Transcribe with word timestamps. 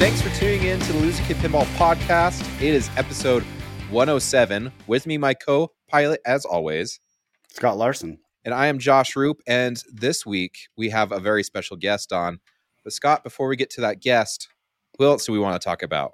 Thanks 0.00 0.22
for 0.22 0.30
tuning 0.30 0.62
in 0.62 0.80
to 0.80 0.92
the 0.94 0.98
Loser 1.00 1.22
Kid 1.24 1.36
Pinball 1.36 1.66
Podcast. 1.76 2.40
It 2.56 2.72
is 2.72 2.88
episode 2.96 3.42
107. 3.90 4.72
With 4.86 5.06
me, 5.06 5.18
my 5.18 5.34
co 5.34 5.72
pilot, 5.88 6.22
as 6.24 6.46
always, 6.46 7.00
Scott 7.50 7.76
Larson. 7.76 8.18
And 8.42 8.54
I 8.54 8.68
am 8.68 8.78
Josh 8.78 9.14
Roop. 9.14 9.42
And 9.46 9.76
this 9.92 10.24
week, 10.24 10.56
we 10.74 10.88
have 10.88 11.12
a 11.12 11.20
very 11.20 11.42
special 11.42 11.76
guest 11.76 12.14
on. 12.14 12.40
But, 12.82 12.94
Scott, 12.94 13.22
before 13.22 13.46
we 13.46 13.56
get 13.56 13.68
to 13.72 13.82
that 13.82 14.00
guest, 14.00 14.48
who 14.98 15.04
else 15.04 15.26
do 15.26 15.32
we 15.32 15.38
want 15.38 15.60
to 15.60 15.68
talk 15.68 15.82
about? 15.82 16.12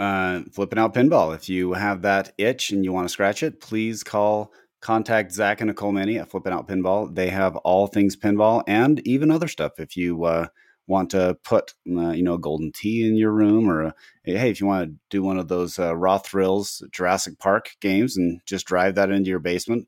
Uh, 0.00 0.40
flipping 0.52 0.80
out 0.80 0.92
pinball. 0.92 1.32
If 1.32 1.48
you 1.48 1.74
have 1.74 2.02
that 2.02 2.32
itch 2.38 2.72
and 2.72 2.84
you 2.84 2.92
want 2.92 3.04
to 3.04 3.12
scratch 3.12 3.44
it, 3.44 3.60
please 3.60 4.02
call 4.02 4.52
contact 4.80 5.30
Zach 5.30 5.60
and 5.60 5.68
Nicole 5.68 5.92
Manny 5.92 6.18
at 6.18 6.28
Flipping 6.28 6.52
Out 6.52 6.66
Pinball. 6.66 7.14
They 7.14 7.28
have 7.28 7.54
all 7.58 7.86
things 7.86 8.16
pinball 8.16 8.64
and 8.66 8.98
even 9.06 9.30
other 9.30 9.46
stuff. 9.46 9.78
If 9.78 9.96
you 9.96 10.24
uh, 10.24 10.48
want 10.88 11.10
to 11.10 11.38
put 11.44 11.74
uh, 11.96 12.10
you 12.10 12.24
know 12.24 12.34
a 12.34 12.40
golden 12.40 12.72
tee 12.72 13.06
in 13.06 13.16
your 13.16 13.30
room 13.30 13.70
or 13.70 13.82
a, 13.82 13.94
hey 14.24 14.50
if 14.50 14.60
you 14.60 14.66
want 14.66 14.88
to 14.88 14.96
do 15.10 15.22
one 15.22 15.38
of 15.38 15.46
those 15.46 15.78
uh, 15.78 15.94
raw 15.94 16.18
thrills 16.18 16.82
jurassic 16.90 17.38
park 17.38 17.76
games 17.80 18.16
and 18.16 18.40
just 18.46 18.66
drive 18.66 18.96
that 18.96 19.10
into 19.10 19.30
your 19.30 19.38
basement 19.38 19.86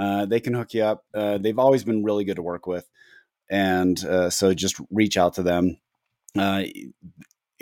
uh, 0.00 0.24
they 0.24 0.40
can 0.40 0.54
hook 0.54 0.72
you 0.72 0.82
up. 0.82 1.04
Uh, 1.12 1.36
they've 1.36 1.58
always 1.58 1.84
been 1.84 2.02
really 2.02 2.24
good 2.24 2.36
to 2.36 2.42
work 2.42 2.66
with. 2.66 2.88
And 3.50 4.02
uh, 4.02 4.30
so 4.30 4.54
just 4.54 4.80
reach 4.90 5.18
out 5.18 5.34
to 5.34 5.42
them. 5.42 5.78
Uh, 6.38 6.62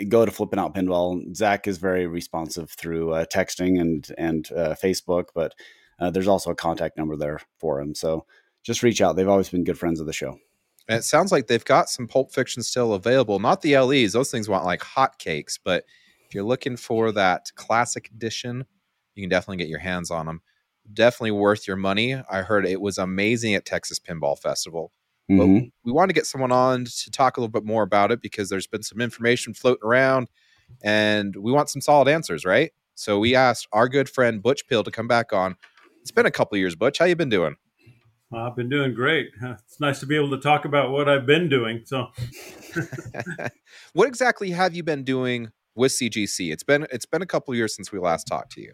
go 0.07 0.23
to 0.23 0.31
flipping 0.31 0.59
out 0.59 0.73
pinball. 0.73 1.35
Zach 1.35 1.67
is 1.67 1.79
very 1.79 2.07
responsive 2.07 2.71
through 2.71 3.07
texting 3.25 3.81
and 3.81 4.07
and 4.17 4.45
facebook 4.45 5.25
but 5.35 5.53
there's 6.13 6.29
also 6.29 6.51
a 6.51 6.55
contact 6.55 6.97
number 6.97 7.17
there 7.17 7.41
for 7.57 7.81
him. 7.81 7.93
So 7.93 8.25
just 8.63 8.83
reach 8.83 9.01
out. 9.01 9.17
They've 9.17 9.27
always 9.27 9.49
been 9.49 9.65
good 9.65 9.77
friends 9.77 9.99
of 9.99 10.05
the 10.05 10.13
show 10.13 10.37
and 10.89 10.97
it 10.97 11.03
sounds 11.03 11.31
like 11.31 11.45
they've 11.45 11.63
got 11.63 11.87
some 11.87 12.07
Pulp 12.07 12.33
Fiction 12.33 12.63
still 12.63 12.93
available. 12.93 13.39
Not 13.39 13.61
the 13.61 13.77
LEs; 13.77 14.11
those 14.11 14.31
things 14.31 14.49
want 14.49 14.65
like 14.65 14.81
hotcakes. 14.81 15.59
But 15.63 15.85
if 16.25 16.33
you're 16.33 16.43
looking 16.43 16.75
for 16.75 17.11
that 17.11 17.51
classic 17.55 18.09
edition, 18.09 18.65
you 19.13 19.23
can 19.23 19.29
definitely 19.29 19.57
get 19.57 19.69
your 19.69 19.79
hands 19.79 20.09
on 20.09 20.25
them. 20.25 20.41
Definitely 20.91 21.31
worth 21.31 21.67
your 21.67 21.77
money. 21.77 22.15
I 22.15 22.41
heard 22.41 22.65
it 22.65 22.81
was 22.81 22.97
amazing 22.97 23.53
at 23.53 23.65
Texas 23.65 23.99
Pinball 23.99 24.37
Festival. 24.39 24.91
Mm-hmm. 25.29 25.59
But 25.59 25.71
we 25.85 25.91
want 25.91 26.09
to 26.09 26.13
get 26.13 26.25
someone 26.25 26.51
on 26.51 26.85
to 26.85 27.11
talk 27.11 27.37
a 27.37 27.39
little 27.39 27.51
bit 27.51 27.63
more 27.63 27.83
about 27.83 28.11
it 28.11 28.19
because 28.19 28.49
there's 28.49 28.65
been 28.65 28.81
some 28.81 28.99
information 28.99 29.53
floating 29.53 29.87
around, 29.87 30.27
and 30.83 31.35
we 31.35 31.51
want 31.51 31.69
some 31.69 31.81
solid 31.81 32.07
answers, 32.07 32.45
right? 32.45 32.71
So 32.95 33.19
we 33.19 33.35
asked 33.35 33.67
our 33.71 33.87
good 33.87 34.09
friend 34.09 34.41
Butch 34.41 34.65
Peel 34.67 34.83
to 34.83 34.91
come 34.91 35.07
back 35.07 35.33
on. 35.33 35.55
It's 36.01 36.11
been 36.11 36.25
a 36.25 36.31
couple 36.31 36.57
years, 36.57 36.75
Butch. 36.75 36.97
How 36.97 37.05
you 37.05 37.15
been 37.15 37.29
doing? 37.29 37.57
I've 38.31 38.55
been 38.55 38.69
doing 38.69 38.93
great. 38.93 39.31
It's 39.41 39.79
nice 39.79 39.99
to 40.01 40.05
be 40.05 40.15
able 40.15 40.29
to 40.31 40.39
talk 40.39 40.65
about 40.65 40.91
what 40.91 41.09
I've 41.09 41.25
been 41.25 41.49
doing. 41.49 41.81
So, 41.85 42.07
what 43.93 44.07
exactly 44.07 44.51
have 44.51 44.75
you 44.75 44.83
been 44.83 45.03
doing 45.03 45.51
with 45.75 45.91
CGC? 45.91 46.51
It's 46.51 46.63
been 46.63 46.87
it's 46.91 47.05
been 47.05 47.21
a 47.21 47.27
couple 47.27 47.53
years 47.55 47.75
since 47.75 47.91
we 47.91 47.99
last 47.99 48.25
talked 48.25 48.51
to 48.53 48.61
you. 48.61 48.73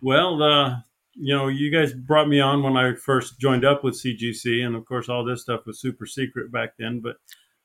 Well, 0.00 0.42
uh, 0.42 0.76
you 1.14 1.34
know, 1.34 1.48
you 1.48 1.72
guys 1.72 1.92
brought 1.92 2.28
me 2.28 2.40
on 2.40 2.62
when 2.62 2.76
I 2.76 2.94
first 2.94 3.38
joined 3.38 3.64
up 3.64 3.84
with 3.84 3.94
CGC, 3.94 4.64
and 4.64 4.74
of 4.76 4.84
course, 4.84 5.08
all 5.08 5.24
this 5.24 5.42
stuff 5.42 5.66
was 5.66 5.80
super 5.80 6.06
secret 6.06 6.52
back 6.52 6.70
then. 6.78 7.00
But 7.00 7.16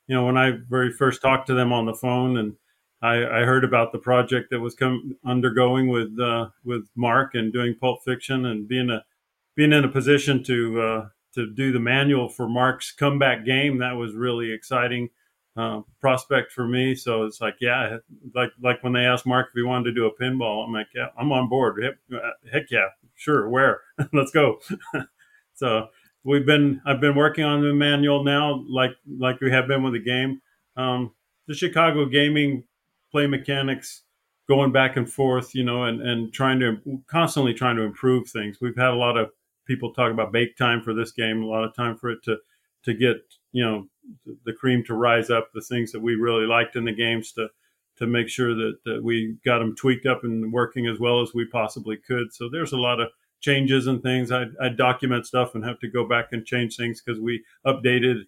you 0.07 0.15
know, 0.15 0.25
when 0.25 0.37
I 0.37 0.53
very 0.69 0.91
first 0.91 1.21
talked 1.21 1.47
to 1.47 1.53
them 1.53 1.73
on 1.73 1.85
the 1.85 1.93
phone, 1.93 2.37
and 2.37 2.55
I, 3.01 3.15
I 3.15 3.45
heard 3.45 3.63
about 3.63 3.91
the 3.91 3.99
project 3.99 4.51
that 4.51 4.59
was 4.59 4.75
come 4.75 5.17
undergoing 5.25 5.87
with 5.87 6.19
uh, 6.19 6.49
with 6.63 6.87
Mark 6.95 7.33
and 7.33 7.51
doing 7.51 7.75
Pulp 7.79 8.03
Fiction 8.03 8.45
and 8.45 8.67
being 8.67 8.89
a 8.89 9.03
being 9.55 9.73
in 9.73 9.83
a 9.83 9.89
position 9.89 10.43
to 10.43 10.81
uh, 10.81 11.07
to 11.35 11.51
do 11.53 11.71
the 11.71 11.79
manual 11.79 12.29
for 12.29 12.47
Mark's 12.47 12.91
comeback 12.91 13.45
game 13.45 13.77
that 13.79 13.93
was 13.93 14.13
really 14.15 14.51
exciting 14.51 15.09
uh, 15.57 15.81
prospect 15.99 16.51
for 16.51 16.67
me. 16.67 16.95
So 16.95 17.23
it's 17.23 17.41
like, 17.41 17.55
yeah, 17.59 17.97
like 18.33 18.51
like 18.61 18.83
when 18.83 18.93
they 18.93 19.01
asked 19.01 19.25
Mark 19.25 19.47
if 19.49 19.53
he 19.55 19.63
wanted 19.63 19.85
to 19.85 19.93
do 19.93 20.05
a 20.05 20.23
pinball, 20.23 20.65
I'm 20.65 20.73
like, 20.73 20.87
yeah, 20.95 21.07
I'm 21.17 21.31
on 21.31 21.49
board. 21.49 21.83
Heck, 21.83 22.21
heck 22.51 22.71
yeah, 22.71 22.87
sure, 23.15 23.49
where? 23.49 23.81
Let's 24.13 24.31
go. 24.31 24.59
so 25.53 25.87
we've 26.23 26.45
been 26.45 26.81
I've 26.85 27.01
been 27.01 27.15
working 27.15 27.43
on 27.43 27.61
the 27.61 27.73
manual 27.73 28.23
now, 28.23 28.63
like 28.67 28.91
like 29.17 29.41
we 29.41 29.51
have 29.51 29.67
been 29.67 29.83
with 29.83 29.93
the 29.93 29.99
game. 29.99 30.41
Um, 30.77 31.13
the 31.47 31.53
Chicago 31.53 32.05
gaming 32.05 32.63
play 33.11 33.27
mechanics 33.27 34.03
going 34.47 34.71
back 34.71 34.95
and 34.97 35.11
forth, 35.11 35.53
you 35.53 35.63
know, 35.63 35.83
and, 35.83 36.01
and 36.01 36.33
trying 36.33 36.59
to 36.59 36.77
constantly 37.07 37.53
trying 37.53 37.75
to 37.75 37.83
improve 37.83 38.29
things. 38.29 38.59
We've 38.61 38.75
had 38.75 38.89
a 38.89 38.95
lot 38.95 39.17
of 39.17 39.31
people 39.65 39.93
talk 39.93 40.11
about 40.11 40.31
bake 40.31 40.57
time 40.57 40.81
for 40.81 40.93
this 40.93 41.11
game, 41.11 41.41
a 41.41 41.45
lot 41.45 41.63
of 41.63 41.75
time 41.75 41.97
for 41.97 42.09
it 42.09 42.23
to 42.23 42.37
to 42.83 42.93
get 42.93 43.17
you 43.51 43.63
know 43.63 43.87
the 44.45 44.53
cream 44.53 44.83
to 44.85 44.93
rise 44.93 45.29
up, 45.29 45.49
the 45.53 45.61
things 45.61 45.91
that 45.91 46.01
we 46.01 46.15
really 46.15 46.45
liked 46.45 46.75
in 46.75 46.85
the 46.85 46.93
games 46.93 47.31
to 47.33 47.47
to 47.97 48.07
make 48.07 48.29
sure 48.29 48.55
that, 48.55 48.77
that 48.85 49.03
we 49.03 49.37
got 49.45 49.59
them 49.59 49.75
tweaked 49.75 50.05
up 50.05 50.23
and 50.23 50.51
working 50.51 50.87
as 50.87 50.99
well 50.99 51.21
as 51.21 51.33
we 51.33 51.45
possibly 51.45 51.97
could. 51.97 52.33
So 52.33 52.49
there's 52.49 52.71
a 52.71 52.77
lot 52.77 52.99
of 52.99 53.09
changes 53.41 53.85
and 53.85 54.01
things. 54.01 54.31
I, 54.31 54.45
I 54.59 54.69
document 54.69 55.27
stuff 55.27 55.53
and 55.53 55.63
have 55.65 55.79
to 55.81 55.89
go 55.89 56.07
back 56.07 56.29
and 56.31 56.45
change 56.45 56.77
things 56.77 57.01
because 57.01 57.19
we 57.21 57.43
updated 57.65 58.23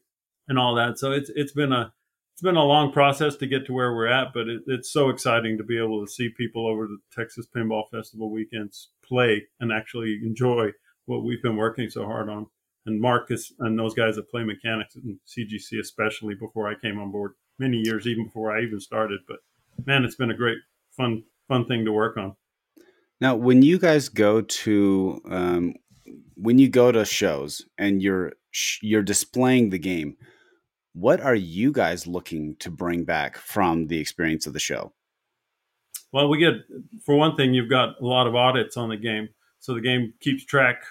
and 0.47 0.59
all 0.59 0.75
that. 0.75 0.99
So 0.99 1.11
it's 1.11 1.31
it's 1.35 1.53
been 1.53 1.71
a 1.71 1.93
it's 2.33 2.41
been 2.41 2.55
a 2.55 2.63
long 2.63 2.91
process 2.91 3.35
to 3.37 3.47
get 3.47 3.65
to 3.67 3.73
where 3.73 3.93
we're 3.93 4.07
at, 4.07 4.33
but 4.33 4.47
it, 4.47 4.63
it's 4.65 4.91
so 4.91 5.09
exciting 5.09 5.57
to 5.57 5.63
be 5.63 5.77
able 5.77 6.03
to 6.03 6.11
see 6.11 6.29
people 6.29 6.67
over 6.67 6.87
the 6.87 6.97
Texas 7.11 7.47
Pinball 7.55 7.89
Festival 7.91 8.31
weekends 8.31 8.89
play 9.03 9.43
and 9.59 9.71
actually 9.71 10.19
enjoy 10.23 10.71
what 11.05 11.23
we've 11.23 11.41
been 11.41 11.57
working 11.57 11.89
so 11.89 12.05
hard 12.05 12.29
on. 12.29 12.47
And 12.85 12.99
Marcus 12.99 13.53
and 13.59 13.79
those 13.79 13.93
guys 13.93 14.15
that 14.15 14.29
play 14.29 14.43
mechanics 14.43 14.95
and 14.95 15.17
CGC, 15.25 15.79
especially 15.79 16.35
before 16.35 16.69
I 16.69 16.75
came 16.75 16.99
on 16.99 17.11
board, 17.11 17.33
many 17.57 17.77
years 17.77 18.07
even 18.07 18.25
before 18.25 18.55
I 18.55 18.61
even 18.61 18.79
started. 18.79 19.21
But 19.27 19.37
man, 19.85 20.03
it's 20.03 20.15
been 20.15 20.31
a 20.31 20.35
great, 20.35 20.57
fun, 20.91 21.23
fun 21.47 21.65
thing 21.65 21.85
to 21.85 21.91
work 21.91 22.17
on. 22.17 22.35
Now, 23.21 23.35
when 23.35 23.61
you 23.61 23.79
guys 23.79 24.09
go 24.09 24.41
to 24.41 25.21
um, 25.29 25.75
when 26.35 26.57
you 26.57 26.67
go 26.67 26.91
to 26.91 27.05
shows 27.05 27.63
and 27.77 28.01
you're 28.01 28.33
you're 28.81 29.01
displaying 29.01 29.69
the 29.69 29.79
game, 29.79 30.17
what 30.93 31.21
are 31.21 31.35
you 31.35 31.71
guys 31.71 32.05
looking 32.05 32.55
to 32.57 32.69
bring 32.69 33.05
back 33.05 33.37
from 33.37 33.87
the 33.87 33.99
experience 33.99 34.45
of 34.45 34.51
the 34.51 34.59
show? 34.59 34.91
Well, 36.11 36.27
we 36.27 36.37
get 36.37 36.55
for 37.05 37.15
one 37.15 37.37
thing, 37.37 37.53
you've 37.53 37.69
got 37.69 38.01
a 38.01 38.05
lot 38.05 38.27
of 38.27 38.35
audits 38.35 38.75
on 38.75 38.89
the 38.89 38.97
game 38.97 39.29
so 39.63 39.73
the 39.73 39.79
game 39.79 40.13
keeps 40.19 40.43
track 40.43 40.83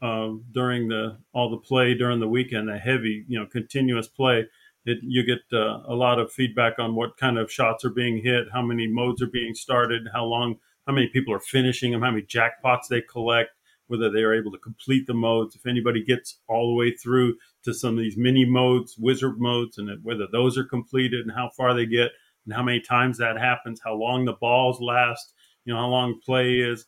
uh, 0.00 0.28
during 0.52 0.86
the 0.86 1.16
all 1.34 1.50
the 1.50 1.56
play 1.56 1.94
during 1.94 2.20
the 2.20 2.28
weekend, 2.28 2.68
the 2.68 2.78
heavy, 2.78 3.24
you 3.26 3.36
know, 3.36 3.44
continuous 3.44 4.06
play. 4.06 4.46
It, 4.86 4.98
you 5.02 5.26
get 5.26 5.40
uh, 5.52 5.82
a 5.88 5.94
lot 5.94 6.20
of 6.20 6.32
feedback 6.32 6.78
on 6.78 6.94
what 6.94 7.16
kind 7.16 7.38
of 7.38 7.50
shots 7.50 7.84
are 7.84 7.90
being 7.90 8.22
hit, 8.22 8.46
how 8.52 8.62
many 8.62 8.86
modes 8.86 9.20
are 9.20 9.26
being 9.26 9.52
started, 9.56 10.06
how 10.14 10.26
long, 10.26 10.60
how 10.86 10.92
many 10.92 11.08
people 11.08 11.34
are 11.34 11.40
finishing 11.40 11.90
them, 11.90 12.02
how 12.02 12.12
many 12.12 12.22
jackpots 12.22 12.86
they 12.88 13.00
collect, 13.00 13.50
whether 13.88 14.08
they 14.08 14.22
are 14.22 14.32
able 14.32 14.52
to 14.52 14.58
complete 14.58 15.08
the 15.08 15.14
modes, 15.14 15.56
if 15.56 15.66
anybody 15.66 16.04
gets 16.04 16.38
all 16.46 16.68
the 16.68 16.78
way 16.78 16.92
through 16.92 17.36
to 17.64 17.74
some 17.74 17.94
of 17.94 17.98
these 17.98 18.16
mini 18.16 18.44
modes, 18.44 18.96
wizard 18.96 19.40
modes, 19.40 19.76
and 19.76 19.90
whether 20.04 20.28
those 20.30 20.56
are 20.56 20.64
completed 20.64 21.26
and 21.26 21.32
how 21.34 21.50
far 21.56 21.74
they 21.74 21.84
get, 21.84 22.12
and 22.44 22.54
how 22.54 22.62
many 22.62 22.80
times 22.80 23.18
that 23.18 23.36
happens, 23.36 23.80
how 23.84 23.94
long 23.94 24.24
the 24.24 24.34
balls 24.34 24.80
last, 24.80 25.34
you 25.64 25.74
know, 25.74 25.80
how 25.80 25.88
long 25.88 26.20
play 26.24 26.58
is 26.58 26.86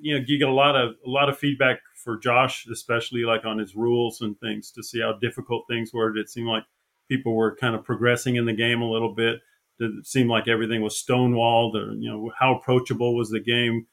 you 0.00 0.18
know, 0.18 0.24
you 0.26 0.38
get 0.38 0.48
a 0.48 0.52
lot 0.52 0.76
of 0.76 0.94
a 1.06 1.10
lot 1.10 1.28
of 1.28 1.38
feedback 1.38 1.80
for 1.94 2.18
Josh, 2.18 2.66
especially 2.70 3.24
like 3.24 3.44
on 3.44 3.58
his 3.58 3.74
rules 3.74 4.20
and 4.20 4.38
things, 4.40 4.70
to 4.72 4.82
see 4.82 5.00
how 5.00 5.14
difficult 5.14 5.64
things 5.68 5.92
were. 5.92 6.12
Did 6.12 6.22
it 6.22 6.30
seemed 6.30 6.48
like 6.48 6.64
people 7.08 7.34
were 7.34 7.56
kind 7.56 7.74
of 7.74 7.84
progressing 7.84 8.36
in 8.36 8.46
the 8.46 8.52
game 8.52 8.82
a 8.82 8.90
little 8.90 9.14
bit. 9.14 9.40
Did 9.78 9.92
it 9.98 10.06
seemed 10.06 10.30
like 10.30 10.48
everything 10.48 10.82
was 10.82 11.02
stonewalled, 11.02 11.74
or 11.74 11.94
you 11.94 12.10
know, 12.10 12.30
how 12.38 12.56
approachable 12.56 13.16
was 13.16 13.30
the 13.30 13.40
game? 13.40 13.86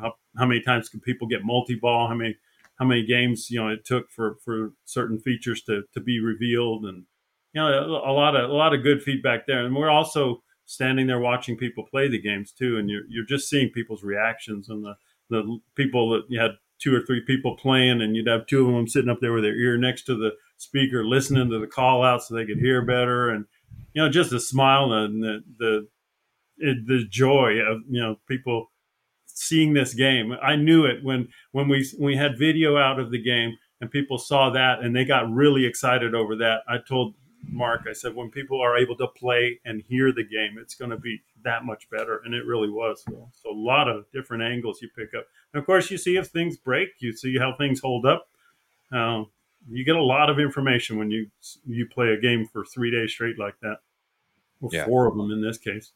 How, 0.00 0.14
how 0.36 0.46
many 0.46 0.60
times 0.60 0.88
could 0.88 1.02
people 1.02 1.28
get 1.28 1.44
multi-ball? 1.44 2.08
How 2.08 2.14
many 2.14 2.36
how 2.78 2.84
many 2.84 3.04
games 3.04 3.50
you 3.50 3.60
know 3.60 3.68
it 3.68 3.84
took 3.84 4.10
for 4.10 4.36
for 4.44 4.72
certain 4.84 5.18
features 5.18 5.62
to 5.62 5.82
to 5.94 6.00
be 6.00 6.20
revealed, 6.20 6.84
and 6.84 7.04
you 7.52 7.60
know, 7.60 7.68
a, 7.68 8.10
a 8.10 8.12
lot 8.12 8.36
of 8.36 8.50
a 8.50 8.52
lot 8.52 8.74
of 8.74 8.82
good 8.82 9.02
feedback 9.02 9.46
there. 9.46 9.64
And 9.64 9.74
we're 9.74 9.90
also 9.90 10.42
standing 10.64 11.06
there 11.06 11.18
watching 11.18 11.56
people 11.56 11.84
play 11.84 12.08
the 12.08 12.20
games 12.20 12.52
too, 12.52 12.76
and 12.76 12.90
you're 12.90 13.04
you're 13.08 13.24
just 13.24 13.48
seeing 13.48 13.70
people's 13.70 14.02
reactions 14.02 14.68
and 14.68 14.84
the 14.84 14.94
the 15.30 15.58
people 15.74 16.10
that 16.10 16.22
you 16.28 16.40
had 16.40 16.52
two 16.78 16.94
or 16.94 17.00
three 17.00 17.20
people 17.20 17.56
playing, 17.56 18.00
and 18.02 18.14
you'd 18.14 18.28
have 18.28 18.46
two 18.46 18.66
of 18.66 18.74
them 18.74 18.86
sitting 18.88 19.10
up 19.10 19.20
there 19.20 19.32
with 19.32 19.44
their 19.44 19.56
ear 19.56 19.76
next 19.76 20.02
to 20.04 20.16
the 20.16 20.30
speaker, 20.56 21.04
listening 21.04 21.50
to 21.50 21.58
the 21.58 21.66
call 21.66 22.02
out 22.02 22.22
so 22.22 22.34
they 22.34 22.46
could 22.46 22.58
hear 22.58 22.82
better, 22.82 23.30
and 23.30 23.44
you 23.94 24.02
know, 24.02 24.08
just 24.08 24.30
the 24.30 24.40
smile 24.40 24.92
and 24.92 25.22
the 25.22 25.42
the 25.58 25.88
the 26.58 27.04
joy 27.08 27.58
of 27.60 27.82
you 27.88 28.00
know 28.00 28.16
people 28.28 28.70
seeing 29.26 29.72
this 29.72 29.94
game. 29.94 30.34
I 30.42 30.56
knew 30.56 30.84
it 30.84 31.02
when 31.02 31.28
when 31.52 31.68
we 31.68 31.88
when 31.96 32.12
we 32.12 32.16
had 32.16 32.38
video 32.38 32.76
out 32.76 32.98
of 32.98 33.10
the 33.10 33.22
game 33.22 33.56
and 33.80 33.90
people 33.90 34.18
saw 34.18 34.50
that 34.50 34.80
and 34.80 34.94
they 34.94 35.04
got 35.04 35.30
really 35.30 35.64
excited 35.64 36.14
over 36.14 36.36
that. 36.36 36.60
I 36.68 36.78
told 36.78 37.14
Mark, 37.46 37.82
I 37.88 37.92
said, 37.92 38.14
when 38.14 38.30
people 38.30 38.60
are 38.60 38.76
able 38.76 38.96
to 38.96 39.06
play 39.06 39.60
and 39.64 39.82
hear 39.82 40.12
the 40.12 40.24
game, 40.24 40.58
it's 40.58 40.74
going 40.74 40.90
to 40.90 40.96
be 40.96 41.22
that 41.44 41.64
much 41.64 41.88
better. 41.90 42.20
And 42.24 42.34
it 42.34 42.44
really 42.44 42.68
was. 42.68 43.04
So, 43.04 43.30
so, 43.32 43.50
a 43.50 43.54
lot 43.54 43.88
of 43.88 44.10
different 44.12 44.42
angles 44.42 44.80
you 44.82 44.88
pick 44.96 45.14
up. 45.14 45.26
And 45.52 45.60
of 45.60 45.66
course, 45.66 45.90
you 45.90 45.98
see 45.98 46.16
if 46.16 46.28
things 46.28 46.56
break, 46.56 46.88
you 46.98 47.12
see 47.12 47.38
how 47.38 47.54
things 47.56 47.80
hold 47.80 48.06
up. 48.06 48.28
Um, 48.92 49.30
you 49.70 49.84
get 49.84 49.96
a 49.96 50.02
lot 50.02 50.30
of 50.30 50.38
information 50.38 50.98
when 50.98 51.10
you 51.10 51.26
you 51.66 51.86
play 51.86 52.08
a 52.08 52.20
game 52.20 52.46
for 52.52 52.64
three 52.64 52.90
days 52.90 53.12
straight 53.12 53.38
like 53.38 53.58
that, 53.60 53.78
or 54.60 54.70
yeah. 54.72 54.86
four 54.86 55.06
of 55.06 55.16
them 55.16 55.30
in 55.30 55.42
this 55.42 55.58
case. 55.58 55.92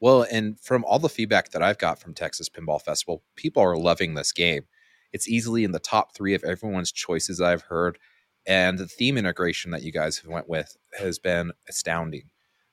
Well, 0.00 0.26
and 0.30 0.58
from 0.60 0.84
all 0.84 0.98
the 0.98 1.08
feedback 1.08 1.50
that 1.50 1.62
I've 1.62 1.78
got 1.78 1.98
from 1.98 2.14
Texas 2.14 2.48
Pinball 2.48 2.80
Festival, 2.80 3.22
people 3.36 3.62
are 3.62 3.76
loving 3.76 4.14
this 4.14 4.32
game. 4.32 4.64
It's 5.12 5.28
easily 5.28 5.64
in 5.64 5.72
the 5.72 5.80
top 5.80 6.14
three 6.14 6.34
of 6.34 6.44
everyone's 6.44 6.92
choices 6.92 7.40
I've 7.40 7.62
heard, 7.62 7.98
and 8.48 8.78
the 8.78 8.88
theme 8.88 9.16
integration 9.16 9.70
that 9.70 9.82
you 9.82 9.92
guys 9.92 10.18
have 10.18 10.30
went 10.30 10.48
with 10.48 10.76
has 10.98 11.20
been 11.20 11.52
astounding. 11.68 12.30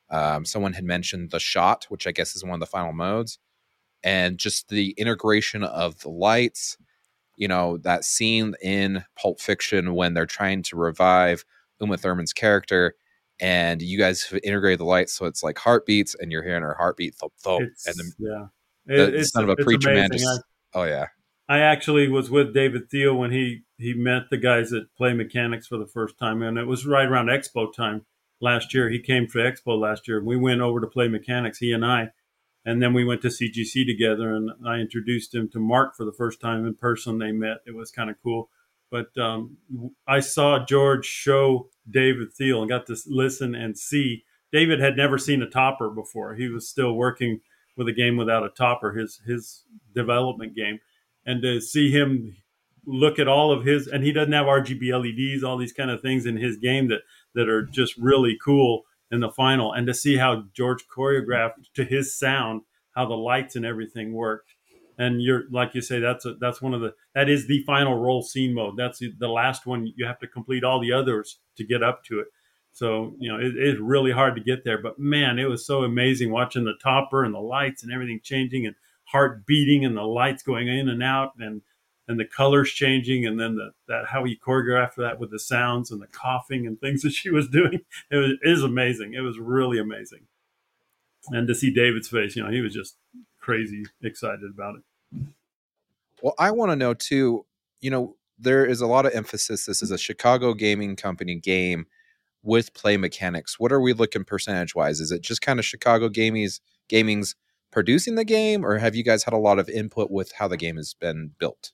Um, 0.10 0.46
someone 0.46 0.74
had 0.74 0.86
mentioned 0.86 1.30
the 1.32 1.40
shot, 1.40 1.86
which 1.90 2.08
I 2.08 2.12
guess 2.12 2.36
is 2.36 2.44
one 2.44 2.54
of 2.54 2.60
the 2.60 2.66
final 2.66 2.94
modes, 2.94 3.38
and 4.04 4.38
just 4.40 4.70
the 4.70 4.92
integration 4.98 5.64
of 5.64 6.00
the 6.00 6.10
lights. 6.10 6.78
You 7.36 7.50
know 7.50 7.78
that 7.80 8.06
scene 8.06 8.56
in 8.64 9.04
Pulp 9.22 9.42
Fiction 9.42 9.94
when 9.94 10.14
they're 10.14 10.26
trying 10.26 10.64
to 10.64 10.78
revive 10.78 11.44
Uma 11.82 11.98
Thurman's 11.98 12.32
character 12.32 12.96
and 13.42 13.82
you 13.82 13.98
guys 13.98 14.24
have 14.24 14.40
integrated 14.44 14.80
the 14.80 14.86
lights 14.86 15.12
so 15.12 15.26
it's 15.26 15.44
like 15.44 15.58
heartbeats 15.58 16.16
and 16.16 16.32
you're 16.32 16.44
hearing 16.44 16.64
her 16.64 16.76
heartbeat 16.76 17.16
thump 17.16 17.34
thump 17.38 17.64
It's, 17.64 17.86
and 17.88 17.96
the, 17.98 18.14
yeah, 18.20 18.46
the 18.96 19.20
it's 19.20 19.32
son 19.32 19.44
of 19.44 19.50
a 19.50 19.58
preacher 19.58 19.90
man 19.90 20.06
amazing. 20.06 20.20
just 20.26 20.42
oh 20.74 20.84
yeah 20.84 21.08
I 21.50 21.60
actually 21.60 22.08
was 22.08 22.32
with 22.32 22.54
David 22.54 22.90
Thiel 22.90 23.16
when 23.16 23.32
he 23.32 23.65
he 23.78 23.94
met 23.94 24.24
the 24.30 24.38
guys 24.38 24.72
at 24.74 24.94
Play 24.98 25.14
Mechanics 25.14 25.68
for 25.68 25.78
the 25.78 25.88
first 25.88 26.18
time, 26.18 26.42
and 26.42 26.58
it 26.58 26.66
was 26.66 26.86
right 26.86 27.08
around 27.08 27.28
Expo 27.28 27.72
time 27.74 28.06
last 28.40 28.74
year. 28.74 28.90
He 28.90 29.00
came 29.00 29.28
for 29.28 29.40
Expo 29.40 29.80
last 29.80 30.08
year. 30.08 30.24
We 30.24 30.38
went 30.38 30.62
over 30.62 30.80
to 30.80 30.88
Play 30.88 31.08
Mechanics, 31.08 31.60
he 31.60 31.72
and 31.72 31.86
I, 31.86 32.10
and 32.64 32.82
then 32.82 32.94
we 32.94 33.04
went 33.04 33.22
to 33.24 33.28
CGC 33.28 33.86
together. 33.86 34.34
And 34.34 34.52
I 34.66 34.76
introduced 34.76 35.36
him 35.36 35.50
to 35.50 35.60
Mark 35.60 35.96
for 35.96 36.06
the 36.06 36.14
first 36.14 36.40
time 36.40 36.66
in 36.66 36.76
person. 36.76 37.20
They 37.20 37.32
met. 37.32 37.58
It 37.68 37.76
was 37.76 37.92
kind 37.92 38.10
of 38.10 38.16
cool. 38.24 38.50
But 38.92 39.18
um, 39.18 39.58
I 40.08 40.20
saw 40.20 40.64
George 40.64 41.06
show 41.06 41.70
David 41.90 42.34
Thiel 42.34 42.62
and 42.62 42.70
got 42.70 42.86
to 42.88 42.98
listen 43.08 43.56
and 43.56 43.78
see. 43.78 44.24
David 44.52 44.80
had 44.80 44.96
never 44.96 45.18
seen 45.18 45.42
a 45.42 45.50
topper 45.50 45.90
before. 45.90 46.36
He 46.36 46.48
was 46.48 46.70
still 46.70 46.94
working 46.94 47.42
with 47.76 47.88
a 47.90 47.94
game 47.94 48.16
without 48.16 48.46
a 48.46 48.50
topper, 48.50 48.94
his 48.94 49.20
his 49.26 49.64
development 49.94 50.56
game, 50.56 50.80
and 51.26 51.42
to 51.42 51.60
see 51.60 51.92
him 51.92 52.38
look 52.86 53.20
at 53.20 53.28
all 53.28 53.52
of 53.52 53.66
his 53.66 53.88
and 53.88 54.04
he 54.04 54.12
doesn't 54.12 54.34
have 54.34 54.46
RGB 54.46 54.92
LEDs, 54.92 55.44
all 55.44 55.58
these 55.58 55.74
kind 55.74 55.92
of 55.92 56.02
things 56.02 56.26
in 56.26 56.38
his 56.38 56.58
game 56.58 56.88
that 56.90 57.02
that 57.34 57.50
are 57.50 57.64
just 57.64 57.98
really 57.98 58.38
cool 58.44 58.84
in 59.12 59.20
the 59.20 59.32
final, 59.32 59.72
and 59.72 59.88
to 59.88 59.94
see 59.94 60.18
how 60.18 60.44
George 60.54 60.86
choreographed 60.88 61.72
to 61.76 61.86
his 61.86 62.18
sound, 62.18 62.62
how 62.96 63.06
the 63.06 63.14
lights 63.14 63.56
and 63.56 63.66
everything 63.66 64.14
worked. 64.14 64.54
And 64.98 65.22
you're 65.22 65.44
like 65.52 65.76
you 65.76 65.82
say, 65.82 66.00
that's 66.00 66.26
a, 66.26 66.36
that's 66.36 66.62
one 66.62 66.74
of 66.74 66.82
the 66.82 66.94
that 67.14 67.30
is 67.30 67.48
the 67.48 67.64
final 67.64 67.98
roll 67.98 68.22
scene 68.22 68.54
mode. 68.54 68.78
That's 68.78 69.00
the, 69.00 69.14
the 69.18 69.28
last 69.28 69.66
one. 69.66 69.92
You 69.96 70.06
have 70.06 70.20
to 70.20 70.28
complete 70.28 70.64
all 70.64 70.80
the 70.80 70.94
others 70.94 71.40
to 71.58 71.66
get 71.66 71.84
up 71.84 72.04
to 72.06 72.20
it. 72.20 72.28
So 72.72 73.16
you 73.20 73.32
know 73.32 73.40
it 73.40 73.58
is 73.58 73.80
really 73.80 74.12
hard 74.12 74.36
to 74.36 74.42
get 74.42 74.64
there. 74.64 74.82
But 74.82 74.98
man, 74.98 75.38
it 75.38 75.50
was 75.50 75.66
so 75.66 75.84
amazing 75.84 76.32
watching 76.32 76.64
the 76.64 76.76
topper 76.82 77.24
and 77.24 77.34
the 77.34 77.40
lights 77.40 77.84
and 77.84 77.92
everything 77.92 78.22
changing 78.24 78.66
and 78.66 78.76
heart 79.06 79.46
beating 79.46 79.86
and 79.86 79.96
the 79.98 80.04
lights 80.04 80.44
going 80.44 80.68
in 80.68 80.90
and 80.90 81.04
out 81.04 81.34
and 81.40 81.62
and 82.08 82.20
the 82.20 82.26
colors 82.26 82.72
changing 82.72 83.26
and 83.26 83.40
then 83.40 83.56
the, 83.56 83.72
that 83.88 84.06
how 84.10 84.24
he 84.24 84.38
choreographed 84.38 84.96
that 84.98 85.20
with 85.20 85.32
the 85.32 85.40
sounds 85.40 85.92
and 85.92 86.02
the 86.02 86.08
coughing 86.08 86.68
and 86.68 86.80
things 86.80 87.02
that 87.04 87.12
she 87.14 87.30
was 87.32 87.48
doing. 87.50 87.82
It 88.12 88.18
was 88.18 88.32
it 88.42 88.50
is 88.50 88.64
amazing. 88.64 89.14
It 89.14 89.22
was 89.22 89.40
really 89.40 89.80
amazing. 89.80 90.28
And 91.32 91.48
to 91.48 91.56
see 91.56 91.74
David's 91.74 92.08
face, 92.10 92.36
you 92.36 92.44
know, 92.44 92.52
he 92.52 92.62
was 92.62 92.74
just 92.74 92.98
crazy 93.40 93.84
excited 94.04 94.50
about 94.54 94.76
it. 94.76 94.84
well 96.24 96.34
i 96.40 96.50
want 96.52 96.72
to 96.72 96.76
know 96.76 96.94
too 96.94 97.46
you 97.82 97.90
know 97.92 98.16
there 98.40 98.66
is 98.66 98.82
a 98.82 98.88
lot 98.88 99.06
of 99.06 99.14
emphasis 99.14 99.66
this 99.66 99.84
is 99.84 99.92
a 99.92 99.98
chicago 99.98 100.54
gaming 100.54 100.96
company 100.96 101.36
game 101.36 101.86
with 102.44 102.74
play 102.74 102.98
mechanics 102.98 103.60
what 103.60 103.72
are 103.72 103.82
we 103.82 103.94
looking 103.94 104.24
percentage 104.24 104.74
wise 104.76 105.00
is 105.00 105.12
it 105.12 105.22
just 105.22 105.42
kind 105.42 105.60
of 105.60 105.66
chicago 105.66 106.10
gaming's 106.10 106.60
gaming's 106.90 107.36
producing 107.72 108.16
the 108.16 108.26
game 108.26 108.66
or 108.66 108.80
have 108.80 108.96
you 108.96 109.04
guys 109.04 109.24
had 109.24 109.34
a 109.34 109.38
lot 109.38 109.60
of 109.60 109.70
input 109.70 110.10
with 110.10 110.32
how 110.40 110.48
the 110.48 110.58
game 110.58 110.78
has 110.78 110.96
been 110.96 111.32
built 111.40 111.72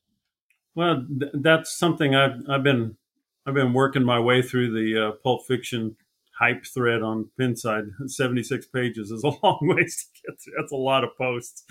Well, 0.75 1.05
th- 1.19 1.31
that's 1.35 1.77
something 1.77 2.15
I've 2.15 2.41
I've 2.49 2.63
been 2.63 2.97
I've 3.45 3.53
been 3.53 3.73
working 3.73 4.03
my 4.03 4.19
way 4.19 4.41
through 4.41 4.71
the 4.71 5.07
uh, 5.07 5.11
Pulp 5.23 5.45
Fiction 5.45 5.95
hype 6.39 6.65
thread 6.65 7.01
on 7.01 7.29
Pinside. 7.39 7.89
Seventy 8.07 8.43
six 8.43 8.65
pages 8.67 9.11
is 9.11 9.23
a 9.23 9.29
long 9.43 9.59
ways 9.61 10.07
to 10.15 10.31
get 10.31 10.41
through. 10.41 10.53
That's 10.57 10.71
a 10.71 10.77
lot 10.77 11.03
of 11.03 11.11
posts 11.17 11.63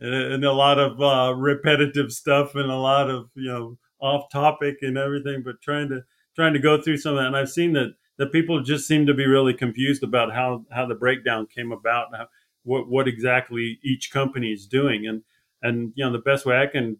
and, 0.00 0.14
and 0.34 0.44
a 0.44 0.52
lot 0.52 0.78
of 0.78 1.00
uh, 1.00 1.34
repetitive 1.34 2.12
stuff 2.12 2.54
and 2.54 2.70
a 2.70 2.76
lot 2.76 3.10
of 3.10 3.28
you 3.34 3.50
know 3.52 3.78
off 4.00 4.30
topic 4.30 4.76
and 4.82 4.96
everything. 4.96 5.42
But 5.44 5.60
trying 5.62 5.88
to 5.90 6.04
trying 6.34 6.54
to 6.54 6.58
go 6.60 6.80
through 6.80 6.98
some 6.98 7.12
of 7.12 7.18
that, 7.18 7.26
and 7.26 7.36
I've 7.36 7.50
seen 7.50 7.74
that 7.74 7.94
that 8.16 8.32
people 8.32 8.62
just 8.62 8.86
seem 8.88 9.06
to 9.06 9.14
be 9.14 9.26
really 9.26 9.54
confused 9.54 10.02
about 10.02 10.32
how 10.32 10.64
how 10.72 10.86
the 10.86 10.94
breakdown 10.94 11.46
came 11.46 11.70
about, 11.70 12.16
how, 12.16 12.28
what 12.62 12.88
what 12.88 13.08
exactly 13.08 13.78
each 13.84 14.10
company 14.10 14.52
is 14.52 14.66
doing, 14.66 15.06
and 15.06 15.22
and 15.62 15.92
you 15.96 16.04
know 16.04 16.12
the 16.12 16.18
best 16.18 16.46
way 16.46 16.56
I 16.58 16.66
can 16.66 16.98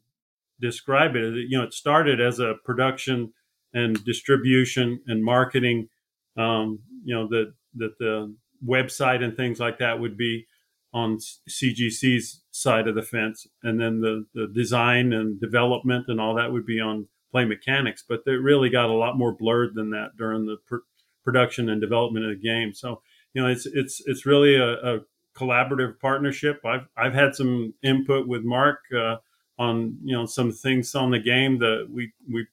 describe 0.60 1.16
it. 1.16 1.34
You 1.49 1.58
know, 1.58 1.64
it 1.64 1.75
started 1.75 2.20
as 2.20 2.38
a 2.38 2.55
production 2.64 3.32
and 3.72 4.02
distribution 4.05 5.00
and 5.06 5.25
marketing. 5.25 5.88
Um, 6.37 6.81
you 7.05 7.14
know, 7.14 7.28
that 7.28 7.52
that 7.76 7.99
the 7.99 8.34
website 8.66 9.22
and 9.22 9.37
things 9.37 9.60
like 9.60 9.78
that 9.78 10.00
would 10.00 10.16
be 10.16 10.46
on 10.93 11.19
CGC's 11.49 12.43
side 12.50 12.88
of 12.88 12.94
the 12.94 13.02
fence, 13.02 13.46
and 13.62 13.81
then 13.81 14.00
the 14.00 14.26
the 14.34 14.46
design 14.46 15.12
and 15.12 15.40
development 15.40 16.06
and 16.08 16.20
all 16.20 16.34
that 16.34 16.52
would 16.52 16.66
be 16.66 16.81
on 16.81 17.08
Play 17.31 17.44
Mechanics. 17.44 18.04
But 18.08 18.22
it 18.26 18.31
really 18.31 18.70
got 18.70 18.90
a 18.90 18.94
lot 18.94 19.19
more 19.19 19.32
blurred 19.32 19.75
than 19.75 19.90
that 19.90 20.16
during 20.16 20.46
the 20.46 20.56
pr- 20.66 20.87
production 21.25 21.69
and 21.69 21.81
development 21.81 22.25
of 22.25 22.31
the 22.31 22.49
game. 22.49 22.72
So 22.72 23.02
you 23.34 23.43
know, 23.43 23.49
it's 23.49 23.66
it's 23.66 24.02
it's 24.06 24.26
really 24.26 24.56
a, 24.56 24.72
a 24.72 24.99
collaborative 25.37 25.99
partnership. 26.00 26.61
I've 26.64 26.88
I've 26.96 27.14
had 27.14 27.34
some 27.34 27.75
input 27.82 28.26
with 28.26 28.43
Mark. 28.44 28.81
Uh, 28.96 29.16
on 29.58 29.99
you 30.05 30.16
know 30.16 30.26
some 30.26 30.52
things 30.52 30.94
on 30.94 31.10
the 31.10 31.19
game 31.19 31.58
that 31.58 31.88
we 31.90 32.12
we 32.32 32.46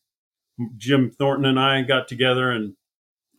Jim 0.78 1.12
Thornton 1.12 1.46
and 1.46 1.60
I 1.60 1.82
got 1.82 2.08
together 2.08 2.52
and 2.52 2.76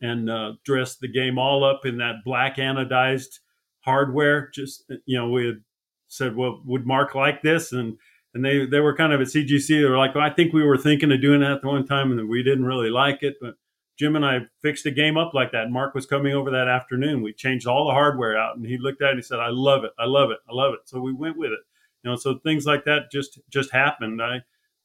and 0.00 0.30
uh, 0.30 0.52
dressed 0.64 1.00
the 1.00 1.08
game 1.08 1.38
all 1.38 1.64
up 1.64 1.86
in 1.86 1.98
that 1.98 2.16
black 2.24 2.56
anodized 2.56 3.40
hardware. 3.80 4.50
Just 4.52 4.90
you 5.04 5.18
know 5.18 5.28
we 5.28 5.46
had 5.46 5.62
said, 6.08 6.36
well, 6.36 6.62
would 6.64 6.86
Mark 6.86 7.14
like 7.14 7.42
this? 7.42 7.72
And 7.72 7.98
and 8.34 8.44
they 8.44 8.66
they 8.66 8.80
were 8.80 8.94
kind 8.94 9.12
of 9.12 9.20
at 9.20 9.28
CGC. 9.28 9.69
They 9.69 9.88
were 9.88 9.98
like, 9.98 10.14
well, 10.14 10.24
I 10.24 10.30
think 10.30 10.52
we 10.52 10.62
were 10.62 10.78
thinking 10.78 11.12
of 11.12 11.20
doing 11.20 11.40
that 11.40 11.52
at 11.52 11.62
the 11.62 11.69
one 11.69 11.86
time, 11.86 12.12
and 12.12 12.28
we 12.28 12.42
didn't 12.42 12.64
really 12.64 12.90
like 12.90 13.22
it, 13.22 13.36
but. 13.40 13.54
Jim 13.98 14.14
and 14.14 14.26
I 14.26 14.40
fixed 14.60 14.84
the 14.84 14.90
game 14.90 15.17
up 15.17 15.32
like 15.32 15.52
that. 15.52 15.70
Mark 15.70 15.94
was 15.94 16.05
coming 16.05 16.34
over 16.34 16.50
that 16.50 16.69
afternoon. 16.69 17.22
We 17.22 17.32
changed 17.32 17.67
all 17.67 17.86
the 17.86 17.94
hardware 17.94 18.36
out, 18.36 18.55
and 18.55 18.67
he 18.67 18.76
looked 18.76 19.00
at 19.00 19.06
it 19.06 19.10
and 19.12 19.19
he 19.20 19.22
said, 19.22 19.38
"I 19.38 19.48
love 19.48 19.84
it. 19.84 19.93
I 19.98 20.05
love 20.05 20.31
it. 20.31 20.36
I 20.46 20.52
love 20.52 20.74
it." 20.74 20.81
So 20.84 21.00
we 21.00 21.14
went 21.14 21.38
with 21.38 21.52
it 21.52 21.60
you 22.06 22.13
know 22.13 22.17
so 22.17 22.39
things 22.39 22.67
like 22.67 22.84
that 22.84 23.10
just 23.10 23.41
just 23.51 23.72
happened. 23.72 24.22
I 24.22 24.41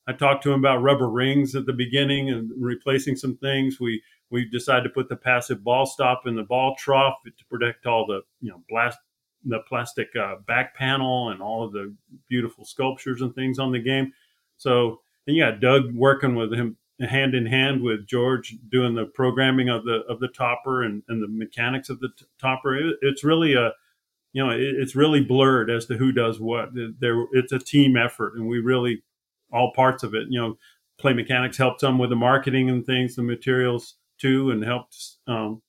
i 0.07 0.13
talked 0.13 0.41
to 0.43 0.51
him 0.51 0.59
about 0.59 0.81
rubber 0.81 1.07
rings 1.07 1.53
at 1.53 1.67
the 1.67 1.73
beginning 1.73 2.31
and 2.31 2.51
replacing 2.57 3.15
some 3.15 3.37
things. 3.37 3.79
We 3.79 4.01
we 4.31 4.49
decided 4.49 4.83
to 4.83 4.89
put 4.89 5.07
the 5.07 5.15
passive 5.15 5.63
ball 5.63 5.85
stop 5.85 6.23
in 6.25 6.35
the 6.35 6.41
ball 6.41 6.75
trough 6.79 7.17
to 7.25 7.45
protect 7.45 7.85
all 7.85 8.07
the 8.07 8.21
you 8.41 8.49
know 8.49 8.63
blast 8.67 8.97
the 9.45 9.59
plastic 9.67 10.07
uh, 10.15 10.37
back 10.47 10.75
panel 10.75 11.29
and 11.29 11.43
all 11.43 11.63
of 11.63 11.73
the 11.73 11.95
beautiful 12.27 12.65
sculptures 12.65 13.21
and 13.21 13.35
things 13.35 13.59
on 13.59 13.71
the 13.71 13.79
game. 13.79 14.11
So 14.57 15.01
and 15.27 15.37
got 15.37 15.59
doug 15.59 15.93
working 15.93 16.33
with 16.33 16.51
him 16.53 16.77
hand 17.07 17.33
in 17.33 17.47
hand 17.47 17.81
with 17.81 18.05
george 18.05 18.55
doing 18.69 18.93
the 18.93 19.05
programming 19.05 19.69
of 19.69 19.83
the 19.85 20.03
of 20.07 20.19
the 20.19 20.27
topper 20.27 20.83
and, 20.83 21.01
and 21.07 21.21
the 21.21 21.27
mechanics 21.27 21.89
of 21.89 21.99
the 21.99 22.09
t- 22.17 22.25
topper. 22.39 22.75
It, 22.75 22.95
it's 23.03 23.23
really 23.23 23.53
a 23.53 23.73
you 24.33 24.43
know, 24.43 24.51
it, 24.51 24.61
it's 24.61 24.95
really 24.95 25.21
blurred 25.21 25.69
as 25.69 25.85
to 25.87 25.97
who 25.97 26.11
does 26.11 26.39
what. 26.39 26.69
There, 26.99 27.25
it's 27.33 27.51
a 27.51 27.59
team 27.59 27.97
effort, 27.97 28.33
and 28.35 28.47
we 28.47 28.59
really 28.59 29.03
all 29.51 29.73
parts 29.75 30.03
of 30.03 30.13
it. 30.13 30.27
You 30.29 30.39
know, 30.39 30.57
Play 30.99 31.13
Mechanics 31.13 31.57
helped 31.57 31.81
them 31.81 31.97
with 31.97 32.09
the 32.09 32.15
marketing 32.15 32.69
and 32.69 32.85
things, 32.85 33.15
the 33.15 33.23
materials 33.23 33.95
too, 34.19 34.51
and 34.51 34.63
helped 34.63 34.95
um, 35.27 35.61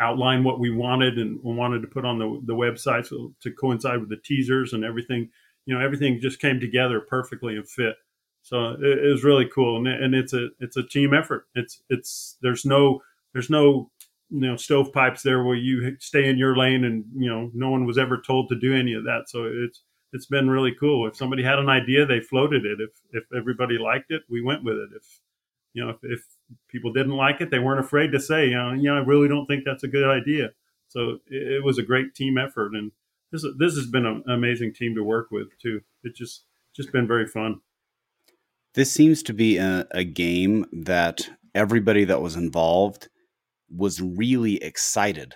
outline 0.00 0.44
what 0.44 0.60
we 0.60 0.70
wanted 0.70 1.18
and 1.18 1.38
wanted 1.42 1.82
to 1.82 1.88
put 1.88 2.04
on 2.04 2.18
the 2.18 2.40
the 2.46 2.54
website 2.54 3.06
so 3.06 3.34
to 3.42 3.50
coincide 3.50 4.00
with 4.00 4.08
the 4.08 4.20
teasers 4.24 4.72
and 4.72 4.84
everything. 4.84 5.30
You 5.66 5.76
know, 5.76 5.84
everything 5.84 6.20
just 6.20 6.40
came 6.40 6.60
together 6.60 7.00
perfectly 7.00 7.56
and 7.56 7.68
fit. 7.68 7.96
So 8.42 8.76
it, 8.80 8.98
it 9.04 9.10
was 9.10 9.24
really 9.24 9.48
cool, 9.52 9.76
and, 9.76 9.88
and 9.88 10.14
it's 10.14 10.32
a 10.32 10.48
it's 10.60 10.76
a 10.76 10.86
team 10.86 11.12
effort. 11.12 11.46
It's 11.54 11.82
it's 11.90 12.36
there's 12.40 12.64
no 12.64 13.02
there's 13.32 13.50
no 13.50 13.90
you 14.30 14.40
know 14.40 14.56
stovepipes 14.56 15.22
there 15.22 15.42
where 15.44 15.56
you 15.56 15.96
stay 16.00 16.28
in 16.28 16.38
your 16.38 16.56
lane 16.56 16.84
and 16.84 17.04
you 17.16 17.28
know 17.28 17.50
no 17.54 17.70
one 17.70 17.86
was 17.86 17.98
ever 17.98 18.20
told 18.20 18.48
to 18.48 18.58
do 18.58 18.74
any 18.74 18.94
of 18.94 19.04
that. 19.04 19.24
So 19.28 19.44
it's 19.44 19.82
it's 20.12 20.26
been 20.26 20.48
really 20.48 20.74
cool. 20.78 21.06
If 21.06 21.16
somebody 21.16 21.42
had 21.42 21.58
an 21.58 21.68
idea 21.68 22.06
they 22.06 22.20
floated 22.20 22.64
it. 22.64 22.78
If 22.80 22.90
if 23.12 23.24
everybody 23.36 23.78
liked 23.78 24.10
it 24.10 24.22
we 24.28 24.42
went 24.42 24.64
with 24.64 24.76
it. 24.76 24.90
If 24.96 25.20
you 25.74 25.84
know 25.84 25.90
if, 25.90 25.98
if 26.02 26.20
people 26.68 26.92
didn't 26.92 27.16
like 27.16 27.40
it 27.40 27.50
they 27.50 27.58
weren't 27.58 27.84
afraid 27.84 28.12
to 28.12 28.20
say 28.20 28.46
you 28.46 28.56
know 28.56 28.72
you 28.72 28.84
know 28.84 28.96
i 28.96 29.04
really 29.04 29.28
don't 29.28 29.46
think 29.46 29.64
that's 29.64 29.84
a 29.84 29.88
good 29.88 30.08
idea. 30.08 30.50
So 30.88 31.18
it, 31.26 31.52
it 31.54 31.64
was 31.64 31.78
a 31.78 31.82
great 31.82 32.14
team 32.14 32.38
effort 32.38 32.74
and 32.74 32.90
this 33.32 33.44
this 33.58 33.74
has 33.76 33.86
been 33.86 34.06
an 34.06 34.22
amazing 34.28 34.74
team 34.74 34.94
to 34.94 35.02
work 35.02 35.30
with 35.30 35.48
too. 35.60 35.80
It's 36.04 36.18
just 36.18 36.44
just 36.74 36.92
been 36.92 37.06
very 37.06 37.26
fun. 37.26 37.60
This 38.74 38.92
seems 38.92 39.22
to 39.24 39.32
be 39.32 39.56
a, 39.56 39.86
a 39.92 40.04
game 40.04 40.66
that 40.72 41.30
everybody 41.54 42.04
that 42.04 42.20
was 42.20 42.36
involved 42.36 43.08
was 43.74 44.00
really 44.00 44.62
excited 44.62 45.34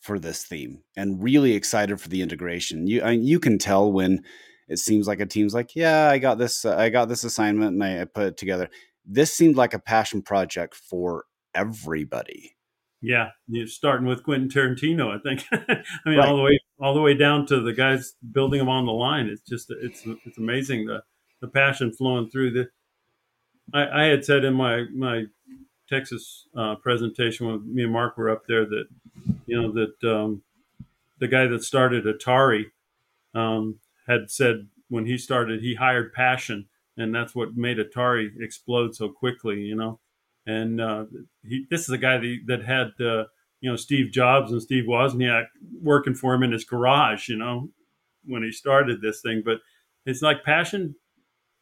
for 0.00 0.18
this 0.18 0.44
theme 0.44 0.82
and 0.96 1.22
really 1.22 1.52
excited 1.54 2.00
for 2.00 2.08
the 2.08 2.22
integration. 2.22 2.86
You 2.86 3.02
I 3.02 3.10
you 3.12 3.40
can 3.40 3.58
tell 3.58 3.90
when 3.92 4.22
it 4.68 4.78
seems 4.78 5.08
like 5.08 5.20
a 5.20 5.26
team's 5.26 5.54
like, 5.54 5.74
yeah, 5.74 6.08
I 6.10 6.18
got 6.18 6.38
this, 6.38 6.64
uh, 6.64 6.76
I 6.76 6.90
got 6.90 7.08
this 7.08 7.24
assignment, 7.24 7.72
and 7.72 7.82
I, 7.82 8.02
I 8.02 8.04
put 8.04 8.26
it 8.26 8.36
together. 8.36 8.68
This 9.04 9.32
seemed 9.32 9.56
like 9.56 9.72
a 9.72 9.78
passion 9.78 10.20
project 10.22 10.74
for 10.74 11.24
everybody. 11.54 12.54
Yeah, 13.00 13.30
you're 13.46 13.66
starting 13.66 14.06
with 14.06 14.24
Quentin 14.24 14.48
Tarantino, 14.48 15.14
I 15.14 15.18
think. 15.20 15.44
I 15.52 16.08
mean, 16.08 16.18
right. 16.18 16.28
all 16.28 16.36
the 16.36 16.42
way 16.42 16.60
all 16.80 16.94
the 16.94 17.00
way 17.00 17.14
down 17.14 17.46
to 17.46 17.60
the 17.60 17.72
guys 17.72 18.14
building 18.32 18.58
them 18.58 18.68
on 18.68 18.86
the 18.86 18.92
line. 18.92 19.26
It's 19.26 19.42
just 19.42 19.72
it's 19.82 20.02
it's 20.26 20.38
amazing 20.38 20.86
the 20.86 21.02
the 21.40 21.48
passion 21.48 21.92
flowing 21.92 22.28
through 22.28 22.50
the. 22.50 22.68
I, 23.72 24.02
I 24.02 24.04
had 24.06 24.24
said 24.24 24.44
in 24.44 24.54
my 24.54 24.84
my 24.94 25.24
Texas 25.88 26.46
uh, 26.56 26.74
presentation 26.76 27.46
when 27.46 27.74
me 27.74 27.84
and 27.84 27.92
Mark 27.92 28.16
were 28.16 28.30
up 28.30 28.42
there 28.46 28.64
that 28.64 28.84
you 29.46 29.60
know 29.60 29.72
that 29.72 30.10
um, 30.14 30.42
the 31.18 31.28
guy 31.28 31.46
that 31.46 31.64
started 31.64 32.04
Atari 32.04 32.66
um, 33.34 33.78
had 34.06 34.30
said 34.30 34.68
when 34.88 35.06
he 35.06 35.18
started 35.18 35.60
he 35.60 35.74
hired 35.74 36.12
passion 36.12 36.68
and 36.98 37.14
that's 37.14 37.34
what 37.34 37.56
made 37.56 37.78
Atari 37.78 38.30
explode 38.40 38.94
so 38.94 39.08
quickly. 39.08 39.60
You 39.60 39.76
know, 39.76 40.00
and 40.46 40.80
uh, 40.80 41.04
he 41.42 41.64
this 41.70 41.82
is 41.82 41.90
a 41.90 41.98
guy 41.98 42.18
that, 42.18 42.38
that 42.46 42.64
had 42.64 42.88
uh, 43.00 43.24
you 43.60 43.70
know 43.70 43.76
Steve 43.76 44.12
Jobs 44.12 44.52
and 44.52 44.60
Steve 44.60 44.84
Wozniak 44.84 45.46
working 45.80 46.14
for 46.14 46.34
him 46.34 46.42
in 46.42 46.52
his 46.52 46.64
garage. 46.64 47.28
You 47.28 47.36
know, 47.36 47.70
when 48.26 48.42
he 48.42 48.52
started 48.52 49.00
this 49.00 49.22
thing, 49.22 49.42
but 49.44 49.60
it's 50.04 50.22
like 50.22 50.44
passion 50.44 50.96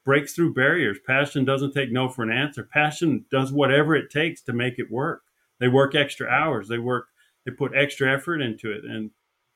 breaks 0.06 0.32
through 0.32 0.54
barriers. 0.54 0.98
Passion 1.04 1.44
doesn't 1.44 1.74
take 1.74 1.92
no 1.92 2.08
for 2.08 2.22
an 2.22 2.30
answer. 2.30 2.62
Passion 2.62 3.26
does 3.30 3.52
whatever 3.52 3.94
it 3.94 4.08
takes 4.08 4.40
to 4.42 4.52
make 4.54 4.78
it 4.78 4.90
work. 4.90 5.24
They 5.58 5.68
work 5.68 5.94
extra 5.94 6.28
hours. 6.28 6.68
They 6.68 6.78
work. 6.78 7.08
They 7.44 7.52
put 7.52 7.76
extra 7.76 8.12
effort 8.12 8.40
into 8.40 8.72
it, 8.72 8.84
and 8.84 9.10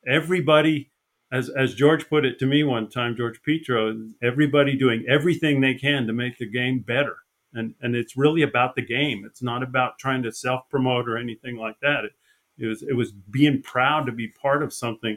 everybody, 0.06 0.90
as 1.32 1.48
as 1.48 1.74
George 1.74 2.08
put 2.08 2.24
it 2.24 2.38
to 2.38 2.46
me 2.46 2.62
one 2.62 2.88
time, 2.88 3.16
George 3.16 3.40
Petro, 3.42 3.96
everybody 4.22 4.76
doing 4.76 5.04
everything 5.08 5.60
they 5.60 5.74
can 5.74 6.06
to 6.06 6.12
make 6.12 6.38
the 6.38 6.50
game 6.50 6.80
better. 6.80 7.16
And 7.52 7.74
and 7.80 7.96
it's 7.96 8.16
really 8.16 8.42
about 8.42 8.74
the 8.74 8.82
game. 8.82 9.24
It's 9.24 9.42
not 9.42 9.62
about 9.62 9.98
trying 9.98 10.22
to 10.24 10.32
self 10.32 10.68
promote 10.68 11.08
or 11.08 11.16
anything 11.16 11.56
like 11.56 11.80
that. 11.80 12.04
It, 12.04 12.12
it 12.58 12.66
was 12.66 12.82
it 12.82 12.94
was 12.94 13.12
being 13.12 13.62
proud 13.62 14.06
to 14.06 14.12
be 14.12 14.28
part 14.28 14.62
of 14.62 14.72
something 14.72 15.16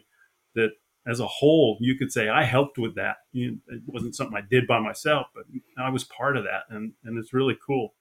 that 0.56 0.72
as 1.06 1.20
a 1.20 1.28
whole, 1.28 1.78
you 1.82 1.98
could 1.98 2.12
say 2.12 2.30
I 2.30 2.44
helped 2.44 2.78
with 2.78 2.96
that. 2.96 3.18
it 3.34 3.60
wasn't 3.86 4.16
something 4.16 4.38
I 4.38 4.42
did 4.48 4.68
by 4.68 4.80
myself, 4.80 5.28
but 5.36 5.44
I 5.78 5.90
was 5.90 6.04
part 6.04 6.38
of 6.38 6.44
that, 6.44 6.64
and 6.70 6.94
and 7.04 7.18
it's 7.18 7.34
really 7.34 7.58
cool. 7.66 7.94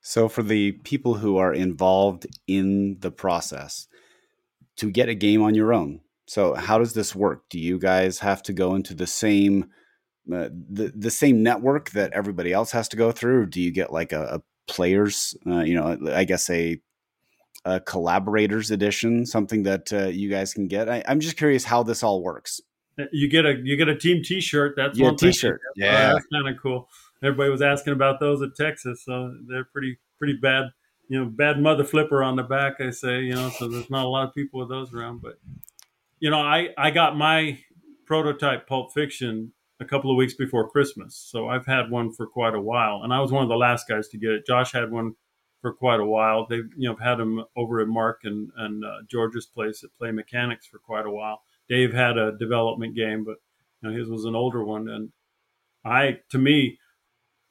So, 0.00 0.28
for 0.28 0.42
the 0.42 0.72
people 0.72 1.14
who 1.14 1.36
are 1.36 1.52
involved 1.52 2.26
in 2.46 2.98
the 3.00 3.10
process, 3.10 3.88
to 4.76 4.90
get 4.90 5.08
a 5.08 5.14
game 5.14 5.42
on 5.42 5.54
your 5.54 5.72
own, 5.72 6.00
so 6.26 6.54
how 6.54 6.78
does 6.78 6.94
this 6.94 7.14
work? 7.14 7.48
Do 7.50 7.58
you 7.58 7.78
guys 7.78 8.20
have 8.20 8.42
to 8.44 8.52
go 8.52 8.74
into 8.74 8.94
the 8.94 9.06
same 9.06 9.70
uh, 10.32 10.48
the 10.52 10.92
the 10.94 11.10
same 11.10 11.42
network 11.42 11.90
that 11.90 12.12
everybody 12.12 12.52
else 12.52 12.72
has 12.72 12.88
to 12.88 12.96
go 12.96 13.12
through, 13.12 13.46
do 13.46 13.60
you 13.60 13.70
get 13.70 13.92
like 13.92 14.12
a, 14.12 14.22
a 14.22 14.42
players, 14.66 15.36
uh, 15.46 15.60
you 15.60 15.74
know, 15.74 15.96
I 16.12 16.24
guess 16.24 16.50
a 16.50 16.80
a 17.66 17.80
collaborators 17.80 18.70
edition, 18.70 19.26
something 19.26 19.64
that 19.64 19.92
uh, 19.92 20.06
you 20.06 20.30
guys 20.30 20.54
can 20.54 20.68
get. 20.68 20.88
I, 20.88 21.02
am 21.06 21.18
just 21.18 21.36
curious 21.36 21.64
how 21.64 21.82
this 21.82 22.02
all 22.04 22.22
works. 22.22 22.60
You 23.12 23.28
get 23.28 23.44
a 23.44 23.56
you 23.62 23.76
get 23.76 23.88
a 23.88 23.98
team 23.98 24.22
T-shirt. 24.22 24.74
That's 24.76 24.96
yeah, 24.98 25.06
one 25.06 25.16
T-shirt. 25.16 25.60
Thing. 25.60 25.84
Yeah, 25.84 26.10
uh, 26.10 26.12
that's 26.14 26.26
kind 26.32 26.48
of 26.48 26.54
cool. 26.62 26.88
Everybody 27.22 27.50
was 27.50 27.60
asking 27.60 27.92
about 27.92 28.20
those 28.20 28.40
at 28.40 28.54
Texas, 28.56 29.02
so 29.04 29.34
they're 29.48 29.64
pretty 29.64 29.98
pretty 30.18 30.38
bad. 30.40 30.66
You 31.08 31.18
know, 31.18 31.26
bad 31.26 31.60
mother 31.60 31.84
flipper 31.84 32.22
on 32.22 32.36
the 32.36 32.42
back. 32.44 32.80
I 32.80 32.90
say, 32.90 33.20
you 33.20 33.34
know, 33.34 33.50
so 33.50 33.68
there's 33.68 33.90
not 33.90 34.04
a 34.04 34.08
lot 34.08 34.28
of 34.28 34.34
people 34.34 34.60
with 34.60 34.68
those 34.68 34.94
around. 34.94 35.20
But 35.20 35.38
you 36.20 36.30
know, 36.30 36.40
I 36.40 36.68
I 36.78 36.92
got 36.92 37.16
my 37.16 37.58
prototype 38.06 38.68
Pulp 38.68 38.94
Fiction 38.94 39.52
a 39.80 39.84
couple 39.84 40.10
of 40.10 40.16
weeks 40.16 40.34
before 40.34 40.70
Christmas, 40.70 41.16
so 41.16 41.48
I've 41.48 41.66
had 41.66 41.90
one 41.90 42.12
for 42.12 42.28
quite 42.28 42.54
a 42.54 42.60
while, 42.60 43.00
and 43.02 43.12
I 43.12 43.20
was 43.20 43.32
one 43.32 43.42
of 43.42 43.48
the 43.48 43.56
last 43.56 43.88
guys 43.88 44.08
to 44.08 44.18
get 44.18 44.30
it. 44.30 44.46
Josh 44.46 44.72
had 44.72 44.90
one 44.90 45.16
for 45.66 45.72
quite 45.72 45.98
a 45.98 46.04
while. 46.04 46.46
They've 46.46 46.70
you 46.76 46.88
know 46.88 46.94
had 46.94 47.18
him 47.18 47.44
over 47.56 47.80
at 47.80 47.88
Mark 47.88 48.20
and 48.22 48.52
and 48.56 48.84
uh, 48.84 48.98
George's 49.08 49.46
place 49.46 49.82
at 49.82 49.92
Play 49.98 50.12
Mechanics 50.12 50.64
for 50.64 50.78
quite 50.78 51.06
a 51.06 51.10
while. 51.10 51.42
Dave 51.68 51.92
had 51.92 52.16
a 52.16 52.38
development 52.38 52.94
game, 52.94 53.24
but 53.24 53.38
you 53.82 53.90
know, 53.90 53.98
his 53.98 54.08
was 54.08 54.26
an 54.26 54.36
older 54.36 54.62
one. 54.62 54.88
And 54.88 55.10
I, 55.84 56.20
to 56.30 56.38
me, 56.38 56.78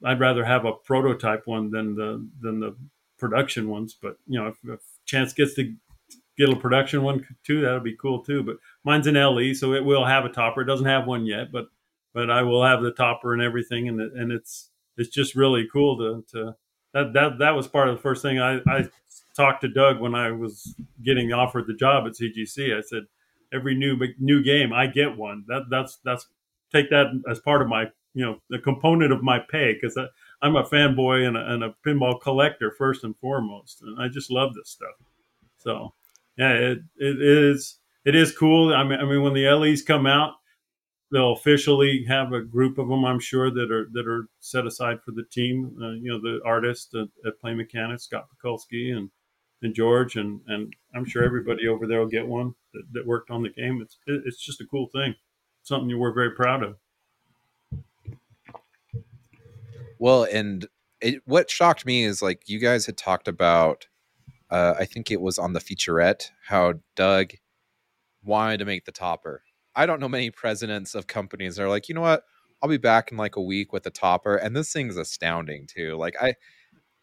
I'd 0.02 0.22
rather 0.22 0.46
have 0.46 0.64
a 0.64 0.72
prototype 0.72 1.46
one 1.46 1.72
than 1.72 1.96
the 1.96 2.26
than 2.40 2.62
the 2.62 2.78
production 3.20 3.68
ones. 3.68 3.98
But 4.02 4.16
you 4.28 4.40
know, 4.40 4.48
if, 4.48 4.60
if 4.64 4.80
chance 5.04 5.34
gets 5.34 5.56
to 5.56 5.74
get 6.38 6.48
a 6.48 6.56
production 6.56 7.04
one 7.04 7.28
too, 7.44 7.60
that'll 7.60 7.82
be 7.82 7.98
cool 7.98 8.24
too. 8.24 8.44
But 8.44 8.60
mine's 8.86 9.08
an 9.08 9.16
LE, 9.16 9.54
so 9.56 9.74
it 9.74 9.84
will 9.84 10.06
have 10.06 10.24
a 10.24 10.30
topper. 10.30 10.62
It 10.62 10.68
doesn't 10.68 10.86
have 10.86 11.06
one 11.06 11.26
yet, 11.26 11.52
but 11.52 11.66
but 12.14 12.32
I 12.32 12.44
will 12.44 12.64
have 12.64 12.82
the 12.82 12.94
topper 12.94 13.34
and 13.34 13.42
everything, 13.42 13.90
and 13.90 14.00
and 14.00 14.32
it's 14.32 14.70
it's 14.96 15.10
just 15.10 15.36
really 15.36 15.68
cool 15.70 15.98
to 15.98 16.24
to 16.32 16.56
that 16.96 17.14
that 17.14 17.38
that 17.40 17.52
was 17.52 17.68
part 17.68 17.90
of 17.90 17.96
the 17.96 18.02
first 18.02 18.22
thing 18.22 18.40
I, 18.40 18.60
I 18.68 18.88
talked 19.36 19.62
to 19.62 19.68
Doug 19.68 20.00
when 20.00 20.16
I 20.16 20.32
was 20.32 20.74
getting 21.04 21.34
offered 21.34 21.68
the 21.68 21.74
job 21.74 22.08
at 22.08 22.14
CGC. 22.14 22.76
I 22.76 22.82
said, 22.82 23.04
every 23.54 23.76
new 23.76 24.00
new 24.18 24.42
game 24.42 24.74
I 24.74 24.88
get 24.88 25.16
one. 25.16 25.44
That 25.48 25.64
that's 25.70 26.00
that's 26.06 26.28
take 26.72 26.90
that 26.90 27.08
as 27.30 27.40
part 27.40 27.62
of 27.62 27.68
my 27.68 27.86
you 28.14 28.26
know 28.26 28.38
the 28.50 28.60
component 28.60 29.12
of 29.12 29.22
my 29.22 29.40
pay 29.40 29.74
because 29.74 29.98
I'm 30.42 30.56
a 30.56 30.64
fanboy 30.64 31.28
and 31.28 31.36
a, 31.36 31.54
and 31.54 31.64
a 31.66 31.76
pinball 31.86 32.20
collector 32.22 32.72
first 32.72 33.04
and 33.04 33.16
foremost, 33.18 33.82
and 33.82 34.02
I 34.02 34.08
just 34.08 34.32
love 34.32 34.54
this 34.54 34.70
stuff. 34.70 34.96
So 35.58 35.94
yeah, 36.38 36.54
it, 36.54 36.80
it 36.98 37.22
is 37.22 37.80
it 38.06 38.16
is 38.16 38.36
cool. 38.36 38.74
I 38.74 38.84
mean, 38.86 39.00
I 39.00 39.04
mean 39.04 39.22
when 39.22 39.34
the 39.34 39.50
LEs 39.50 39.82
come 39.82 40.08
out, 40.08 40.36
they'll 41.12 41.34
officially 41.34 42.04
have 42.08 42.34
a 42.34 42.42
group 42.42 42.78
of 42.78 42.88
them, 42.88 43.06
I'm 43.06 43.20
sure, 43.20 43.52
that 43.52 43.72
are 43.72 43.88
that 43.94 44.08
are 44.08 44.28
set 44.40 44.66
aside 44.66 45.02
for 45.04 45.12
the 45.12 45.24
team. 45.24 45.78
Uh, 45.82 45.92
you 45.92 46.12
know, 46.12 46.20
the 46.20 46.40
artists 46.46 46.94
at, 46.96 47.08
at 47.26 47.40
Play 47.40 47.54
Mechanics, 47.54 48.04
Scott 48.04 48.28
Pikulski 48.30 48.96
and 48.96 49.10
and 49.62 49.74
George, 49.74 50.16
and 50.16 50.42
and 50.48 50.74
I'm 50.94 51.06
sure 51.06 51.24
everybody 51.24 51.68
over 51.68 51.88
there 51.88 52.00
will 52.00 52.08
get 52.08 52.28
one 52.28 52.54
that, 52.74 52.84
that 52.94 53.06
worked 53.06 53.32
on 53.32 53.44
the 53.44 53.50
game. 53.50 53.82
It's 53.82 53.98
it's 54.08 54.44
just 54.44 54.62
a 54.62 54.66
cool 54.66 54.88
thing, 54.88 55.16
something 55.64 55.90
you 55.90 55.98
were 55.98 56.14
very 56.14 56.32
proud 56.32 56.64
of. 56.64 56.76
Well, 59.98 60.28
and 60.32 60.68
it, 61.02 61.22
what 61.26 61.50
shocked 61.50 61.86
me 61.86 62.04
is 62.04 62.22
like 62.22 62.50
you 62.50 62.60
guys 62.60 62.86
had 62.86 62.98
talked 62.98 63.28
about. 63.28 63.88
Uh, 64.52 64.76
I 64.78 64.86
think 64.86 65.10
it 65.10 65.20
was 65.20 65.40
on 65.40 65.54
the 65.54 65.60
featurette 65.60 66.30
how 66.46 66.76
Doug 66.96 67.32
wanted 68.24 68.58
to 68.58 68.66
make 68.66 68.86
the 68.86 68.92
topper 68.92 69.42
I 69.76 69.86
don't 69.86 70.00
know 70.00 70.10
many 70.10 70.32
presidents 70.32 70.96
of 70.96 71.08
companies 71.08 71.56
that 71.56 71.64
are 71.64 71.70
like, 71.70 71.90
you 71.90 71.96
know 71.96 72.02
what, 72.02 72.24
I'll 72.62 72.70
be 72.70 72.78
back 72.78 73.12
in 73.12 73.18
like 73.18 73.36
a 73.36 73.42
week 73.42 73.74
with 73.74 73.86
a 73.86 73.92
topper, 73.92 74.36
and 74.36 74.56
this 74.56 74.72
thing's 74.72 74.98
astounding 74.98 75.68
too. 75.68 75.96
Like 75.98 76.16
I, 76.22 76.36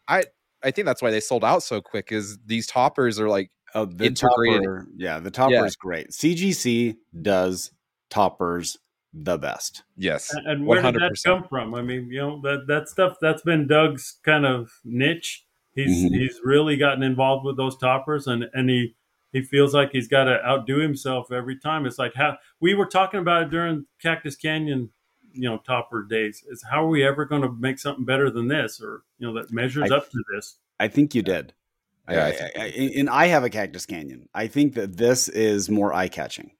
I, 0.07 0.23
I 0.63 0.71
think 0.71 0.85
that's 0.85 1.01
why 1.01 1.11
they 1.11 1.19
sold 1.19 1.43
out 1.43 1.63
so 1.63 1.81
quick. 1.81 2.11
Is 2.11 2.37
these 2.45 2.67
toppers 2.67 3.19
are 3.19 3.29
like 3.29 3.51
oh, 3.75 3.85
the 3.85 4.05
integrated. 4.05 4.63
Topper, 4.63 4.87
yeah, 4.95 5.19
the 5.19 5.31
topper 5.31 5.53
yeah. 5.53 5.63
is 5.65 5.75
great. 5.75 6.11
CGC 6.11 6.95
does 7.21 7.71
toppers 8.09 8.77
the 9.13 9.37
best. 9.37 9.83
Yes. 9.95 10.33
And 10.45 10.65
where 10.65 10.81
100%. 10.81 10.93
did 10.93 11.01
that 11.01 11.21
come 11.23 11.43
from? 11.47 11.75
I 11.75 11.81
mean, 11.81 12.07
you 12.09 12.19
know, 12.19 12.41
that 12.41 12.65
that 12.67 12.89
stuff 12.89 13.17
that's 13.21 13.43
been 13.43 13.67
Doug's 13.67 14.19
kind 14.25 14.45
of 14.45 14.71
niche. 14.83 15.45
He's 15.75 16.05
mm-hmm. 16.05 16.15
he's 16.15 16.39
really 16.43 16.77
gotten 16.77 17.03
involved 17.03 17.45
with 17.45 17.57
those 17.57 17.77
toppers 17.77 18.27
and 18.27 18.45
and 18.53 18.69
he 18.69 18.95
he 19.33 19.41
feels 19.41 19.73
like 19.73 19.91
he's 19.91 20.07
got 20.07 20.25
to 20.25 20.45
outdo 20.45 20.77
himself 20.77 21.31
every 21.31 21.57
time. 21.57 21.85
It's 21.85 21.97
like 21.97 22.13
how 22.13 22.37
we 22.61 22.75
were 22.75 22.85
talking 22.85 23.19
about 23.19 23.43
it 23.43 23.49
during 23.49 23.85
Cactus 24.01 24.35
Canyon, 24.35 24.91
you 25.33 25.49
know, 25.49 25.57
topper 25.57 26.03
days. 26.03 26.43
Is 26.47 26.63
how 26.71 26.85
are 26.85 26.89
we 26.89 27.05
ever 27.05 27.25
going 27.25 27.41
to 27.41 27.51
make 27.51 27.79
something 27.79 28.05
better 28.05 28.29
than 28.29 28.47
this, 28.47 28.79
or 28.79 29.03
you 29.17 29.27
know, 29.27 29.33
that 29.33 29.51
measures 29.51 29.91
I, 29.91 29.95
up 29.95 30.09
to 30.11 30.23
this? 30.33 30.57
I 30.79 30.87
think 30.87 31.15
you 31.15 31.23
did. 31.23 31.53
Yeah, 32.09 32.25
I, 32.25 32.61
I, 32.61 32.65
and 32.97 33.09
I 33.09 33.27
have 33.27 33.43
a 33.43 33.49
Cactus 33.49 33.85
Canyon. 33.85 34.29
I 34.33 34.47
think 34.47 34.75
that 34.75 34.97
this 34.97 35.29
is 35.29 35.69
more 35.69 35.93
eye 35.93 36.09
catching. 36.09 36.51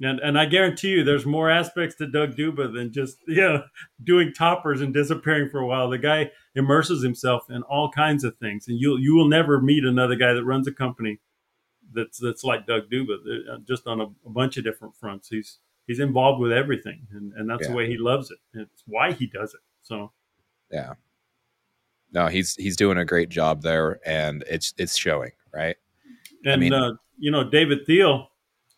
And, 0.00 0.18
and 0.20 0.38
I 0.38 0.46
guarantee 0.46 0.88
you, 0.88 1.04
there's 1.04 1.26
more 1.26 1.50
aspects 1.50 1.96
to 1.96 2.06
Doug 2.06 2.36
Duba 2.36 2.72
than 2.72 2.92
just 2.92 3.18
you 3.28 3.42
know 3.42 3.64
doing 4.02 4.32
toppers 4.32 4.80
and 4.80 4.94
disappearing 4.94 5.50
for 5.50 5.60
a 5.60 5.66
while. 5.66 5.90
The 5.90 5.98
guy 5.98 6.30
immerses 6.54 7.02
himself 7.02 7.50
in 7.50 7.62
all 7.64 7.90
kinds 7.90 8.24
of 8.24 8.38
things, 8.38 8.66
and 8.66 8.80
you 8.80 8.96
you 8.96 9.14
will 9.14 9.28
never 9.28 9.60
meet 9.60 9.84
another 9.84 10.16
guy 10.16 10.32
that 10.32 10.44
runs 10.44 10.66
a 10.66 10.72
company 10.72 11.20
that's 11.94 12.18
that's 12.18 12.44
like 12.44 12.66
Doug 12.66 12.90
Duba, 12.90 13.16
uh, 13.50 13.58
just 13.66 13.86
on 13.86 14.00
a, 14.00 14.04
a, 14.04 14.30
bunch 14.30 14.56
of 14.56 14.64
different 14.64 14.94
fronts. 14.96 15.28
He's 15.28 15.58
he's 15.86 16.00
involved 16.00 16.40
with 16.40 16.52
everything, 16.52 17.06
and, 17.12 17.32
and 17.34 17.48
that's 17.48 17.62
yeah. 17.62 17.68
the 17.68 17.76
way 17.76 17.88
he 17.88 17.96
loves 17.96 18.30
it. 18.30 18.38
It's 18.52 18.82
why 18.86 19.12
he 19.12 19.26
does 19.26 19.54
it. 19.54 19.60
So, 19.82 20.12
yeah, 20.70 20.94
no, 22.12 22.26
he's 22.26 22.54
he's 22.56 22.76
doing 22.76 22.98
a 22.98 23.04
great 23.04 23.28
job 23.28 23.62
there, 23.62 24.00
and 24.06 24.44
it's 24.48 24.74
it's 24.78 24.96
showing, 24.96 25.32
right? 25.52 25.76
And 26.44 26.52
I 26.52 26.56
mean, 26.56 26.72
uh, 26.72 26.92
you 27.18 27.30
know, 27.30 27.48
David 27.48 27.86
Thiel 27.86 28.28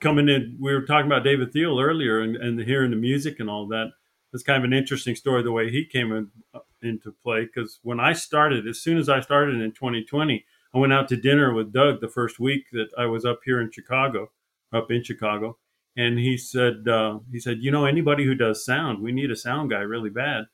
coming 0.00 0.28
in. 0.28 0.56
We 0.60 0.74
were 0.74 0.82
talking 0.82 1.06
about 1.06 1.24
David 1.24 1.52
Thiel 1.52 1.80
earlier, 1.80 2.20
and, 2.20 2.36
and 2.36 2.60
hearing 2.60 2.90
the 2.90 2.96
music 2.96 3.40
and 3.40 3.50
all 3.50 3.66
that. 3.68 3.92
It's 4.32 4.42
kind 4.42 4.58
of 4.58 4.64
an 4.64 4.76
interesting 4.76 5.14
story 5.14 5.42
the 5.42 5.52
way 5.52 5.70
he 5.70 5.84
came 5.84 6.12
in, 6.12 6.30
uh, 6.52 6.58
into 6.82 7.12
play 7.22 7.46
because 7.46 7.78
when 7.82 8.00
I 8.00 8.12
started, 8.12 8.66
as 8.66 8.80
soon 8.80 8.98
as 8.98 9.08
I 9.08 9.20
started 9.20 9.60
in 9.60 9.72
2020, 9.72 10.44
I 10.76 10.78
went 10.78 10.92
out 10.92 11.08
to 11.08 11.16
dinner 11.16 11.54
with 11.54 11.72
Doug 11.72 12.02
the 12.02 12.08
first 12.08 12.38
week 12.38 12.66
that 12.72 12.88
I 12.98 13.06
was 13.06 13.24
up 13.24 13.40
here 13.46 13.62
in 13.62 13.70
Chicago, 13.72 14.30
up 14.74 14.90
in 14.90 15.02
Chicago, 15.02 15.56
and 15.96 16.18
he 16.18 16.36
said 16.36 16.86
uh, 16.86 17.20
he 17.32 17.40
said 17.40 17.58
you 17.62 17.70
know 17.70 17.86
anybody 17.86 18.26
who 18.26 18.34
does 18.34 18.62
sound, 18.62 19.02
we 19.02 19.10
need 19.10 19.30
a 19.30 19.36
sound 19.36 19.70
guy 19.70 19.80
really 19.80 20.10
bad. 20.10 20.44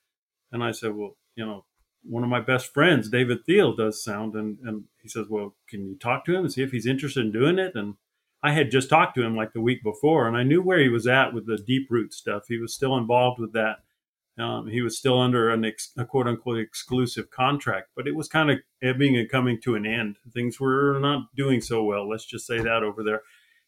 And 0.52 0.62
I 0.62 0.70
said, 0.70 0.94
well, 0.94 1.16
you 1.34 1.44
know, 1.44 1.64
one 2.04 2.22
of 2.22 2.28
my 2.28 2.40
best 2.40 2.72
friends, 2.72 3.08
David 3.08 3.44
Thiel, 3.44 3.74
does 3.74 4.04
sound, 4.04 4.36
and 4.36 4.58
and 4.62 4.84
he 5.02 5.08
says, 5.08 5.26
well, 5.28 5.56
can 5.68 5.84
you 5.88 5.98
talk 5.98 6.24
to 6.26 6.36
him 6.36 6.44
and 6.44 6.52
see 6.52 6.62
if 6.62 6.70
he's 6.70 6.86
interested 6.86 7.24
in 7.24 7.32
doing 7.32 7.58
it? 7.58 7.74
And 7.74 7.96
I 8.44 8.52
had 8.52 8.70
just 8.70 8.88
talked 8.88 9.16
to 9.16 9.24
him 9.24 9.34
like 9.34 9.52
the 9.52 9.60
week 9.60 9.82
before, 9.82 10.28
and 10.28 10.36
I 10.36 10.44
knew 10.44 10.62
where 10.62 10.78
he 10.78 10.88
was 10.88 11.08
at 11.08 11.34
with 11.34 11.46
the 11.46 11.56
Deeproot 11.56 12.12
stuff. 12.12 12.44
He 12.46 12.58
was 12.58 12.72
still 12.72 12.96
involved 12.96 13.40
with 13.40 13.54
that. 13.54 13.78
Um, 14.38 14.66
he 14.66 14.80
was 14.80 14.96
still 14.96 15.20
under 15.20 15.50
an 15.50 15.64
ex, 15.64 15.92
a 15.96 16.04
quote 16.04 16.26
unquote 16.26 16.58
exclusive 16.58 17.30
contract, 17.30 17.88
but 17.94 18.08
it 18.08 18.16
was 18.16 18.28
kind 18.28 18.50
of 18.50 18.58
ebbing 18.82 19.16
and 19.16 19.28
coming 19.28 19.60
to 19.62 19.74
an 19.74 19.84
end. 19.84 20.16
Things 20.32 20.58
were 20.58 20.98
not 20.98 21.34
doing 21.36 21.60
so 21.60 21.84
well. 21.84 22.08
Let's 22.08 22.24
just 22.24 22.46
say 22.46 22.58
that 22.58 22.82
over 22.82 23.02
there. 23.02 23.22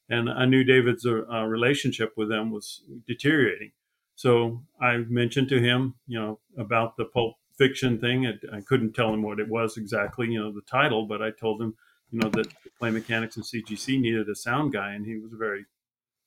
And 0.08 0.30
I 0.30 0.46
knew 0.46 0.64
David's 0.64 1.06
uh, 1.06 1.44
relationship 1.44 2.12
with 2.16 2.28
them 2.28 2.50
was 2.50 2.82
deteriorating. 3.06 3.72
So 4.16 4.62
I 4.80 4.98
mentioned 4.98 5.48
to 5.48 5.60
him, 5.60 5.94
you 6.06 6.18
know, 6.18 6.40
about 6.56 6.96
the 6.96 7.06
pulp 7.06 7.36
fiction 7.58 7.98
thing. 7.98 8.26
I, 8.26 8.56
I 8.56 8.60
couldn't 8.60 8.94
tell 8.94 9.12
him 9.12 9.22
what 9.22 9.40
it 9.40 9.48
was 9.48 9.76
exactly, 9.76 10.30
you 10.30 10.40
know, 10.40 10.52
the 10.52 10.62
title, 10.62 11.06
but 11.06 11.22
I 11.22 11.30
told 11.30 11.60
him 11.60 11.74
you 12.10 12.20
know 12.20 12.28
that 12.30 12.46
play 12.78 12.90
mechanics 12.90 13.36
and 13.36 13.44
CGC 13.44 14.00
needed 14.00 14.28
a 14.28 14.36
sound 14.36 14.72
guy, 14.72 14.92
and 14.92 15.04
he 15.04 15.16
was 15.16 15.32
very 15.36 15.66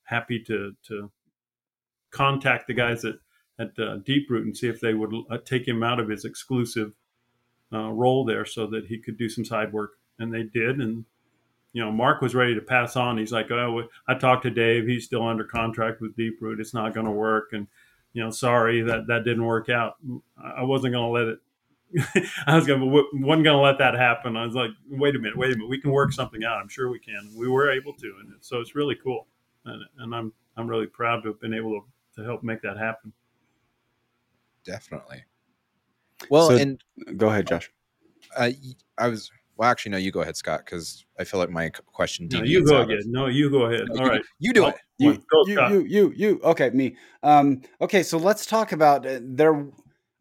happy 0.04 0.40
to 0.44 0.74
to 0.88 1.12
contact 2.12 2.68
the 2.68 2.74
guys 2.74 3.06
at 3.06 3.16
at 3.60 3.70
uh, 3.80 3.98
Deeproot 3.98 4.44
and 4.44 4.56
see 4.56 4.68
if 4.68 4.80
they 4.80 4.94
would 4.94 5.14
uh, 5.30 5.38
take 5.44 5.68
him 5.68 5.84
out 5.84 6.00
of 6.00 6.10
his 6.10 6.26
exclusive 6.26 6.94
uh, 7.74 7.90
role 7.90 8.24
there, 8.24 8.46
so 8.46 8.68
that 8.68 8.88
he 8.88 8.98
could 8.98 9.18
do 9.18 9.30
some 9.30 9.46
side 9.46 9.74
work. 9.74 9.94
And 10.20 10.34
they 10.34 10.44
did, 10.44 10.80
and 10.80 11.06
you 11.74 11.84
know, 11.84 11.92
Mark 11.92 12.22
was 12.22 12.36
ready 12.36 12.56
to 12.56 12.62
pass 12.62 12.96
on. 12.96 13.18
He's 13.18 13.32
like, 13.32 13.52
"Oh, 13.52 13.84
I 14.08 14.16
talked 14.16 14.44
to 14.44 14.50
Dave. 14.50 14.88
He's 14.88 15.06
still 15.06 15.28
under 15.28 15.44
contract 15.44 16.02
with 16.02 16.16
Deeproot. 16.16 16.60
It's 16.60 16.74
not 16.74 16.94
going 16.94 17.06
to 17.06 17.12
work." 17.12 17.50
And 17.54 17.68
you 18.14 18.24
know, 18.24 18.32
sorry 18.32 18.82
that 18.82 19.08
that 19.08 19.26
didn't 19.26 19.46
work 19.46 19.70
out. 19.70 19.98
I 20.38 20.64
wasn't 20.64 20.94
going 20.94 21.06
to 21.06 21.12
let 21.12 21.28
it 21.28 21.40
I 22.48 22.56
was 22.56 22.68
gonna 22.68 22.86
wasn't 22.86 23.46
gonna 23.46 23.62
let 23.62 23.78
that 23.78 23.94
happen. 23.96 24.36
I 24.36 24.46
was 24.46 24.56
like, 24.56 24.72
wait 24.90 25.16
a 25.16 25.20
minute, 25.20 25.38
wait 25.38 25.54
a 25.54 25.56
minute, 25.56 25.70
we 25.70 25.80
can 25.80 25.92
work 25.92 26.12
something 26.12 26.44
out. 26.44 26.58
I'm 26.58 26.68
sure 26.68 26.90
we 26.90 27.00
can. 27.00 27.32
We 27.36 27.48
were 27.48 27.72
able 27.72 27.94
to, 27.94 28.14
and 28.20 28.34
so 28.42 28.60
it's 28.60 28.76
really 28.76 28.96
cool, 28.96 29.28
and, 29.66 29.84
and 30.00 30.14
I'm 30.14 30.34
I'm 30.58 30.68
really 30.68 30.88
proud 30.88 31.24
to 31.24 31.30
have 31.30 31.40
been 31.40 31.54
able 31.54 31.82
to, 31.82 32.22
to 32.22 32.26
help 32.26 32.44
make 32.44 32.62
that 32.64 32.78
happen. 32.78 33.14
Definitely. 34.68 35.24
Well, 36.30 36.50
so, 36.50 36.58
and 36.58 36.84
go 37.16 37.30
ahead, 37.30 37.48
Josh. 37.48 37.72
Uh, 38.36 38.52
I 38.98 39.08
was 39.08 39.32
well, 39.58 39.70
actually, 39.70 39.94
no. 39.94 39.98
You 39.98 40.12
go 40.12 40.22
ahead, 40.22 40.36
Scott, 40.36 40.66
because 40.66 41.06
I 41.20 41.24
feel 41.24 41.40
like 41.40 41.50
my 41.50 41.70
question. 41.70 42.28
No, 42.32 42.44
you 42.44 42.64
go 42.64 42.82
again. 42.82 43.00
Of, 43.00 43.08
no, 43.08 43.28
you 43.28 43.50
go 43.50 43.66
ahead. 43.66 43.88
All 43.90 43.98
you, 43.98 44.10
right, 44.12 44.22
you 44.40 44.54
do 44.54 44.68
it. 44.68 44.76
You, 45.00 45.14
go, 45.14 45.44
you, 45.46 45.68
you, 45.70 45.86
you, 45.86 46.14
you. 46.16 46.42
Okay, 46.44 46.70
me. 46.72 46.96
Um, 47.24 47.62
okay, 47.82 48.04
so 48.04 48.18
let's 48.18 48.46
talk 48.46 48.72
about 48.72 49.06
uh, 49.06 49.20
there 49.22 49.68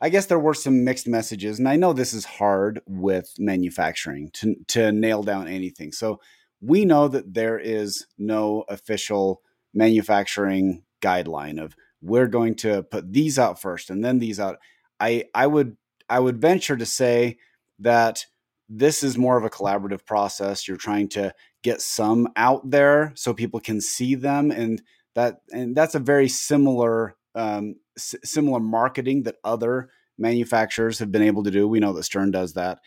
I 0.01 0.11
guess 0.11 0.27
there 0.27 0.39
were 0.39 0.55
some 0.55 0.85
mixed 0.85 1.09
messages, 1.09 1.59
and 1.59 1.69
I 1.69 1.77
know 1.77 1.93
this 1.93 2.13
is 2.13 2.25
hard 2.25 2.81
with 2.87 3.35
manufacturing 3.39 4.31
to 4.35 4.57
to 4.69 4.93
nail 4.93 5.23
down 5.23 5.49
anything. 5.49 5.93
So 5.93 6.21
we 6.61 6.85
know 6.85 7.09
that 7.09 7.35
there 7.35 7.59
is 7.59 8.07
no 8.19 8.65
official 8.69 9.43
manufacturing 9.73 10.83
guideline 11.03 11.63
of 11.63 11.75
we're 12.07 12.29
going 12.29 12.55
to 12.57 12.83
put 12.85 13.13
these 13.13 13.39
out 13.39 13.61
first 13.61 13.91
and 13.91 14.05
then 14.05 14.19
these 14.19 14.41
out. 14.41 14.59
I 15.01 15.25
I 15.35 15.47
would 15.47 15.77
I 16.09 16.21
would 16.21 16.41
venture 16.41 16.77
to 16.77 16.87
say 16.87 17.39
that 17.81 18.25
this 18.69 19.03
is 19.03 19.19
more 19.19 19.37
of 19.37 19.45
a 19.45 19.51
collaborative 19.51 20.05
process. 20.05 20.67
You're 20.67 20.77
trying 20.77 21.09
to 21.11 21.33
get 21.63 21.81
some 21.81 22.29
out 22.37 22.69
there 22.69 23.13
so 23.15 23.35
people 23.35 23.61
can 23.61 23.81
see 23.81 24.15
them, 24.15 24.51
and 24.51 24.83
that 25.15 25.41
and 25.53 25.77
that's 25.77 25.95
a 25.95 26.01
very 26.01 26.29
similar 26.29 27.17
um, 27.35 27.77
s- 27.97 28.15
similar 28.25 28.61
marketing 28.61 29.25
that 29.25 29.37
other 29.45 29.91
manufacturers 30.19 30.99
have 30.99 31.13
been 31.13 31.23
able 31.23 31.45
to 31.45 31.51
do. 31.51 31.69
We 31.69 31.81
know 31.81 31.93
that 31.93 32.05
Stern 32.05 32.31
does 32.31 32.55
that. 32.55 32.81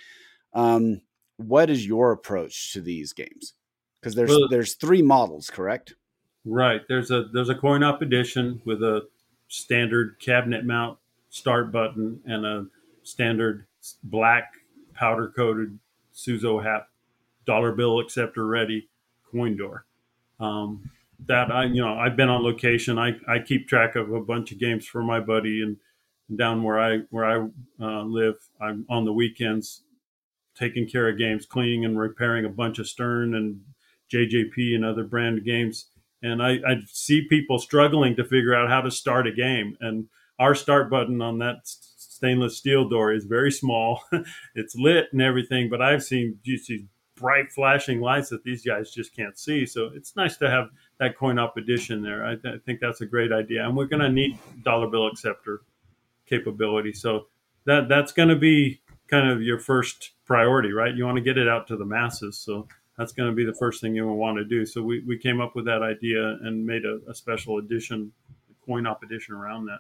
Um, 0.53 1.01
what 1.37 1.69
is 1.69 1.85
your 1.85 2.11
approach 2.11 2.73
to 2.73 2.81
these 2.81 3.13
games? 3.13 3.53
Because 4.01 4.15
there's 4.15 4.29
well, 4.29 4.47
there's 4.49 4.75
three 4.75 5.01
models, 5.01 5.49
correct? 5.49 5.93
Right. 6.49 6.81
There's 6.87 7.11
a 7.11 7.25
there's 7.31 7.49
a 7.49 7.55
coin 7.55 7.83
op 7.83 8.01
edition 8.01 8.61
with 8.65 8.81
a 8.81 9.07
standard 9.49 10.19
cabinet 10.19 10.65
mount 10.65 10.97
start 11.29 11.71
button 11.71 12.19
and 12.25 12.45
a 12.45 12.65
standard 13.03 13.65
black 14.03 14.53
powder 14.93 15.31
coated 15.35 15.77
Suzo-Happ 16.13 16.89
dollar 17.45 17.71
bill 17.71 17.99
acceptor 17.99 18.47
ready 18.47 18.89
coin 19.31 19.55
door. 19.57 19.85
Um, 20.39 20.89
that 21.27 21.51
I, 21.51 21.65
you 21.65 21.81
know, 21.81 21.93
I've 21.93 22.15
been 22.15 22.29
on 22.29 22.43
location. 22.43 22.97
I, 22.97 23.11
I 23.27 23.39
keep 23.39 23.67
track 23.67 23.95
of 23.95 24.11
a 24.11 24.21
bunch 24.21 24.51
of 24.51 24.59
games 24.59 24.85
for 24.87 25.03
my 25.03 25.19
buddy 25.19 25.61
and 25.61 25.77
down 26.35 26.63
where 26.63 26.79
I, 26.79 26.99
where 27.09 27.25
I 27.25 27.47
uh, 27.81 28.03
live. 28.03 28.37
I'm 28.61 28.85
on 28.89 29.05
the 29.05 29.13
weekends 29.13 29.81
taking 30.55 30.87
care 30.87 31.09
of 31.09 31.17
games, 31.17 31.45
cleaning 31.45 31.85
and 31.85 31.99
repairing 31.99 32.45
a 32.45 32.49
bunch 32.49 32.79
of 32.79 32.87
Stern 32.87 33.35
and 33.35 33.61
JJP 34.11 34.75
and 34.75 34.85
other 34.85 35.03
brand 35.03 35.43
games. 35.45 35.87
And 36.21 36.43
I, 36.43 36.55
I 36.67 36.75
see 36.87 37.27
people 37.29 37.59
struggling 37.59 38.15
to 38.17 38.23
figure 38.23 38.53
out 38.53 38.69
how 38.69 38.81
to 38.81 38.91
start 38.91 39.27
a 39.27 39.31
game. 39.31 39.77
And 39.79 40.07
our 40.37 40.55
start 40.55 40.89
button 40.89 41.21
on 41.21 41.39
that 41.39 41.59
stainless 41.63 42.57
steel 42.57 42.87
door 42.89 43.13
is 43.13 43.25
very 43.25 43.51
small. 43.51 44.01
it's 44.55 44.75
lit 44.75 45.07
and 45.11 45.21
everything, 45.21 45.69
but 45.69 45.81
I've 45.81 46.03
seen 46.03 46.39
just 46.43 46.67
these 46.67 46.83
bright 47.15 47.51
flashing 47.51 47.99
lights 47.99 48.29
that 48.29 48.43
these 48.43 48.65
guys 48.65 48.91
just 48.91 49.15
can't 49.15 49.37
see. 49.37 49.65
So 49.65 49.89
it's 49.93 50.15
nice 50.15 50.37
to 50.37 50.49
have 50.49 50.69
that 50.99 51.17
coin 51.17 51.37
op 51.37 51.57
edition 51.57 52.01
there. 52.01 52.25
I, 52.25 52.35
th- 52.35 52.55
I 52.55 52.57
think 52.65 52.79
that's 52.79 53.01
a 53.01 53.05
great 53.05 53.31
idea, 53.31 53.65
and 53.65 53.75
we're 53.75 53.85
going 53.85 54.01
to 54.01 54.09
need 54.09 54.37
dollar 54.63 54.87
bill 54.87 55.07
acceptor 55.07 55.61
capability. 56.25 56.93
So 56.93 57.27
that 57.65 57.89
that's 57.89 58.11
going 58.11 58.29
to 58.29 58.35
be 58.35 58.81
kind 59.07 59.29
of 59.29 59.41
your 59.41 59.59
first 59.59 60.11
priority, 60.25 60.71
right? 60.71 60.95
You 60.95 61.05
want 61.05 61.17
to 61.17 61.23
get 61.23 61.37
it 61.37 61.47
out 61.47 61.67
to 61.67 61.77
the 61.77 61.85
masses. 61.85 62.37
So 62.37 62.67
that's 62.99 63.13
going 63.13 63.29
to 63.29 63.35
be 63.35 63.45
the 63.45 63.55
first 63.55 63.81
thing 63.81 63.95
you 63.95 64.05
want 64.07 64.37
to 64.37 64.45
do. 64.45 64.65
So 64.65 64.83
we, 64.83 65.03
we 65.07 65.17
came 65.17 65.41
up 65.41 65.55
with 65.55 65.65
that 65.65 65.81
idea 65.81 66.37
and 66.41 66.65
made 66.65 66.83
a, 66.85 66.99
a 67.09 67.15
special 67.15 67.57
edition, 67.57 68.11
a 68.51 68.65
coin 68.65 68.85
op 68.85 69.01
edition 69.01 69.33
around 69.33 69.65
that. 69.65 69.79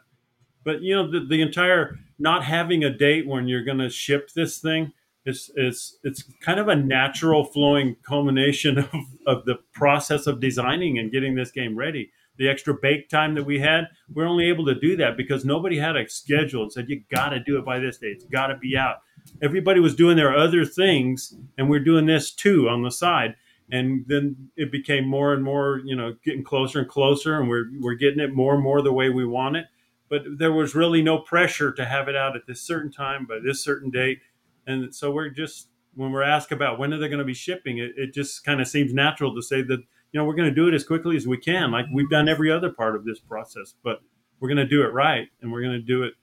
But 0.63 0.81
you 0.81 0.95
know, 0.95 1.11
the, 1.11 1.25
the 1.25 1.41
entire 1.41 1.99
not 2.17 2.45
having 2.45 2.83
a 2.83 2.89
date 2.89 3.27
when 3.27 3.47
you're 3.47 3.63
going 3.63 3.77
to 3.77 3.89
ship 3.89 4.29
this 4.33 4.57
thing 4.59 4.93
it's 5.25 5.51
it's 5.55 5.97
it's 6.03 6.23
kind 6.41 6.59
of 6.59 6.67
a 6.67 6.75
natural 6.75 7.43
flowing 7.43 7.95
culmination 8.03 8.77
of, 8.93 8.93
of 9.25 9.45
the 9.45 9.55
process 9.73 10.27
of 10.27 10.39
designing 10.39 10.97
and 10.97 11.11
getting 11.11 11.35
this 11.35 11.51
game 11.51 11.77
ready 11.77 12.11
the 12.37 12.49
extra 12.49 12.73
bake 12.73 13.09
time 13.09 13.35
that 13.35 13.43
we 13.43 13.59
had 13.59 13.85
we're 14.13 14.25
only 14.25 14.47
able 14.47 14.65
to 14.65 14.75
do 14.75 14.95
that 14.95 15.17
because 15.17 15.45
nobody 15.45 15.77
had 15.77 15.95
a 15.95 16.07
schedule 16.09 16.63
and 16.63 16.71
said 16.71 16.89
you 16.89 17.01
got 17.11 17.29
to 17.29 17.39
do 17.41 17.57
it 17.57 17.65
by 17.65 17.79
this 17.79 17.97
date 17.97 18.13
it's 18.15 18.25
got 18.25 18.47
to 18.47 18.57
be 18.57 18.77
out 18.77 18.97
everybody 19.41 19.79
was 19.79 19.95
doing 19.95 20.17
their 20.17 20.35
other 20.35 20.65
things 20.65 21.35
and 21.57 21.69
we're 21.69 21.79
doing 21.79 22.05
this 22.05 22.31
too 22.31 22.67
on 22.69 22.83
the 22.83 22.91
side. 22.91 23.35
And 23.71 24.05
then 24.07 24.49
it 24.57 24.71
became 24.71 25.07
more 25.07 25.33
and 25.33 25.43
more 25.43 25.81
you 25.85 25.95
know 25.95 26.15
getting 26.23 26.43
closer 26.43 26.79
and 26.79 26.87
closer 26.87 27.39
and 27.39 27.47
we're 27.47 27.65
we're 27.79 27.95
getting 27.95 28.19
it 28.19 28.33
more 28.33 28.55
and 28.55 28.63
more 28.63 28.81
the 28.81 28.93
way 28.93 29.09
we 29.09 29.25
want 29.25 29.57
it. 29.57 29.65
But 30.09 30.23
there 30.39 30.51
was 30.51 30.73
really 30.73 31.03
no 31.03 31.19
pressure 31.19 31.71
to 31.73 31.85
have 31.85 32.07
it 32.07 32.15
out 32.15 32.35
at 32.35 32.47
this 32.47 32.61
certain 32.61 32.91
time 32.91 33.27
by 33.27 33.37
this 33.43 33.63
certain 33.63 33.91
date. 33.91 34.19
And 34.65 34.93
so 34.93 35.11
we're 35.11 35.29
just 35.29 35.69
when 35.95 36.11
we're 36.11 36.23
asked 36.23 36.51
about 36.51 36.79
when 36.79 36.93
are 36.93 36.97
they 36.97 37.07
going 37.07 37.19
to 37.19 37.25
be 37.25 37.33
shipping 37.33 37.77
it, 37.77 37.91
it 37.97 38.13
just 38.13 38.43
kind 38.43 38.61
of 38.61 38.67
seems 38.67 38.93
natural 38.93 39.35
to 39.35 39.41
say 39.41 39.61
that 39.61 39.79
you 40.11 40.19
know 40.19 40.25
we're 40.25 40.35
going 40.35 40.49
to 40.49 40.55
do 40.55 40.67
it 40.67 40.73
as 40.73 40.83
quickly 40.83 41.15
as 41.15 41.27
we 41.27 41.37
can 41.37 41.71
like 41.71 41.85
we've 41.93 42.09
done 42.09 42.29
every 42.29 42.51
other 42.51 42.69
part 42.71 42.95
of 42.95 43.05
this 43.05 43.19
process 43.19 43.75
but 43.83 44.01
we're 44.39 44.47
going 44.47 44.57
to 44.57 44.67
do 44.67 44.81
it 44.81 44.93
right 44.93 45.27
and 45.41 45.51
we're 45.51 45.61
going 45.61 45.73
to 45.73 45.81
do 45.81 46.03
it 46.03 46.13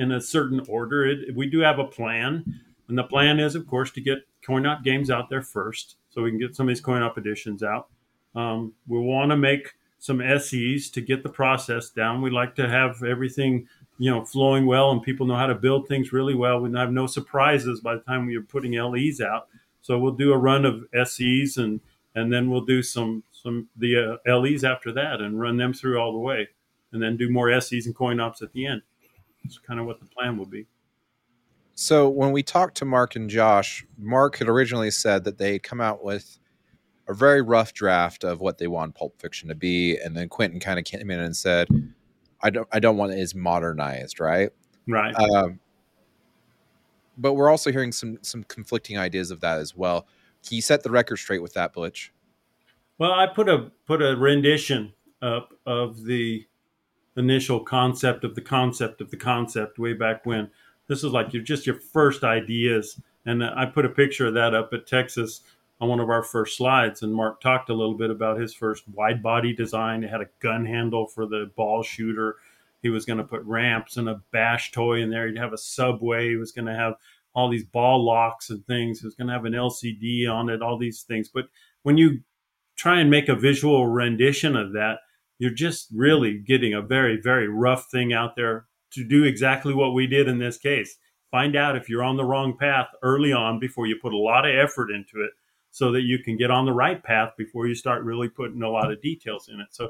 in 0.00 0.12
a 0.12 0.20
certain 0.20 0.60
order. 0.66 1.06
It, 1.06 1.36
we 1.36 1.46
do 1.46 1.60
have 1.60 1.78
a 1.78 1.84
plan 1.84 2.60
and 2.88 2.98
the 2.98 3.04
plan 3.04 3.38
is 3.38 3.54
of 3.54 3.66
course 3.66 3.90
to 3.92 4.00
get 4.00 4.26
coin 4.44 4.66
op 4.66 4.82
games 4.82 5.10
out 5.10 5.28
there 5.28 5.42
first 5.42 5.96
so 6.08 6.22
we 6.22 6.30
can 6.30 6.40
get 6.40 6.56
some 6.56 6.66
of 6.66 6.74
these 6.74 6.80
coin 6.80 7.02
op 7.02 7.18
editions 7.18 7.62
out. 7.62 7.88
Um, 8.34 8.72
we 8.88 8.98
want 8.98 9.30
to 9.30 9.36
make 9.36 9.74
some 9.98 10.22
SEs 10.38 10.88
to 10.90 11.02
get 11.02 11.22
the 11.22 11.28
process 11.28 11.90
down. 11.90 12.22
We 12.22 12.30
like 12.30 12.54
to 12.56 12.68
have 12.68 13.02
everything 13.02 13.68
you 13.98 14.10
know 14.10 14.24
flowing 14.24 14.64
well 14.64 14.90
and 14.90 15.02
people 15.02 15.26
know 15.26 15.36
how 15.36 15.46
to 15.46 15.54
build 15.54 15.86
things 15.86 16.12
really 16.12 16.34
well. 16.34 16.60
We 16.60 16.72
have 16.76 16.92
no 16.92 17.06
surprises 17.06 17.80
by 17.80 17.96
the 17.96 18.00
time 18.00 18.26
we 18.26 18.36
are 18.36 18.42
putting 18.42 18.72
le's 18.72 19.20
out. 19.20 19.48
So 19.82 19.98
we'll 19.98 20.12
do 20.12 20.32
a 20.32 20.38
run 20.38 20.64
of 20.64 20.84
ses 21.06 21.58
and 21.58 21.80
and 22.14 22.32
then 22.32 22.50
we'll 22.50 22.64
do 22.64 22.82
some 22.82 23.22
some 23.30 23.68
the 23.76 24.18
uh, 24.26 24.38
les 24.38 24.64
after 24.64 24.92
that 24.92 25.20
and 25.20 25.38
run 25.38 25.58
them 25.58 25.74
through 25.74 26.00
all 26.00 26.12
the 26.12 26.18
way 26.18 26.48
and 26.92 27.02
then 27.02 27.18
do 27.18 27.30
more 27.30 27.60
ses 27.60 27.86
and 27.86 27.94
coin 27.94 28.18
ops 28.18 28.40
at 28.42 28.52
the 28.52 28.66
end 28.66 28.82
that's 29.42 29.58
kind 29.58 29.80
of 29.80 29.86
what 29.86 30.00
the 30.00 30.06
plan 30.06 30.36
will 30.36 30.46
be 30.46 30.66
so 31.74 32.08
when 32.08 32.32
we 32.32 32.42
talked 32.42 32.76
to 32.76 32.84
mark 32.84 33.16
and 33.16 33.30
josh 33.30 33.84
mark 33.98 34.36
had 34.38 34.48
originally 34.48 34.90
said 34.90 35.24
that 35.24 35.38
they 35.38 35.52
had 35.54 35.62
come 35.62 35.80
out 35.80 36.04
with 36.04 36.38
a 37.08 37.14
very 37.14 37.42
rough 37.42 37.72
draft 37.72 38.22
of 38.24 38.40
what 38.40 38.58
they 38.58 38.66
want 38.66 38.94
pulp 38.94 39.20
fiction 39.20 39.48
to 39.48 39.54
be 39.54 39.96
and 39.98 40.16
then 40.16 40.28
quentin 40.28 40.60
kind 40.60 40.78
of 40.78 40.84
came 40.84 41.10
in 41.10 41.20
and 41.20 41.36
said 41.36 41.68
I 42.42 42.50
don't 42.50 42.68
I 42.72 42.80
don't 42.80 42.96
want 42.96 43.12
it 43.12 43.18
as 43.18 43.34
modernized, 43.34 44.20
right? 44.20 44.50
Right. 44.88 45.14
Um, 45.14 45.60
but 47.18 47.34
we're 47.34 47.50
also 47.50 47.70
hearing 47.70 47.92
some 47.92 48.18
some 48.22 48.44
conflicting 48.44 48.98
ideas 48.98 49.30
of 49.30 49.40
that 49.40 49.58
as 49.58 49.76
well. 49.76 50.06
he 50.42 50.60
set 50.60 50.82
the 50.82 50.90
record 50.90 51.18
straight 51.18 51.42
with 51.42 51.54
that, 51.54 51.72
Butch. 51.72 52.12
Well, 52.98 53.12
I 53.12 53.26
put 53.26 53.48
a 53.48 53.70
put 53.86 54.02
a 54.02 54.16
rendition 54.16 54.92
up 55.22 55.52
of 55.66 56.04
the 56.04 56.46
initial 57.16 57.60
concept 57.60 58.24
of 58.24 58.34
the 58.34 58.40
concept 58.40 59.00
of 59.00 59.10
the 59.10 59.16
concept 59.16 59.78
way 59.78 59.92
back 59.92 60.24
when. 60.24 60.50
This 60.86 61.04
is 61.04 61.12
like 61.12 61.32
your 61.32 61.42
just 61.42 61.66
your 61.66 61.76
first 61.76 62.24
ideas, 62.24 63.00
and 63.26 63.44
I 63.44 63.66
put 63.66 63.86
a 63.86 63.90
picture 63.90 64.26
of 64.26 64.34
that 64.34 64.54
up 64.54 64.72
at 64.72 64.86
Texas 64.86 65.42
on 65.80 65.88
one 65.88 66.00
of 66.00 66.10
our 66.10 66.22
first 66.22 66.56
slides. 66.56 67.02
And 67.02 67.14
Mark 67.14 67.40
talked 67.40 67.70
a 67.70 67.74
little 67.74 67.94
bit 67.94 68.10
about 68.10 68.40
his 68.40 68.52
first 68.52 68.88
wide 68.88 69.22
body 69.22 69.54
design. 69.54 70.04
It 70.04 70.10
had 70.10 70.20
a 70.20 70.28
gun 70.40 70.66
handle 70.66 71.06
for 71.06 71.26
the 71.26 71.50
ball 71.56 71.82
shooter. 71.82 72.36
He 72.82 72.90
was 72.90 73.04
going 73.04 73.18
to 73.18 73.24
put 73.24 73.42
ramps 73.44 73.96
and 73.96 74.08
a 74.08 74.22
bash 74.30 74.72
toy 74.72 75.00
in 75.00 75.10
there. 75.10 75.26
He'd 75.26 75.38
have 75.38 75.52
a 75.52 75.58
subway. 75.58 76.30
He 76.30 76.36
was 76.36 76.52
going 76.52 76.66
to 76.66 76.74
have 76.74 76.94
all 77.34 77.48
these 77.48 77.64
ball 77.64 78.04
locks 78.04 78.50
and 78.50 78.66
things. 78.66 79.00
He 79.00 79.06
was 79.06 79.14
going 79.14 79.28
to 79.28 79.32
have 79.32 79.44
an 79.44 79.52
LCD 79.52 80.28
on 80.30 80.48
it, 80.48 80.62
all 80.62 80.78
these 80.78 81.02
things. 81.02 81.28
But 81.28 81.46
when 81.82 81.96
you 81.96 82.20
try 82.76 83.00
and 83.00 83.10
make 83.10 83.28
a 83.28 83.34
visual 83.34 83.86
rendition 83.86 84.56
of 84.56 84.72
that, 84.72 85.00
you're 85.40 85.50
just 85.50 85.88
really 85.92 86.38
getting 86.38 86.74
a 86.74 86.82
very, 86.82 87.18
very 87.20 87.48
rough 87.48 87.86
thing 87.90 88.12
out 88.12 88.36
there 88.36 88.66
to 88.92 89.02
do 89.02 89.24
exactly 89.24 89.72
what 89.72 89.94
we 89.94 90.06
did 90.06 90.28
in 90.28 90.38
this 90.38 90.58
case. 90.58 90.98
Find 91.30 91.56
out 91.56 91.76
if 91.76 91.88
you're 91.88 92.04
on 92.04 92.18
the 92.18 92.24
wrong 92.24 92.58
path 92.58 92.88
early 93.02 93.32
on 93.32 93.58
before 93.58 93.86
you 93.86 93.96
put 94.00 94.12
a 94.12 94.18
lot 94.18 94.46
of 94.46 94.54
effort 94.54 94.90
into 94.90 95.24
it 95.24 95.30
so 95.70 95.92
that 95.92 96.02
you 96.02 96.18
can 96.18 96.36
get 96.36 96.50
on 96.50 96.66
the 96.66 96.74
right 96.74 97.02
path 97.02 97.30
before 97.38 97.66
you 97.66 97.74
start 97.74 98.04
really 98.04 98.28
putting 98.28 98.62
a 98.62 98.68
lot 98.68 98.92
of 98.92 99.00
details 99.00 99.48
in 99.48 99.60
it. 99.60 99.68
So 99.70 99.88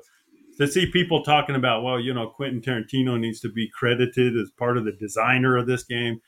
to 0.58 0.68
see 0.68 0.86
people 0.86 1.24
talking 1.24 1.56
about, 1.56 1.82
well, 1.82 1.98
you 1.98 2.14
know, 2.14 2.28
Quentin 2.28 2.60
Tarantino 2.60 3.18
needs 3.18 3.40
to 3.40 3.50
be 3.50 3.68
credited 3.76 4.36
as 4.36 4.52
part 4.56 4.76
of 4.76 4.84
the 4.84 4.92
designer 4.92 5.56
of 5.56 5.66
this 5.66 5.82
game 5.82 6.20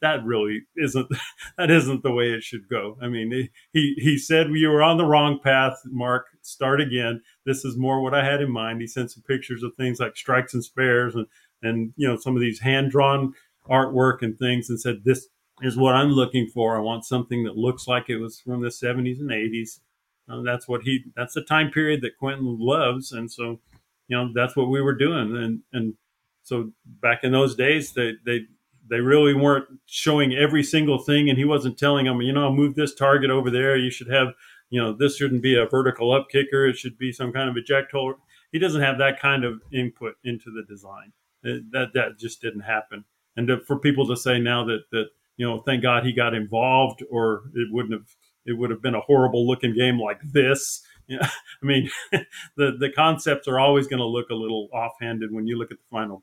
that 0.00 0.24
really 0.24 0.62
isn't 0.76 1.08
that 1.58 1.70
isn't 1.70 2.02
the 2.02 2.12
way 2.12 2.30
it 2.30 2.42
should 2.42 2.68
go. 2.68 2.96
I 3.02 3.08
mean, 3.08 3.48
he 3.72 3.94
he 3.98 4.18
said 4.18 4.48
you 4.50 4.68
were 4.68 4.82
on 4.82 4.98
the 4.98 5.06
wrong 5.06 5.40
path, 5.42 5.78
Mark. 5.86 6.26
Start 6.42 6.80
again. 6.80 7.22
This 7.44 7.64
is 7.64 7.76
more 7.76 8.00
what 8.00 8.14
I 8.14 8.24
had 8.24 8.40
in 8.40 8.50
mind. 8.50 8.80
He 8.80 8.86
sent 8.86 9.10
some 9.10 9.22
pictures 9.22 9.62
of 9.62 9.74
things 9.74 10.00
like 10.00 10.16
strikes 10.16 10.54
and 10.54 10.64
spares 10.64 11.14
and 11.14 11.26
and 11.62 11.92
you 11.96 12.08
know 12.08 12.16
some 12.16 12.34
of 12.36 12.40
these 12.40 12.60
hand 12.60 12.90
drawn 12.90 13.34
artwork 13.68 14.22
and 14.22 14.38
things, 14.38 14.68
and 14.68 14.80
said 14.80 15.02
this 15.04 15.28
is 15.62 15.76
what 15.76 15.94
I'm 15.94 16.10
looking 16.10 16.46
for. 16.46 16.76
I 16.76 16.80
want 16.80 17.04
something 17.04 17.44
that 17.44 17.56
looks 17.56 17.86
like 17.86 18.08
it 18.08 18.18
was 18.18 18.40
from 18.40 18.62
the 18.62 18.68
70s 18.68 19.20
and 19.20 19.30
80s. 19.30 19.80
Uh, 20.28 20.42
that's 20.42 20.68
what 20.68 20.82
he. 20.82 21.04
That's 21.16 21.34
the 21.34 21.42
time 21.42 21.70
period 21.70 22.00
that 22.02 22.16
Quentin 22.18 22.56
loves, 22.58 23.12
and 23.12 23.30
so 23.30 23.60
you 24.08 24.16
know 24.16 24.30
that's 24.34 24.56
what 24.56 24.68
we 24.68 24.80
were 24.80 24.94
doing. 24.94 25.36
And 25.36 25.60
and 25.72 25.94
so 26.42 26.72
back 26.84 27.20
in 27.22 27.32
those 27.32 27.54
days, 27.54 27.92
they 27.92 28.12
they 28.24 28.46
they 28.88 29.00
really 29.00 29.34
weren't 29.34 29.66
showing 29.86 30.34
every 30.34 30.62
single 30.62 30.98
thing, 30.98 31.28
and 31.28 31.38
he 31.38 31.44
wasn't 31.44 31.78
telling 31.78 32.06
them, 32.06 32.20
you 32.20 32.32
know, 32.32 32.52
move 32.52 32.74
this 32.74 32.94
target 32.94 33.30
over 33.30 33.50
there. 33.50 33.76
You 33.76 33.90
should 33.90 34.10
have, 34.10 34.28
you 34.70 34.80
know, 34.80 34.92
this 34.92 35.16
shouldn't 35.16 35.42
be 35.42 35.56
a 35.56 35.66
vertical 35.66 36.12
up 36.12 36.28
kicker. 36.30 36.66
It 36.66 36.76
should 36.76 36.98
be 36.98 37.12
some 37.12 37.32
kind 37.32 37.48
of 37.48 37.56
eject 37.56 37.92
hole. 37.92 38.14
He 38.50 38.58
doesn't 38.58 38.82
have 38.82 38.98
that 38.98 39.20
kind 39.20 39.44
of 39.44 39.62
input 39.72 40.14
into 40.24 40.50
the 40.50 40.62
design. 40.68 41.12
That 41.42 41.90
that 41.94 42.18
just 42.18 42.40
didn't 42.40 42.60
happen. 42.60 43.04
And 43.36 43.48
to, 43.48 43.60
for 43.60 43.78
people 43.78 44.06
to 44.08 44.16
say 44.16 44.38
now 44.38 44.64
that 44.66 44.82
that 44.92 45.06
you 45.36 45.48
know, 45.48 45.60
thank 45.60 45.82
God 45.82 46.04
he 46.04 46.12
got 46.12 46.34
involved, 46.34 47.02
or 47.10 47.44
it 47.54 47.68
wouldn't 47.72 47.94
have 47.94 48.08
it 48.44 48.52
would 48.58 48.70
have 48.70 48.82
been 48.82 48.94
a 48.94 49.00
horrible 49.00 49.46
looking 49.46 49.74
game 49.74 50.00
like 50.00 50.20
this. 50.32 50.82
I 51.10 51.28
mean, 51.62 51.90
the 52.56 52.76
the 52.78 52.90
concepts 52.94 53.48
are 53.48 53.58
always 53.58 53.86
going 53.86 53.98
to 53.98 54.06
look 54.06 54.30
a 54.30 54.34
little 54.34 54.68
offhanded 54.72 55.32
when 55.32 55.46
you 55.46 55.58
look 55.58 55.70
at 55.70 55.78
the 55.78 55.84
final 55.90 56.22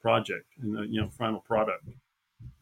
project 0.00 0.46
and 0.60 0.74
the 0.74 0.86
you 0.88 1.00
know 1.00 1.08
final 1.18 1.40
product. 1.40 1.84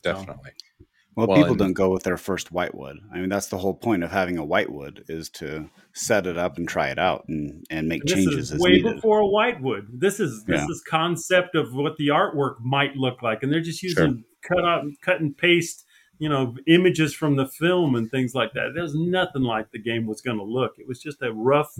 Definitely. 0.02 0.52
So, 0.78 0.86
well, 1.16 1.28
well, 1.28 1.36
people 1.38 1.52
and, 1.52 1.58
don't 1.58 1.72
go 1.72 1.88
with 1.88 2.02
their 2.02 2.18
first 2.18 2.52
whitewood. 2.52 2.98
I 3.10 3.18
mean, 3.18 3.30
that's 3.30 3.48
the 3.48 3.56
whole 3.56 3.72
point 3.72 4.04
of 4.04 4.10
having 4.10 4.36
a 4.36 4.44
whitewood 4.44 5.04
is 5.08 5.30
to 5.30 5.70
set 5.94 6.26
it 6.26 6.36
up 6.36 6.58
and 6.58 6.68
try 6.68 6.88
it 6.88 6.98
out 6.98 7.24
and 7.26 7.64
and 7.70 7.88
make 7.88 8.04
changes. 8.04 8.54
way 8.58 8.72
needed. 8.72 8.96
before 8.96 9.20
a 9.20 9.26
whitewood. 9.26 9.86
This 9.90 10.20
is 10.20 10.44
this 10.44 10.60
yeah. 10.60 10.66
is 10.68 10.82
concept 10.86 11.54
of 11.54 11.72
what 11.72 11.96
the 11.96 12.08
artwork 12.08 12.56
might 12.60 12.96
look 12.96 13.22
like, 13.22 13.42
and 13.42 13.50
they're 13.50 13.62
just 13.62 13.82
using 13.82 14.24
sure. 14.44 14.56
cut 14.56 14.64
out, 14.64 14.84
cut 15.02 15.20
and 15.22 15.34
paste, 15.34 15.86
you 16.18 16.28
know, 16.28 16.54
images 16.66 17.14
from 17.14 17.36
the 17.36 17.46
film 17.46 17.94
and 17.94 18.10
things 18.10 18.34
like 18.34 18.52
that. 18.52 18.72
There's 18.74 18.94
nothing 18.94 19.42
like 19.42 19.70
the 19.70 19.82
game 19.82 20.06
was 20.06 20.20
going 20.20 20.36
to 20.36 20.44
look. 20.44 20.72
It 20.76 20.86
was 20.86 21.00
just 21.00 21.22
a 21.22 21.32
rough. 21.32 21.72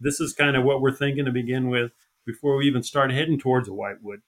This 0.00 0.20
is 0.20 0.32
kind 0.32 0.56
of 0.56 0.62
what 0.62 0.80
we're 0.80 0.94
thinking 0.94 1.24
to 1.24 1.32
begin 1.32 1.70
with 1.70 1.90
before 2.24 2.56
we 2.56 2.66
even 2.66 2.84
start 2.84 3.10
heading 3.10 3.38
towards 3.38 3.68
a 3.68 3.74
whitewood. 3.74 4.20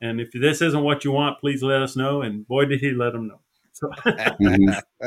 And 0.00 0.20
if 0.20 0.30
this 0.32 0.60
isn't 0.60 0.82
what 0.82 1.04
you 1.04 1.12
want, 1.12 1.40
please 1.40 1.62
let 1.62 1.82
us 1.82 1.96
know. 1.96 2.22
And 2.22 2.46
boy, 2.46 2.66
did 2.66 2.80
he 2.80 2.92
let 2.92 3.12
them 3.12 3.28
know. 3.28 3.40
So. 3.72 3.90
Mm-hmm. 4.06 5.06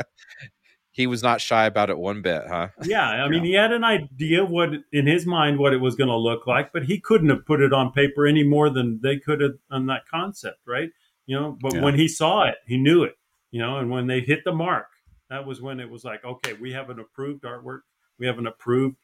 he 0.92 1.06
was 1.06 1.22
not 1.22 1.40
shy 1.40 1.64
about 1.66 1.90
it 1.90 1.98
one 1.98 2.22
bit, 2.22 2.42
huh? 2.48 2.68
Yeah, 2.82 3.08
I 3.08 3.28
mean, 3.28 3.44
he 3.44 3.52
had 3.52 3.72
an 3.72 3.84
idea 3.84 4.44
what 4.44 4.70
in 4.92 5.06
his 5.06 5.26
mind 5.26 5.58
what 5.58 5.72
it 5.72 5.78
was 5.80 5.94
going 5.94 6.08
to 6.08 6.16
look 6.16 6.46
like, 6.46 6.72
but 6.72 6.84
he 6.84 7.00
couldn't 7.00 7.30
have 7.30 7.46
put 7.46 7.60
it 7.60 7.72
on 7.72 7.92
paper 7.92 8.26
any 8.26 8.42
more 8.42 8.70
than 8.70 9.00
they 9.02 9.18
could 9.18 9.40
have 9.40 9.52
on 9.70 9.86
that 9.86 10.06
concept, 10.08 10.58
right? 10.66 10.90
You 11.26 11.38
know, 11.38 11.58
but 11.60 11.74
yeah. 11.74 11.82
when 11.82 11.94
he 11.94 12.08
saw 12.08 12.44
it, 12.44 12.56
he 12.66 12.76
knew 12.76 13.04
it. 13.04 13.16
You 13.50 13.60
know, 13.60 13.78
and 13.78 13.90
when 13.90 14.06
they 14.06 14.20
hit 14.20 14.44
the 14.44 14.52
mark, 14.52 14.86
that 15.28 15.46
was 15.46 15.60
when 15.60 15.80
it 15.80 15.90
was 15.90 16.04
like, 16.04 16.24
okay, 16.24 16.52
we 16.54 16.72
have 16.72 16.90
an 16.90 17.00
approved 17.00 17.42
artwork, 17.42 17.80
we 18.18 18.26
have 18.26 18.38
an 18.38 18.46
approved, 18.46 18.96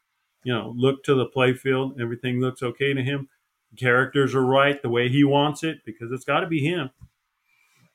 you 0.44 0.53
know, 0.53 0.75
look 0.77 1.03
to 1.05 1.14
the 1.14 1.27
playfield, 1.27 2.01
everything 2.01 2.40
looks 2.40 2.62
okay 2.62 2.92
to 2.92 3.03
him 3.03 3.29
characters 3.77 4.35
are 4.35 4.45
right 4.45 4.81
the 4.81 4.89
way 4.89 5.09
he 5.09 5.25
wants 5.25 5.62
it 5.62 5.79
because 5.85 6.11
it's 6.12 6.25
got 6.25 6.41
to 6.41 6.47
be 6.47 6.61
him. 6.61 6.91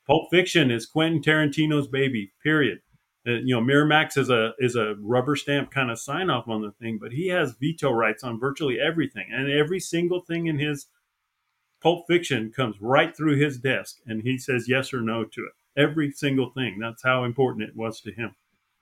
Pulp 0.06 0.30
Fiction 0.30 0.70
is 0.70 0.86
Quentin 0.86 1.22
Tarantino's 1.22 1.88
baby. 1.88 2.32
Period. 2.42 2.80
Uh, 3.26 3.32
you 3.44 3.54
know, 3.54 3.60
Miramax 3.60 4.18
is 4.18 4.30
a 4.30 4.52
is 4.58 4.74
a 4.74 4.96
rubber 5.00 5.36
stamp 5.36 5.70
kind 5.70 5.90
of 5.90 5.98
sign 5.98 6.28
off 6.28 6.48
on 6.48 6.60
the 6.60 6.72
thing, 6.72 6.98
but 7.00 7.12
he 7.12 7.28
has 7.28 7.54
veto 7.60 7.90
rights 7.92 8.24
on 8.24 8.38
virtually 8.38 8.78
everything, 8.80 9.26
and 9.32 9.48
every 9.50 9.78
single 9.78 10.20
thing 10.20 10.48
in 10.48 10.58
his 10.58 10.86
Pulp 11.80 12.06
Fiction 12.08 12.50
comes 12.50 12.76
right 12.80 13.16
through 13.16 13.38
his 13.38 13.58
desk, 13.58 13.98
and 14.06 14.22
he 14.22 14.38
says 14.38 14.66
yes 14.68 14.92
or 14.92 15.00
no 15.00 15.24
to 15.24 15.40
it. 15.42 15.80
Every 15.80 16.10
single 16.10 16.50
thing. 16.50 16.78
That's 16.80 17.02
how 17.02 17.22
important 17.22 17.68
it 17.68 17.76
was 17.76 18.00
to 18.00 18.12
him. 18.12 18.34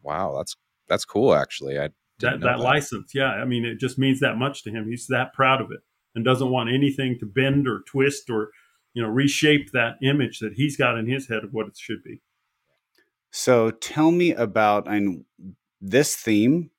Wow, 0.02 0.34
that's 0.38 0.56
that's 0.88 1.04
cool. 1.04 1.34
Actually, 1.34 1.78
I 1.78 1.88
that, 2.20 2.40
that, 2.40 2.40
that 2.40 2.60
license. 2.60 3.14
Yeah, 3.14 3.28
I 3.28 3.44
mean, 3.44 3.66
it 3.66 3.78
just 3.78 3.98
means 3.98 4.20
that 4.20 4.38
much 4.38 4.62
to 4.64 4.70
him. 4.70 4.88
He's 4.88 5.06
that 5.08 5.34
proud 5.34 5.60
of 5.60 5.70
it 5.70 5.80
and 6.14 6.24
doesn't 6.24 6.50
want 6.50 6.70
anything 6.70 7.18
to 7.18 7.26
bend 7.26 7.66
or 7.68 7.82
twist 7.86 8.30
or 8.30 8.50
you 8.94 9.02
know 9.02 9.08
reshape 9.08 9.70
that 9.72 9.96
image 10.02 10.38
that 10.40 10.54
he's 10.54 10.76
got 10.76 10.98
in 10.98 11.06
his 11.06 11.28
head 11.28 11.44
of 11.44 11.52
what 11.52 11.66
it 11.66 11.76
should 11.76 12.02
be 12.02 12.20
so 13.30 13.70
tell 13.70 14.10
me 14.10 14.32
about 14.32 14.88
and 14.88 15.24
this 15.80 16.16
theme 16.16 16.70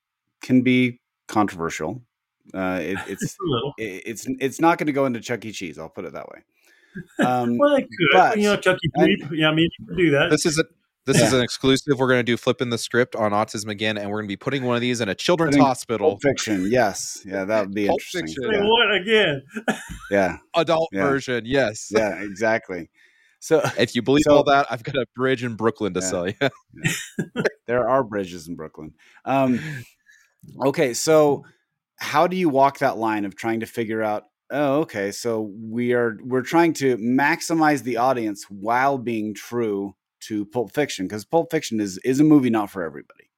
can 0.41 0.61
be 0.61 0.99
controversial 1.27 2.01
uh, 2.53 2.79
it, 2.81 2.97
it's 3.07 3.37
it, 3.77 4.03
it's 4.05 4.27
it's 4.39 4.59
not 4.59 4.77
going 4.77 4.87
to 4.87 4.93
go 4.93 5.05
into 5.05 5.19
Chuck 5.19 5.43
E. 5.45 5.51
Cheese. 5.51 5.77
I'll 5.77 5.89
put 5.89 6.05
it 6.05 6.13
that 6.13 6.29
way. 6.29 6.43
Um, 7.19 7.57
well, 7.57 7.75
it 7.75 7.83
could. 7.83 8.07
But, 8.11 8.37
you 8.37 8.43
know, 8.43 8.57
Chuck 8.57 8.77
E. 8.83 8.89
Cheese. 8.99 9.25
Yeah, 9.31 9.47
I 9.47 9.55
mean, 9.55 9.69
you 9.79 9.85
can 9.87 9.95
do 9.95 10.11
that. 10.11 10.29
This 10.29 10.45
is 10.45 10.59
a 10.59 10.65
this 11.05 11.19
yeah. 11.19 11.25
is 11.25 11.33
an 11.33 11.41
exclusive. 11.41 11.97
We're 11.97 12.07
going 12.07 12.19
to 12.19 12.23
do 12.23 12.37
flipping 12.37 12.69
the 12.69 12.77
script 12.77 13.15
on 13.15 13.31
autism 13.31 13.69
again, 13.69 13.97
and 13.97 14.09
we're 14.09 14.17
going 14.17 14.27
to 14.27 14.31
be 14.31 14.37
putting 14.37 14.63
one 14.63 14.75
of 14.75 14.81
these 14.81 15.01
in 15.01 15.09
a 15.09 15.15
children's 15.15 15.55
hospital. 15.55 16.11
Pulp 16.11 16.21
fiction, 16.21 16.69
yes, 16.71 17.21
yeah, 17.25 17.43
that 17.45 17.61
would 17.61 17.73
be 17.73 17.87
Pulp 17.87 17.99
interesting. 18.13 18.51
Yeah. 18.51 18.63
What 18.63 18.95
again? 18.95 19.43
Yeah, 20.11 20.37
adult 20.55 20.89
yeah. 20.91 21.03
version, 21.03 21.45
yes. 21.45 21.87
Yeah, 21.89 22.21
exactly. 22.21 22.89
So, 23.39 23.61
if 23.77 23.95
you 23.95 24.01
believe 24.01 24.23
so, 24.25 24.37
all 24.37 24.43
that, 24.43 24.67
I've 24.69 24.83
got 24.83 24.95
a 24.95 25.05
bridge 25.15 25.43
in 25.43 25.55
Brooklyn 25.55 25.93
to 25.93 26.01
sell 26.01 26.27
you. 26.27 26.35
there 27.65 27.87
are 27.87 28.03
bridges 28.03 28.47
in 28.47 28.55
Brooklyn. 28.55 28.93
Um, 29.25 29.59
okay, 30.63 30.93
so 30.93 31.45
how 31.97 32.27
do 32.27 32.35
you 32.35 32.49
walk 32.49 32.79
that 32.79 32.97
line 32.97 33.25
of 33.25 33.35
trying 33.35 33.61
to 33.61 33.65
figure 33.65 34.03
out? 34.03 34.25
Oh, 34.51 34.81
okay, 34.81 35.11
so 35.11 35.49
we 35.57 35.93
are 35.93 36.17
we're 36.23 36.41
trying 36.41 36.73
to 36.73 36.97
maximize 36.97 37.83
the 37.83 37.97
audience 37.97 38.45
while 38.49 38.97
being 38.97 39.33
true 39.33 39.95
to 40.21 40.45
Pulp 40.45 40.73
Fiction 40.73 41.07
because 41.07 41.25
Pulp 41.25 41.51
Fiction 41.51 41.79
is 41.79 41.97
is 41.99 42.19
a 42.19 42.23
movie 42.23 42.49
not 42.49 42.69
for 42.69 42.83
everybody. 42.83 43.29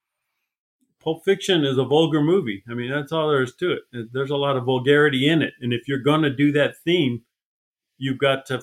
Pulp 1.02 1.24
Fiction 1.26 1.66
is 1.66 1.78
a 1.78 1.84
vulgar 1.84 2.22
movie. 2.22 2.64
I 2.70 2.74
mean, 2.74 2.90
that's 2.90 3.12
all 3.12 3.30
there 3.30 3.44
is 3.44 3.56
to 3.56 3.74
it. 3.74 4.14
There's 4.14 4.30
a 4.30 4.38
lot 4.38 4.56
of 4.56 4.66
vulgarity 4.66 5.28
in 5.28 5.42
it, 5.42 5.54
and 5.62 5.74
if 5.74 5.88
you're 5.88 6.00
going 6.00 6.22
to 6.22 6.30
do 6.30 6.52
that 6.54 6.76
theme, 6.86 7.24
you've 7.98 8.20
got 8.20 8.46
to 8.48 8.62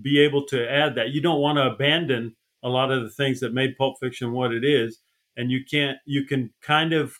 be 0.00 0.18
able 0.20 0.46
to 0.46 0.70
add 0.70 0.94
that. 0.94 1.10
You 1.10 1.20
don't 1.20 1.40
want 1.40 1.58
to 1.58 1.66
abandon 1.66 2.36
a 2.62 2.68
lot 2.68 2.90
of 2.90 3.02
the 3.02 3.10
things 3.10 3.40
that 3.40 3.52
made 3.52 3.76
Pulp 3.76 3.96
Fiction 4.00 4.32
what 4.32 4.52
it 4.52 4.64
is, 4.64 5.00
and 5.36 5.50
you 5.50 5.60
can't. 5.68 5.98
You 6.06 6.24
can 6.24 6.52
kind 6.62 6.92
of 6.92 7.18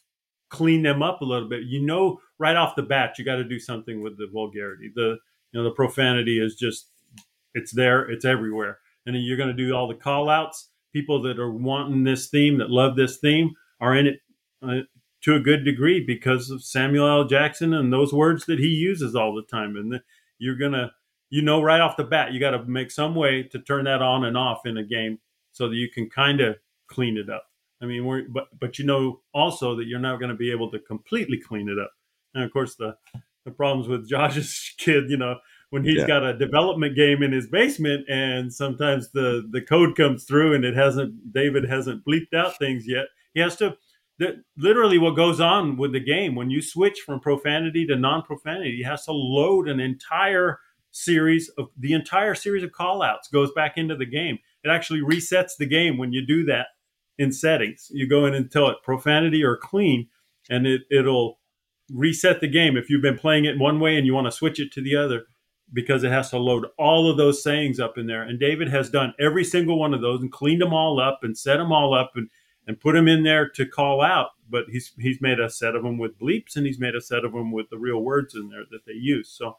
clean 0.48 0.82
them 0.82 1.02
up 1.02 1.20
a 1.20 1.24
little 1.24 1.48
bit. 1.48 1.64
You 1.64 1.82
know, 1.82 2.20
right 2.38 2.56
off 2.56 2.76
the 2.76 2.82
bat, 2.82 3.18
you 3.18 3.24
got 3.24 3.36
to 3.36 3.44
do 3.44 3.58
something 3.58 4.02
with 4.02 4.16
the 4.18 4.28
vulgarity. 4.32 4.90
The 4.94 5.18
you 5.52 5.60
know 5.60 5.64
the 5.64 5.74
profanity 5.74 6.40
is 6.40 6.54
just 6.54 6.88
it's 7.54 7.72
there. 7.72 8.10
It's 8.10 8.24
everywhere 8.24 8.78
and 9.06 9.16
you're 9.16 9.36
going 9.36 9.54
to 9.54 9.54
do 9.54 9.74
all 9.74 9.88
the 9.88 9.94
call 9.94 10.28
outs. 10.28 10.70
People 10.92 11.22
that 11.22 11.38
are 11.38 11.50
wanting 11.50 12.04
this 12.04 12.28
theme, 12.28 12.58
that 12.58 12.70
love 12.70 12.96
this 12.96 13.18
theme, 13.18 13.52
are 13.80 13.96
in 13.96 14.06
it 14.06 14.20
uh, 14.62 14.80
to 15.22 15.34
a 15.34 15.40
good 15.40 15.64
degree 15.64 16.04
because 16.04 16.50
of 16.50 16.62
Samuel 16.62 17.08
L. 17.08 17.24
Jackson 17.24 17.72
and 17.72 17.92
those 17.92 18.12
words 18.12 18.46
that 18.46 18.58
he 18.58 18.66
uses 18.66 19.14
all 19.14 19.34
the 19.34 19.42
time. 19.42 19.76
And 19.76 19.92
the, 19.92 20.00
you're 20.38 20.56
going 20.56 20.72
to, 20.72 20.90
you 21.30 21.42
know, 21.42 21.62
right 21.62 21.80
off 21.80 21.96
the 21.96 22.04
bat, 22.04 22.32
you 22.32 22.40
got 22.40 22.50
to 22.50 22.64
make 22.64 22.90
some 22.90 23.14
way 23.14 23.42
to 23.44 23.58
turn 23.58 23.84
that 23.84 24.02
on 24.02 24.24
and 24.24 24.36
off 24.36 24.66
in 24.66 24.76
a 24.76 24.84
game 24.84 25.18
so 25.52 25.68
that 25.68 25.76
you 25.76 25.88
can 25.90 26.10
kind 26.10 26.40
of 26.40 26.56
clean 26.88 27.16
it 27.16 27.30
up. 27.30 27.44
I 27.80 27.86
mean, 27.86 28.04
we're, 28.04 28.22
but 28.28 28.46
but 28.58 28.78
you 28.78 28.86
know 28.86 29.20
also 29.34 29.74
that 29.76 29.86
you're 29.86 29.98
not 29.98 30.20
going 30.20 30.30
to 30.30 30.36
be 30.36 30.52
able 30.52 30.70
to 30.70 30.78
completely 30.78 31.38
clean 31.38 31.68
it 31.68 31.78
up. 31.78 31.90
And 32.34 32.44
of 32.44 32.52
course, 32.52 32.76
the 32.76 32.96
the 33.44 33.50
problems 33.50 33.88
with 33.88 34.08
Josh's 34.10 34.72
kid, 34.78 35.10
you 35.10 35.16
know, 35.16 35.36
when 35.72 35.84
he's 35.84 35.96
Yeah. 36.00 36.06
got 36.06 36.22
a 36.22 36.36
development 36.36 36.94
game 36.94 37.22
in 37.22 37.32
his 37.32 37.46
basement, 37.48 38.06
and 38.08 38.52
sometimes 38.52 39.10
the 39.12 39.48
the 39.50 39.62
code 39.62 39.96
comes 39.96 40.24
through 40.24 40.54
and 40.54 40.64
it 40.66 40.74
hasn't 40.74 41.32
David 41.32 41.64
hasn't 41.64 42.04
bleeped 42.04 42.34
out 42.34 42.58
things 42.58 42.84
yet. 42.86 43.06
He 43.34 43.40
has 43.40 43.56
to. 43.56 43.76
That 44.18 44.36
literally 44.58 44.98
what 44.98 45.16
goes 45.16 45.40
on 45.40 45.78
with 45.78 45.92
the 45.92 45.98
game 46.14 46.34
when 46.34 46.50
you 46.50 46.60
switch 46.60 47.00
from 47.00 47.18
profanity 47.18 47.86
to 47.86 47.96
non-profanity, 47.96 48.76
he 48.76 48.82
has 48.82 49.06
to 49.06 49.12
load 49.12 49.66
an 49.66 49.80
entire 49.80 50.58
series 50.90 51.48
of 51.56 51.68
the 51.78 51.94
entire 51.94 52.34
series 52.34 52.62
of 52.62 52.70
call 52.70 53.02
outs 53.02 53.28
goes 53.28 53.50
back 53.52 53.78
into 53.78 53.96
the 53.96 54.04
game. 54.04 54.38
It 54.62 54.68
actually 54.68 55.00
resets 55.00 55.52
the 55.58 55.66
game 55.66 55.96
when 55.96 56.12
you 56.12 56.24
do 56.24 56.44
that 56.44 56.66
in 57.18 57.32
settings. 57.32 57.88
You 57.90 58.06
go 58.06 58.26
in 58.26 58.34
and 58.34 58.50
tell 58.50 58.68
it 58.68 58.76
profanity 58.84 59.42
or 59.42 59.56
clean, 59.56 60.08
and 60.50 60.66
it, 60.66 60.82
it'll 60.90 61.40
reset 61.90 62.40
the 62.42 62.48
game 62.48 62.76
if 62.76 62.90
you've 62.90 63.02
been 63.02 63.18
playing 63.18 63.46
it 63.46 63.58
one 63.58 63.80
way 63.80 63.96
and 63.96 64.06
you 64.06 64.12
want 64.14 64.26
to 64.26 64.30
switch 64.32 64.60
it 64.60 64.70
to 64.72 64.82
the 64.82 64.94
other 64.94 65.24
because 65.72 66.04
it 66.04 66.12
has 66.12 66.30
to 66.30 66.38
load 66.38 66.66
all 66.78 67.10
of 67.10 67.16
those 67.16 67.42
sayings 67.42 67.80
up 67.80 67.96
in 67.96 68.06
there. 68.06 68.22
And 68.22 68.38
David 68.38 68.68
has 68.68 68.90
done 68.90 69.14
every 69.18 69.44
single 69.44 69.78
one 69.78 69.94
of 69.94 70.00
those 70.00 70.20
and 70.20 70.30
cleaned 70.30 70.60
them 70.60 70.74
all 70.74 71.00
up 71.00 71.20
and 71.22 71.36
set 71.36 71.56
them 71.56 71.72
all 71.72 71.94
up 71.94 72.12
and, 72.14 72.28
and 72.66 72.80
put 72.80 72.94
them 72.94 73.08
in 73.08 73.22
there 73.22 73.48
to 73.50 73.66
call 73.66 74.00
out. 74.02 74.30
But 74.48 74.66
he's 74.70 74.92
he's 74.98 75.20
made 75.20 75.40
a 75.40 75.48
set 75.48 75.74
of 75.74 75.82
them 75.82 75.98
with 75.98 76.18
bleeps 76.18 76.56
and 76.56 76.66
he's 76.66 76.78
made 76.78 76.94
a 76.94 77.00
set 77.00 77.24
of 77.24 77.32
them 77.32 77.52
with 77.52 77.70
the 77.70 77.78
real 77.78 78.02
words 78.02 78.34
in 78.34 78.48
there 78.48 78.64
that 78.70 78.84
they 78.86 78.92
use. 78.92 79.28
So 79.30 79.56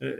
uh, 0.00 0.16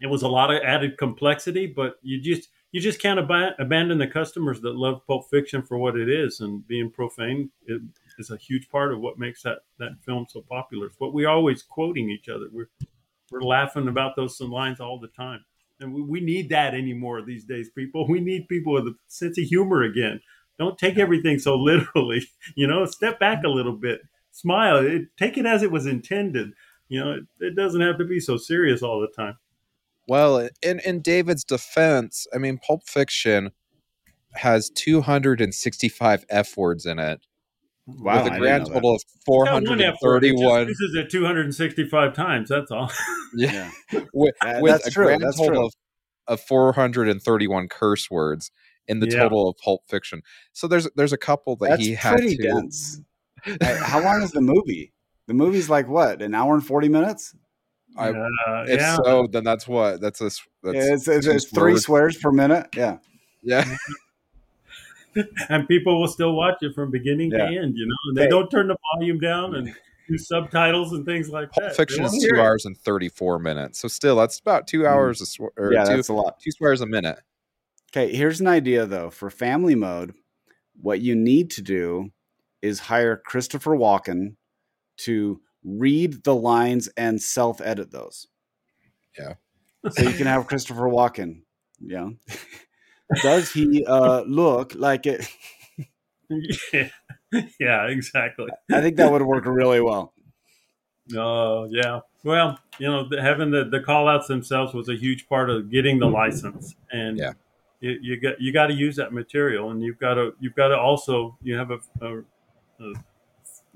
it 0.00 0.06
was 0.06 0.22
a 0.22 0.28
lot 0.28 0.52
of 0.52 0.62
added 0.62 0.98
complexity, 0.98 1.66
but 1.66 1.96
you 2.02 2.20
just 2.20 2.50
you 2.72 2.80
just 2.80 3.00
can't 3.00 3.20
ab- 3.20 3.54
abandon 3.58 3.98
the 3.98 4.06
customers 4.06 4.60
that 4.60 4.74
love 4.74 5.06
Pulp 5.06 5.30
Fiction 5.30 5.62
for 5.62 5.78
what 5.78 5.96
it 5.96 6.10
is 6.10 6.40
and 6.40 6.66
being 6.66 6.90
profane. 6.90 7.50
It, 7.66 7.80
is 8.16 8.30
a 8.30 8.36
huge 8.36 8.68
part 8.68 8.92
of 8.92 9.00
what 9.00 9.18
makes 9.18 9.42
that 9.42 9.58
that 9.78 9.92
film 10.04 10.26
so 10.28 10.40
popular. 10.42 10.86
It's 10.86 11.00
what 11.00 11.12
we're 11.12 11.28
always 11.28 11.62
quoting 11.62 12.10
each 12.10 12.28
other. 12.28 12.46
We're 12.52 12.70
we're 13.34 13.46
laughing 13.46 13.88
about 13.88 14.14
those 14.16 14.40
lines 14.40 14.80
all 14.80 15.00
the 15.00 15.08
time, 15.08 15.44
and 15.80 15.92
we, 15.92 16.02
we 16.02 16.20
need 16.20 16.50
that 16.50 16.74
anymore 16.74 17.22
these 17.22 17.44
days. 17.44 17.68
People, 17.76 18.06
we 18.08 18.20
need 18.20 18.48
people 18.48 18.72
with 18.72 18.86
a 18.86 18.94
sense 19.08 19.38
of 19.38 19.44
humor 19.44 19.82
again. 19.82 20.20
Don't 20.58 20.78
take 20.78 20.98
everything 20.98 21.38
so 21.38 21.56
literally. 21.58 22.26
You 22.54 22.66
know, 22.66 22.84
step 22.86 23.18
back 23.18 23.42
a 23.44 23.48
little 23.48 23.76
bit, 23.76 24.02
smile, 24.30 24.76
it, 24.78 25.08
take 25.18 25.36
it 25.36 25.46
as 25.46 25.62
it 25.62 25.72
was 25.72 25.86
intended. 25.86 26.50
You 26.88 27.00
know, 27.00 27.12
it, 27.12 27.24
it 27.40 27.56
doesn't 27.56 27.80
have 27.80 27.98
to 27.98 28.04
be 28.04 28.20
so 28.20 28.36
serious 28.36 28.82
all 28.82 29.00
the 29.00 29.08
time. 29.08 29.36
Well, 30.06 30.48
in 30.62 30.80
in 30.80 31.00
David's 31.00 31.44
defense, 31.44 32.26
I 32.32 32.38
mean, 32.38 32.58
Pulp 32.58 32.86
Fiction 32.86 33.50
has 34.34 34.70
265 34.70 36.24
f 36.28 36.56
words 36.56 36.86
in 36.86 36.98
it, 36.98 37.20
Wow, 37.86 38.12
I 38.14 38.22
with 38.24 38.32
a 38.32 38.38
grand 38.38 38.66
total 38.66 38.94
of 38.94 39.02
Got 39.26 39.64
one 39.64 39.80
F 39.82 39.96
word, 40.02 40.24
it 40.24 40.34
431. 40.38 41.08
265 41.10 42.14
times. 42.14 42.48
That's 42.48 42.70
all. 42.70 42.90
Yeah, 43.36 43.70
Yeah. 43.92 44.00
with, 44.14 44.34
Uh, 44.40 44.58
with 44.62 44.72
that's 44.72 44.86
a 44.86 44.90
true, 44.90 45.06
grand 45.06 45.22
that's 45.22 45.36
total 45.36 45.54
true. 45.54 45.66
of, 45.66 45.72
of 46.28 46.40
431 46.40 47.68
curse 47.68 48.08
words 48.10 48.50
in 48.86 49.00
the 49.00 49.08
Yeah. 49.10 49.18
total 49.24 49.48
of 49.48 49.56
Pulp 49.58 49.82
Fiction. 49.88 50.22
So 50.52 50.66
there's 50.68 50.88
there's 50.96 51.12
a 51.12 51.18
couple 51.18 51.56
that 51.56 51.70
That's 51.70 51.84
he 51.84 51.94
had 51.94 52.12
pretty 52.16 52.36
to. 52.36 52.42
dense. 52.42 53.00
How 53.62 54.00
long 54.02 54.22
is 54.22 54.30
the 54.30 54.40
movie? 54.40 54.92
The 55.26 55.34
movie's 55.34 55.68
like 55.68 55.88
what, 55.88 56.22
an 56.22 56.34
hour 56.34 56.54
and 56.54 56.64
forty 56.64 56.88
minutes? 56.88 57.34
I- 57.96 58.10
Uh, 58.10 58.64
If 58.68 58.80
yeah. 58.80 58.96
so, 59.04 59.26
then 59.30 59.44
that's 59.44 59.66
what 59.68 60.00
that's 60.00 60.20
a 60.20 60.26
s- 60.26 60.40
that's 60.62 60.76
it's, 60.76 61.08
it's, 61.08 61.26
it's 61.26 61.44
three 61.46 61.76
swears. 61.76 61.84
swears 61.84 62.16
per 62.18 62.30
minute. 62.32 62.68
Yeah, 62.76 62.98
yeah. 63.42 63.76
and 65.48 65.66
people 65.68 66.00
will 66.00 66.08
still 66.08 66.34
watch 66.34 66.56
it 66.62 66.74
from 66.74 66.90
beginning 66.90 67.30
Yeah. 67.30 67.38
to 67.38 67.44
end, 67.46 67.74
you 67.76 67.86
know, 67.86 67.96
and 68.08 68.16
they 68.16 68.22
Hey. 68.24 68.28
don't 68.30 68.48
turn 68.50 68.68
the 68.68 68.76
volume 68.94 69.18
down 69.20 69.54
and 69.54 69.74
do 70.08 70.18
subtitles 70.18 70.92
and 70.92 71.06
things 71.06 71.28
like 71.30 71.50
Pulp 71.50 71.68
that. 71.68 71.76
Fiction 71.76 72.04
is 72.04 72.12
two 72.12 72.18
hear 72.20 72.34
it. 72.36 72.40
hours 72.40 72.64
and 72.66 72.76
34 72.76 73.38
minutes. 73.38 73.78
So 73.78 73.88
still, 73.88 74.16
that's 74.16 74.38
about 74.38 74.66
two 74.68 74.80
Mhm. 74.80 74.88
hours 74.88 75.20
of 75.20 75.28
sw- 75.28 75.40
or 75.56 75.72
yeah, 75.72 75.84
two, 75.84 75.96
that's 75.96 76.08
a 76.08 76.12
lot. 76.12 76.38
two 76.40 76.50
swears 76.50 76.80
a 76.80 76.86
minute. 76.86 77.18
Okay, 77.92 78.14
here's 78.14 78.40
an 78.40 78.46
idea 78.48 78.86
though 78.86 79.08
for 79.10 79.30
family 79.30 79.74
mode. 79.74 80.14
What 80.80 81.00
you 81.00 81.14
need 81.14 81.50
to 81.52 81.62
do 81.62 82.10
is 82.60 82.80
hire 82.80 83.16
Christopher 83.16 83.72
Walken 83.76 84.36
to 84.98 85.40
read 85.62 86.24
the 86.24 86.34
lines 86.34 86.88
and 86.96 87.22
self 87.22 87.60
edit 87.60 87.90
those. 87.92 88.26
Yeah. 89.18 89.34
So 89.90 90.02
you 90.02 90.14
can 90.16 90.26
have 90.26 90.46
Christopher 90.46 90.88
Walken. 90.88 91.42
Yeah. 91.80 92.10
Does 93.22 93.52
he 93.52 93.84
uh, 93.86 94.22
look 94.22 94.74
like 94.74 95.06
it? 95.06 95.28
yeah. 96.72 96.88
yeah, 97.60 97.86
exactly. 97.86 98.50
I 98.72 98.80
think 98.80 98.96
that 98.96 99.10
would 99.10 99.22
work 99.22 99.44
really 99.46 99.80
well. 99.80 100.12
Oh, 101.16 101.66
yeah. 101.70 102.00
Well, 102.22 102.58
you 102.78 102.86
know, 102.88 103.06
having 103.20 103.50
the, 103.50 103.64
the 103.64 103.80
call 103.80 104.08
outs 104.08 104.26
themselves 104.28 104.72
was 104.72 104.88
a 104.88 104.96
huge 104.96 105.28
part 105.28 105.50
of 105.50 105.70
getting 105.70 105.98
the 105.98 106.06
license. 106.06 106.76
And 106.90 107.18
Yeah. 107.18 107.32
you, 107.80 107.98
you 108.00 108.20
got 108.20 108.40
you 108.40 108.52
got 108.52 108.68
to 108.68 108.74
use 108.74 108.96
that 108.96 109.12
material, 109.12 109.70
and 109.70 109.82
you've 109.82 109.98
got 109.98 110.14
to 110.14 110.34
you've 110.40 110.54
got 110.54 110.68
to 110.68 110.78
also 110.78 111.36
you 111.42 111.56
have 111.56 111.70
a, 111.70 111.80
a, 112.00 112.18
a 112.80 112.92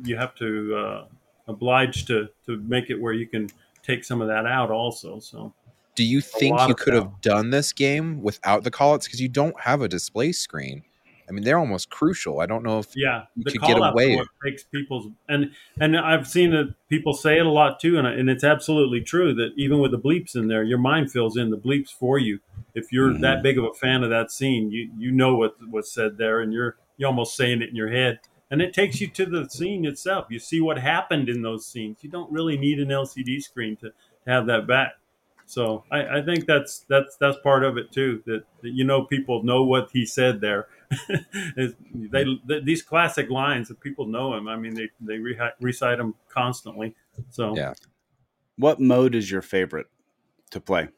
you 0.02 0.16
have 0.16 0.34
to 0.36 0.74
uh, 0.76 1.04
oblige 1.46 2.06
to 2.06 2.28
to 2.46 2.56
make 2.56 2.88
it 2.88 2.98
where 2.98 3.12
you 3.12 3.26
can 3.26 3.48
take 3.82 4.04
some 4.04 4.22
of 4.22 4.28
that 4.28 4.46
out 4.46 4.70
also. 4.70 5.18
So 5.18 5.52
Do 5.98 6.04
you 6.04 6.20
think 6.20 6.60
you 6.68 6.76
could 6.76 6.94
have 6.94 7.20
done 7.20 7.50
this 7.50 7.72
game 7.72 8.22
without 8.22 8.62
the 8.62 8.70
callouts 8.70 9.02
because 9.06 9.20
you 9.20 9.28
don't 9.28 9.60
have 9.62 9.82
a 9.82 9.88
display 9.88 10.30
screen? 10.30 10.84
I 11.28 11.32
mean, 11.32 11.42
they're 11.42 11.58
almost 11.58 11.90
crucial. 11.90 12.38
I 12.38 12.46
don't 12.46 12.62
know 12.62 12.78
if 12.78 12.86
yeah, 12.94 13.24
You 13.34 13.42
could 13.42 13.60
get 13.62 13.76
away. 13.76 14.22
makes 14.44 14.62
people's 14.62 15.08
and 15.28 15.50
and 15.80 15.96
I've 15.98 16.28
seen 16.28 16.52
it. 16.52 16.68
People 16.88 17.14
say 17.14 17.38
it 17.40 17.46
a 17.46 17.50
lot 17.50 17.80
too, 17.80 17.98
and 17.98 18.06
and 18.06 18.30
it's 18.30 18.44
absolutely 18.44 19.00
true 19.00 19.34
that 19.34 19.54
even 19.56 19.80
with 19.80 19.90
the 19.90 19.98
bleeps 19.98 20.36
in 20.36 20.46
there, 20.46 20.62
your 20.62 20.78
mind 20.78 21.10
fills 21.10 21.36
in 21.36 21.50
the 21.50 21.58
bleeps 21.58 21.90
for 21.90 22.16
you. 22.16 22.38
If 22.76 22.92
you're 22.92 23.10
Mhm. 23.14 23.20
that 23.22 23.42
big 23.42 23.58
of 23.58 23.64
a 23.64 23.74
fan 23.74 24.04
of 24.04 24.10
that 24.10 24.30
scene, 24.30 24.70
you 24.70 24.92
you 24.96 25.10
know 25.10 25.34
what 25.34 25.56
was 25.68 25.90
said 25.90 26.16
there, 26.16 26.38
and 26.40 26.52
you're 26.52 26.76
you're 26.96 27.08
almost 27.08 27.34
saying 27.36 27.60
it 27.60 27.70
in 27.70 27.74
your 27.74 27.90
head, 27.90 28.20
and 28.52 28.62
it 28.62 28.72
takes 28.72 29.00
you 29.00 29.08
to 29.08 29.26
the 29.26 29.50
scene 29.50 29.84
itself. 29.84 30.26
You 30.30 30.38
see 30.38 30.60
what 30.60 30.78
happened 30.78 31.28
in 31.28 31.42
those 31.42 31.66
scenes. 31.66 31.98
You 32.02 32.08
don't 32.10 32.30
really 32.30 32.56
need 32.56 32.78
an 32.78 32.92
LCD 32.92 33.42
screen 33.42 33.74
to, 33.78 33.88
to 33.90 34.30
have 34.30 34.46
that 34.46 34.68
back. 34.68 34.92
So 35.48 35.84
I, 35.90 36.18
I 36.18 36.22
think 36.22 36.44
that's 36.44 36.80
that's 36.90 37.16
that's 37.16 37.38
part 37.38 37.64
of 37.64 37.78
it 37.78 37.90
too. 37.90 38.22
That, 38.26 38.44
that 38.60 38.68
you 38.68 38.84
know 38.84 39.04
people 39.04 39.42
know 39.42 39.62
what 39.64 39.88
he 39.90 40.04
said 40.04 40.42
there. 40.42 40.68
they, 41.56 42.24
th 42.24 42.64
these 42.64 42.82
classic 42.82 43.30
lines 43.30 43.68
that 43.68 43.80
people 43.80 44.06
know 44.06 44.34
him. 44.34 44.46
I 44.46 44.56
mean, 44.56 44.74
they 44.74 44.90
they 45.00 45.18
re- 45.18 45.38
recite 45.60 45.96
them 45.96 46.14
constantly. 46.28 46.94
So 47.30 47.56
Yeah. 47.56 47.72
What 48.56 48.78
mode 48.78 49.14
is 49.14 49.30
your 49.30 49.40
favorite 49.40 49.86
to 50.50 50.60
play? 50.60 50.88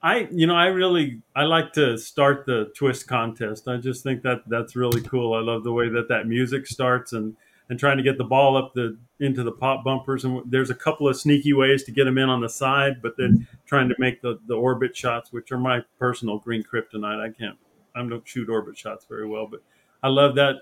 I 0.00 0.28
you 0.30 0.46
know 0.46 0.54
I 0.54 0.66
really 0.66 1.22
I 1.34 1.42
like 1.42 1.72
to 1.72 1.98
start 1.98 2.46
the 2.46 2.70
twist 2.76 3.08
contest. 3.08 3.66
I 3.66 3.78
just 3.78 4.04
think 4.04 4.22
that 4.22 4.42
that's 4.46 4.76
really 4.76 5.02
cool. 5.02 5.34
I 5.34 5.40
love 5.40 5.64
the 5.64 5.72
way 5.72 5.88
that 5.88 6.08
that 6.08 6.28
music 6.28 6.68
starts 6.68 7.12
and 7.12 7.36
and 7.68 7.78
trying 7.78 7.96
to 7.96 8.02
get 8.02 8.18
the 8.18 8.24
ball 8.24 8.56
up 8.56 8.74
the 8.74 8.96
into 9.18 9.42
the 9.42 9.52
pop 9.52 9.82
bumpers 9.82 10.24
and 10.24 10.42
there's 10.46 10.70
a 10.70 10.74
couple 10.74 11.08
of 11.08 11.16
sneaky 11.16 11.52
ways 11.52 11.82
to 11.84 11.90
get 11.90 12.04
them 12.04 12.18
in 12.18 12.28
on 12.28 12.40
the 12.40 12.48
side, 12.48 13.00
but 13.02 13.16
then 13.16 13.46
trying 13.66 13.88
to 13.88 13.94
make 13.98 14.20
the 14.22 14.38
the 14.46 14.54
orbit 14.54 14.96
shots, 14.96 15.32
which 15.32 15.50
are 15.52 15.58
my 15.58 15.80
personal 15.98 16.38
green 16.38 16.62
kryptonite. 16.62 17.20
I 17.20 17.32
can't 17.32 17.56
I 17.94 18.06
don't 18.06 18.26
shoot 18.26 18.48
orbit 18.48 18.76
shots 18.76 19.06
very 19.08 19.26
well, 19.26 19.46
but 19.46 19.62
I 20.02 20.08
love 20.08 20.34
that 20.36 20.56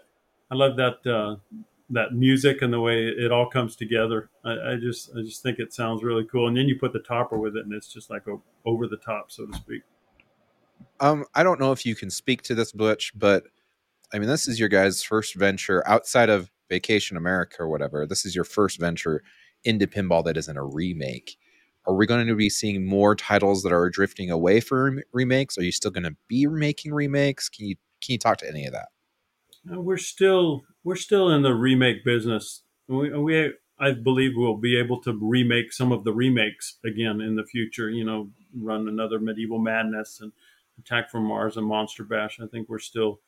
I 0.50 0.54
love 0.54 0.76
that 0.76 1.06
uh, 1.06 1.36
that 1.90 2.12
music 2.12 2.62
and 2.62 2.72
the 2.72 2.80
way 2.80 3.06
it 3.06 3.32
all 3.32 3.48
comes 3.48 3.76
together. 3.76 4.30
I, 4.44 4.72
I 4.72 4.76
just 4.76 5.10
I 5.16 5.22
just 5.22 5.42
think 5.42 5.58
it 5.58 5.72
sounds 5.72 6.02
really 6.02 6.24
cool. 6.24 6.48
And 6.48 6.56
then 6.56 6.68
you 6.68 6.78
put 6.78 6.92
the 6.92 7.00
topper 7.00 7.38
with 7.38 7.56
it, 7.56 7.64
and 7.64 7.74
it's 7.74 7.92
just 7.92 8.10
like 8.10 8.26
a, 8.26 8.36
over 8.64 8.86
the 8.86 8.96
top, 8.96 9.30
so 9.30 9.46
to 9.46 9.56
speak. 9.56 9.82
Um, 11.00 11.24
I 11.34 11.42
don't 11.42 11.60
know 11.60 11.72
if 11.72 11.84
you 11.84 11.94
can 11.94 12.10
speak 12.10 12.42
to 12.42 12.54
this, 12.54 12.72
Butch, 12.72 13.12
but 13.16 13.44
I 14.12 14.18
mean, 14.18 14.28
this 14.28 14.46
is 14.46 14.60
your 14.60 14.68
guys' 14.68 15.02
first 15.02 15.34
venture 15.34 15.82
outside 15.86 16.30
of 16.30 16.50
Vacation 16.68 17.16
America 17.16 17.57
or 17.61 17.68
whatever. 17.68 18.07
This 18.07 18.24
is 18.24 18.35
your 18.35 18.44
first 18.44 18.79
venture 18.79 19.22
into 19.64 19.87
pinball 19.87 20.24
that 20.24 20.37
isn't 20.37 20.57
a 20.57 20.64
remake. 20.64 21.37
Are 21.87 21.94
we 21.94 22.07
going 22.07 22.27
to 22.27 22.35
be 22.35 22.48
seeing 22.48 22.87
more 22.87 23.14
titles 23.14 23.62
that 23.62 23.72
are 23.72 23.90
drifting 23.90 24.31
away 24.31 24.61
from 24.61 25.00
remakes? 25.12 25.59
Are 25.59 25.62
you 25.62 25.72
still 25.72 25.90
going 25.90 26.05
to 26.05 26.16
be 26.29 26.46
making 26.46 26.94
remakes? 26.94 27.48
Can 27.48 27.66
you 27.66 27.77
can 28.03 28.12
you 28.12 28.18
talk 28.18 28.38
to 28.38 28.48
any 28.48 28.66
of 28.66 28.72
that? 28.72 28.88
Uh, 29.70 29.81
We're 29.81 29.96
still 29.98 30.62
we're 30.83 30.96
still 30.96 31.31
in 31.31 31.42
the 31.42 31.55
remake 31.55 32.05
business. 32.05 32.62
We, 32.88 33.11
we 33.11 33.53
I 33.79 33.92
believe 33.92 34.33
we'll 34.37 34.57
be 34.57 34.79
able 34.79 35.00
to 35.03 35.18
remake 35.20 35.72
some 35.72 35.92
of 35.92 36.05
the 36.05 36.12
remakes 36.12 36.79
again 36.85 37.20
in 37.20 37.37
the 37.37 37.44
future. 37.44 37.90
You 37.90 38.05
know, 38.05 38.31
run 38.57 38.88
another 38.88 39.18
Medieval 39.18 39.59
Madness 39.59 40.20
and 40.20 40.33
Attack 40.79 41.11
from 41.11 41.24
Mars 41.24 41.57
and 41.57 41.66
Monster 41.66 42.05
Bash. 42.05 42.40
I 42.40 42.46
think 42.46 42.68
we're 42.68 42.79
still 42.79 43.20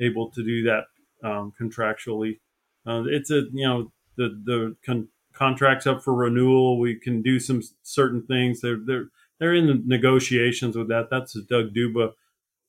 able 0.00 0.30
to 0.30 0.42
do 0.42 0.62
that 0.64 0.84
um, 1.22 1.52
contractually. 1.60 2.38
Uh, 2.86 3.04
it's 3.06 3.30
a 3.30 3.44
you 3.52 3.66
know 3.66 3.92
the 4.16 4.40
the 4.44 4.76
con- 4.84 5.08
contracts 5.32 5.86
up 5.86 6.02
for 6.02 6.14
renewal. 6.14 6.78
We 6.78 6.94
can 6.94 7.22
do 7.22 7.40
some 7.40 7.62
certain 7.82 8.22
things. 8.26 8.60
They're 8.60 8.80
they're 8.84 9.06
they're 9.38 9.54
in 9.54 9.66
the 9.66 9.82
negotiations 9.84 10.76
with 10.76 10.88
that. 10.88 11.08
That's 11.10 11.36
a 11.36 11.42
Doug 11.42 11.74
Duba, 11.74 12.12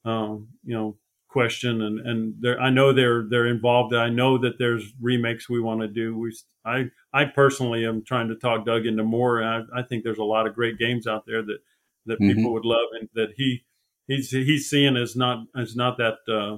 um, 0.04 0.50
you 0.64 0.74
know, 0.74 0.98
question, 1.28 1.82
and 1.82 2.00
and 2.00 2.60
I 2.60 2.70
know 2.70 2.94
they're 2.94 3.26
they're 3.30 3.48
involved. 3.48 3.94
I 3.94 4.10
know 4.10 4.38
that 4.38 4.58
there's 4.58 4.94
remakes 5.02 5.50
we 5.50 5.62
want 5.62 5.82
to 5.82 5.88
do. 5.88 6.18
We 6.18 6.34
I 6.66 6.86
I 7.14 7.26
personally 7.26 7.86
am 7.86 8.04
trying 8.04 8.30
to 8.30 8.36
talk 8.36 8.66
Doug 8.66 8.86
into 8.86 9.04
more. 9.04 9.44
I, 9.44 9.64
I 9.76 9.84
think 9.84 10.04
there's 10.04 10.18
a 10.18 10.24
lot 10.24 10.48
of 10.48 10.56
great 10.56 10.80
games 10.80 11.08
out 11.08 11.26
there 11.26 11.42
that 11.44 11.60
that 12.06 12.20
mm-hmm. 12.20 12.36
people 12.36 12.54
would 12.54 12.66
love, 12.66 12.88
and 13.00 13.10
that 13.16 13.34
he 13.36 13.66
he's 14.08 14.30
he's 14.32 14.70
seeing 14.70 14.96
as 14.96 15.16
not 15.16 15.46
as 15.56 15.76
not 15.76 15.98
that 15.98 16.20
uh, 16.28 16.58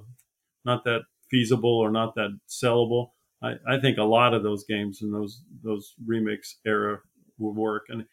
not 0.63 0.84
that 0.86 1.02
feasible 1.30 1.78
or 1.78 1.89
not 1.89 2.15
that 2.15 2.39
sellable. 2.48 3.10
I, 3.41 3.54
I 3.67 3.80
think 3.80 3.97
a 3.97 4.04
lot 4.04 4.34
of 4.34 4.43
those 4.43 4.63
games 4.65 5.02
and 5.02 5.13
those 5.13 5.43
those 5.63 5.93
remix 6.08 6.56
era 6.65 7.00
will 7.38 7.54
work. 7.54 7.86
And 7.89 8.06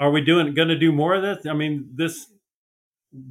are 0.00 0.10
we 0.10 0.22
doing 0.22 0.54
going 0.54 0.68
to 0.68 0.78
do 0.78 0.92
more 0.92 1.14
of 1.14 1.22
this? 1.22 1.46
I 1.46 1.52
mean, 1.52 1.90
this 1.94 2.26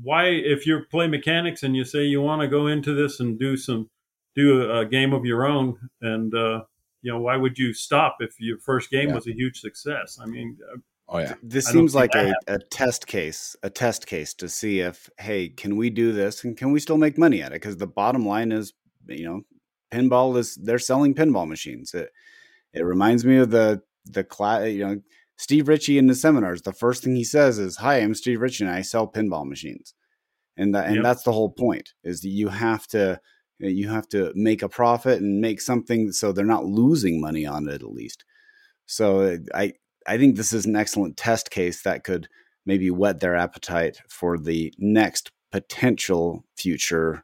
why 0.04 0.28
if 0.28 0.68
you 0.68 0.82
play 0.92 1.08
mechanics 1.08 1.64
and 1.64 1.76
you 1.76 1.84
say 1.84 2.04
you 2.04 2.22
want 2.22 2.42
to 2.42 2.48
go 2.48 2.68
into 2.68 2.94
this 2.94 3.20
and 3.20 3.40
do 3.40 3.58
some 3.58 3.90
do 4.36 4.62
a, 4.62 4.82
a 4.82 4.86
game 4.86 5.14
of 5.14 5.26
your 5.26 5.46
own 5.46 5.78
and 6.02 6.34
uh, 6.34 6.62
you 7.02 7.12
know 7.12 7.20
why 7.20 7.36
would 7.36 7.58
you 7.58 7.74
stop 7.74 8.18
if 8.20 8.40
your 8.40 8.60
first 8.60 8.90
game 8.92 9.10
yeah. 9.10 9.16
was 9.16 9.28
a 9.28 9.34
huge 9.34 9.60
success? 9.60 10.20
I 10.22 10.26
mean. 10.28 10.58
Uh, 10.72 10.78
oh 11.10 11.18
yeah. 11.20 11.34
This 11.42 11.66
seems 11.66 11.96
like 11.96 12.14
a, 12.14 12.34
a 12.48 12.60
test 12.60 13.08
case, 13.08 13.56
a 13.64 13.70
test 13.70 14.06
case 14.06 14.34
to 14.36 14.48
see 14.48 14.80
if, 14.80 15.10
hey, 15.20 15.50
can 15.50 15.76
we 15.76 15.90
do 15.90 16.12
this 16.12 16.44
and 16.44 16.56
can 16.56 16.72
we 16.72 16.80
still 16.80 16.98
make 16.98 17.18
money 17.18 17.42
at 17.42 17.52
it? 17.52 17.56
Because 17.56 17.78
the 17.78 17.88
bottom 17.88 18.26
line 18.26 18.52
is, 18.52 18.74
you 19.08 19.26
know, 19.26 19.42
pinball 19.92 20.38
is 20.38 20.56
they're 20.56 20.80
selling 20.80 21.14
pinball 21.14 21.48
machines. 21.48 21.94
It 21.94 22.12
it 22.74 22.84
reminds 22.84 23.26
me 23.26 23.38
of 23.38 23.52
the 23.52 23.82
the 24.06 24.24
class, 24.24 24.70
you 24.70 24.86
know, 24.86 25.02
Steve 25.38 25.68
Ritchie 25.68 25.98
in 25.98 26.08
the 26.08 26.16
seminars. 26.16 26.62
The 26.62 26.74
first 26.74 27.04
thing 27.04 27.16
he 27.16 27.24
says 27.24 27.60
is, 27.60 27.78
"Hi, 27.78 27.98
I'm 27.98 28.16
Steve 28.16 28.42
Ritchie, 28.42 28.66
and 28.66 28.74
I 28.74 28.82
sell 28.82 29.12
pinball 29.12 29.48
machines." 29.48 29.94
And 30.58 30.76
that, 30.76 30.88
and 30.88 30.96
yep. 30.96 31.04
that's 31.04 31.24
the 31.24 31.32
whole 31.32 31.50
point 31.50 31.94
is 32.04 32.22
that 32.22 32.30
you 32.30 32.50
have 32.50 32.88
to 32.88 33.20
you 33.60 33.90
have 33.90 34.08
to 34.10 34.32
make 34.36 34.62
a 34.62 34.70
profit 34.70 35.22
and 35.22 35.40
make 35.40 35.62
something 35.62 36.12
so 36.12 36.32
they're 36.32 36.46
not 36.46 36.66
losing 36.66 37.22
money 37.22 37.46
on 37.46 37.68
it 37.68 37.82
at 37.82 37.92
least. 37.92 38.26
So 38.86 39.38
I 39.54 39.74
I 40.08 40.18
think 40.18 40.36
this 40.36 40.54
is 40.54 40.66
an 40.66 40.76
excellent 40.76 41.18
test 41.18 41.52
case 41.52 41.84
that 41.84 42.04
could 42.04 42.28
maybe 42.66 42.90
whet 42.92 43.20
their 43.20 43.36
appetite 43.36 43.98
for 44.10 44.38
the 44.38 44.74
next 44.78 45.32
potential 45.52 46.46
future 46.58 47.24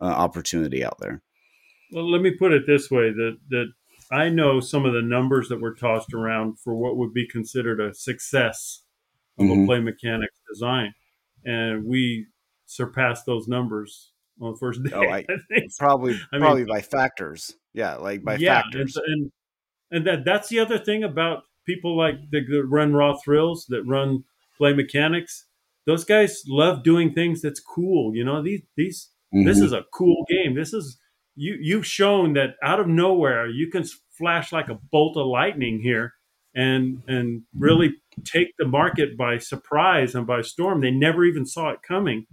uh, 0.00 0.06
opportunity 0.06 0.84
out 0.84 0.98
there. 1.00 1.22
Well, 1.92 2.10
let 2.10 2.22
me 2.22 2.32
put 2.32 2.52
it 2.52 2.66
this 2.66 2.90
way: 2.90 3.10
that 3.10 3.38
that 3.50 3.66
I 4.10 4.28
know 4.28 4.60
some 4.60 4.84
of 4.84 4.92
the 4.92 5.02
numbers 5.02 5.48
that 5.48 5.60
were 5.60 5.74
tossed 5.74 6.14
around 6.14 6.58
for 6.60 6.74
what 6.74 6.96
would 6.96 7.12
be 7.12 7.26
considered 7.26 7.80
a 7.80 7.94
success 7.94 8.82
of 9.38 9.46
mm-hmm. 9.46 9.62
a 9.62 9.66
play 9.66 9.80
mechanics 9.80 10.38
design, 10.48 10.94
and 11.44 11.84
we 11.84 12.26
surpassed 12.66 13.26
those 13.26 13.48
numbers 13.48 14.12
on 14.40 14.52
the 14.52 14.58
first 14.58 14.82
day. 14.84 14.90
Oh, 14.94 15.02
I, 15.02 15.24
I 15.28 15.68
probably 15.78 16.20
I 16.32 16.38
probably 16.38 16.64
mean, 16.64 16.68
by 16.68 16.82
factors. 16.82 17.54
Yeah, 17.72 17.96
like 17.96 18.22
by 18.22 18.36
yeah, 18.36 18.62
factors. 18.62 18.96
And, 18.96 19.06
and 19.06 19.32
and 19.90 20.06
that 20.06 20.24
that's 20.24 20.48
the 20.48 20.60
other 20.60 20.78
thing 20.78 21.04
about 21.04 21.44
people 21.66 21.96
like 21.96 22.30
that 22.30 22.66
run 22.68 22.94
raw 22.94 23.16
thrills 23.16 23.66
that 23.68 23.82
run 23.84 24.24
play 24.56 24.72
mechanics. 24.72 25.46
Those 25.86 26.04
guys 26.04 26.42
love 26.48 26.82
doing 26.82 27.12
things 27.12 27.42
that's 27.42 27.60
cool. 27.60 28.14
You 28.14 28.24
know, 28.24 28.42
these 28.42 28.62
these 28.76 29.10
mm-hmm. 29.34 29.46
this 29.46 29.58
is 29.58 29.72
a 29.72 29.84
cool 29.92 30.24
game. 30.28 30.54
This 30.54 30.72
is 30.72 30.98
you 31.36 31.56
you've 31.60 31.86
shown 31.86 32.32
that 32.32 32.56
out 32.62 32.80
of 32.80 32.88
nowhere 32.88 33.46
you 33.46 33.70
can 33.70 33.84
flash 34.10 34.52
like 34.52 34.68
a 34.68 34.78
bolt 34.90 35.16
of 35.16 35.26
lightning 35.26 35.80
here 35.80 36.14
and 36.56 37.02
and 37.06 37.42
really 37.56 37.94
take 38.24 38.54
the 38.58 38.66
market 38.66 39.16
by 39.16 39.38
surprise 39.38 40.14
and 40.14 40.26
by 40.26 40.40
storm. 40.40 40.80
They 40.80 40.90
never 40.90 41.24
even 41.24 41.44
saw 41.44 41.70
it 41.70 41.82
coming. 41.86 42.26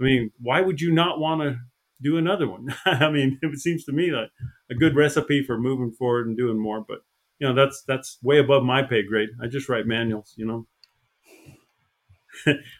I 0.00 0.02
mean, 0.02 0.30
why 0.40 0.60
would 0.60 0.80
you 0.80 0.92
not 0.92 1.18
want 1.18 1.42
to 1.42 1.58
do 2.00 2.16
another 2.16 2.48
one? 2.48 2.74
I 2.86 3.10
mean, 3.10 3.38
it 3.42 3.58
seems 3.58 3.84
to 3.86 3.92
me 3.92 4.12
like 4.12 4.30
a 4.70 4.74
good 4.74 4.94
recipe 4.94 5.42
for 5.42 5.58
moving 5.58 5.90
forward 5.90 6.28
and 6.28 6.36
doing 6.36 6.58
more. 6.58 6.84
But 6.86 7.00
you 7.40 7.48
know, 7.48 7.54
that's 7.54 7.82
that's 7.86 8.18
way 8.22 8.38
above 8.38 8.62
my 8.62 8.82
pay 8.82 9.02
grade. 9.02 9.30
I 9.42 9.48
just 9.48 9.68
write 9.68 9.86
manuals, 9.86 10.34
you 10.36 10.46
know. 10.46 10.66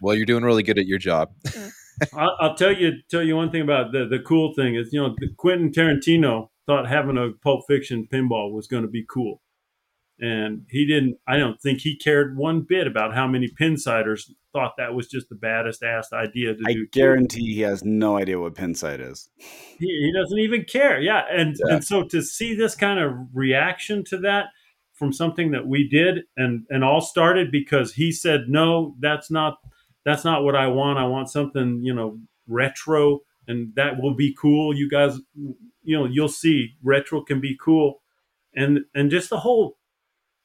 well, 0.01 0.14
you're 0.14 0.27
doing 0.27 0.44
really 0.44 0.62
good 0.62 0.79
at 0.79 0.87
your 0.87 0.99
job. 0.99 1.31
I'll, 2.13 2.37
I'll, 2.41 2.55
tell 2.55 2.73
you 2.73 2.93
tell 3.11 3.23
you 3.23 3.37
one 3.37 3.51
thing 3.51 3.63
about 3.63 3.93
the 3.93 4.07
the 4.07 4.19
cool 4.21 4.55
thing 4.55 4.75
is 4.75 4.93
you 4.93 5.01
know 5.01 5.15
Quentin 5.37 5.71
Tarantino 5.71 6.49
thought 6.67 6.89
having 6.89 7.17
a 7.17 7.31
Pulp 7.43 7.65
Fiction 7.67 8.07
pinball 8.13 8.53
was 8.53 8.67
going 8.67 8.83
to 8.83 8.89
be 8.89 9.05
cool, 9.09 9.41
and 10.21 10.67
he 10.71 10.87
didn't. 10.87 11.17
I 11.27 11.37
don't 11.39 11.61
think 11.61 11.81
he 11.81 11.97
cared 11.97 12.37
one 12.37 12.63
bit 12.69 12.87
about 12.87 13.15
how 13.15 13.27
many 13.27 13.49
pinsiders 13.49 14.31
thought 14.53 14.75
that 14.79 14.95
was 14.95 15.09
just 15.09 15.29
the 15.29 15.35
baddest 15.35 15.83
ass 15.83 16.13
idea 16.13 16.55
to 16.55 16.61
I 16.67 16.73
do. 16.73 16.83
I 16.83 16.89
guarantee 16.93 17.55
he 17.55 17.61
has 17.63 17.85
no 17.85 18.17
idea 18.17 18.39
what 18.39 18.55
pinside 18.55 19.01
is. 19.01 19.29
He, 19.79 19.87
he 19.87 20.13
doesn't 20.13 20.39
even 20.39 20.65
care. 20.65 21.01
Yeah, 21.01 21.23
and 21.31 21.57
yeah. 21.59 21.75
and 21.75 21.85
so 21.85 22.03
to 22.05 22.23
see 22.23 22.55
this 22.55 22.75
kind 22.75 22.99
of 23.01 23.13
reaction 23.33 24.05
to 24.05 24.19
that 24.19 24.47
from 24.93 25.13
something 25.13 25.53
that 25.53 25.67
we 25.67 25.89
did 25.89 26.25
and 26.37 26.67
and 26.71 26.85
all 26.85 27.01
started 27.01 27.51
because 27.51 27.95
he 27.95 28.13
said 28.13 28.43
no, 28.49 28.97
that's 29.01 29.31
not 29.31 29.59
that's 30.09 30.25
not 30.25 30.44
what 30.44 30.57
I 30.57 30.68
want. 30.68 30.99
I 30.99 31.07
want 31.07 31.31
something, 31.31 31.81
you 31.83 31.94
know, 31.94 32.18
retro 32.47 33.21
and 33.47 33.75
that 33.77 34.01
will 34.01 34.14
be 34.14 34.35
cool. 34.38 34.77
You 34.77 34.88
guys, 34.88 35.18
you 35.35 35.99
know, 35.99 36.05
you'll 36.05 36.29
see 36.29 36.77
retro 36.83 37.23
can 37.23 37.40
be 37.40 37.57
cool. 37.61 38.03
And, 38.55 38.81
and 38.94 39.11
just 39.11 39.31
the 39.31 39.40
whole, 39.40 39.79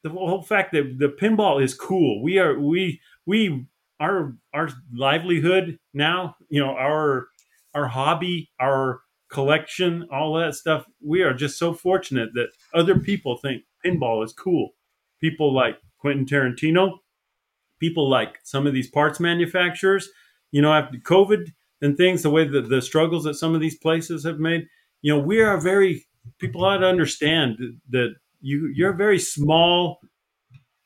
the 0.03 0.09
whole 0.09 0.41
fact 0.41 0.73
that 0.73 0.97
the 0.99 1.09
pinball 1.09 1.63
is 1.63 1.73
cool. 1.73 2.21
We 2.21 2.39
are, 2.39 2.59
we, 2.59 3.01
we, 3.25 3.65
our, 3.99 4.35
our 4.53 4.69
livelihood 4.93 5.79
now, 5.93 6.35
you 6.49 6.59
know, 6.59 6.71
our, 6.71 7.27
our 7.73 7.87
hobby, 7.87 8.51
our 8.59 9.01
collection, 9.29 10.07
all 10.11 10.35
that 10.35 10.55
stuff. 10.55 10.85
We 11.01 11.21
are 11.21 11.33
just 11.33 11.57
so 11.57 11.73
fortunate 11.73 12.29
that 12.33 12.49
other 12.73 12.99
people 12.99 13.37
think 13.37 13.63
pinball 13.85 14.23
is 14.23 14.33
cool. 14.33 14.71
People 15.19 15.53
like 15.53 15.77
Quentin 15.99 16.25
Tarantino, 16.25 16.99
people 17.83 18.09
like 18.09 18.39
some 18.43 18.65
of 18.65 18.73
these 18.73 18.89
parts 18.89 19.19
manufacturers, 19.19 20.09
you 20.51 20.61
know, 20.61 20.71
after 20.71 20.97
COVID 20.99 21.51
and 21.81 21.97
things, 21.97 22.23
the 22.23 22.29
way 22.29 22.47
that 22.47 22.69
the 22.69 22.81
struggles 22.81 23.25
that 23.25 23.33
some 23.33 23.53
of 23.53 23.59
these 23.59 23.77
places 23.77 24.23
have 24.23 24.39
made, 24.39 24.67
you 25.01 25.13
know, 25.13 25.19
we 25.19 25.41
are 25.41 25.59
very 25.59 26.05
people 26.39 26.63
ought 26.63 26.77
to 26.77 26.87
understand 26.87 27.57
that 27.89 28.15
you 28.39 28.71
you're 28.73 28.93
a 28.93 28.95
very 28.95 29.19
small 29.19 29.99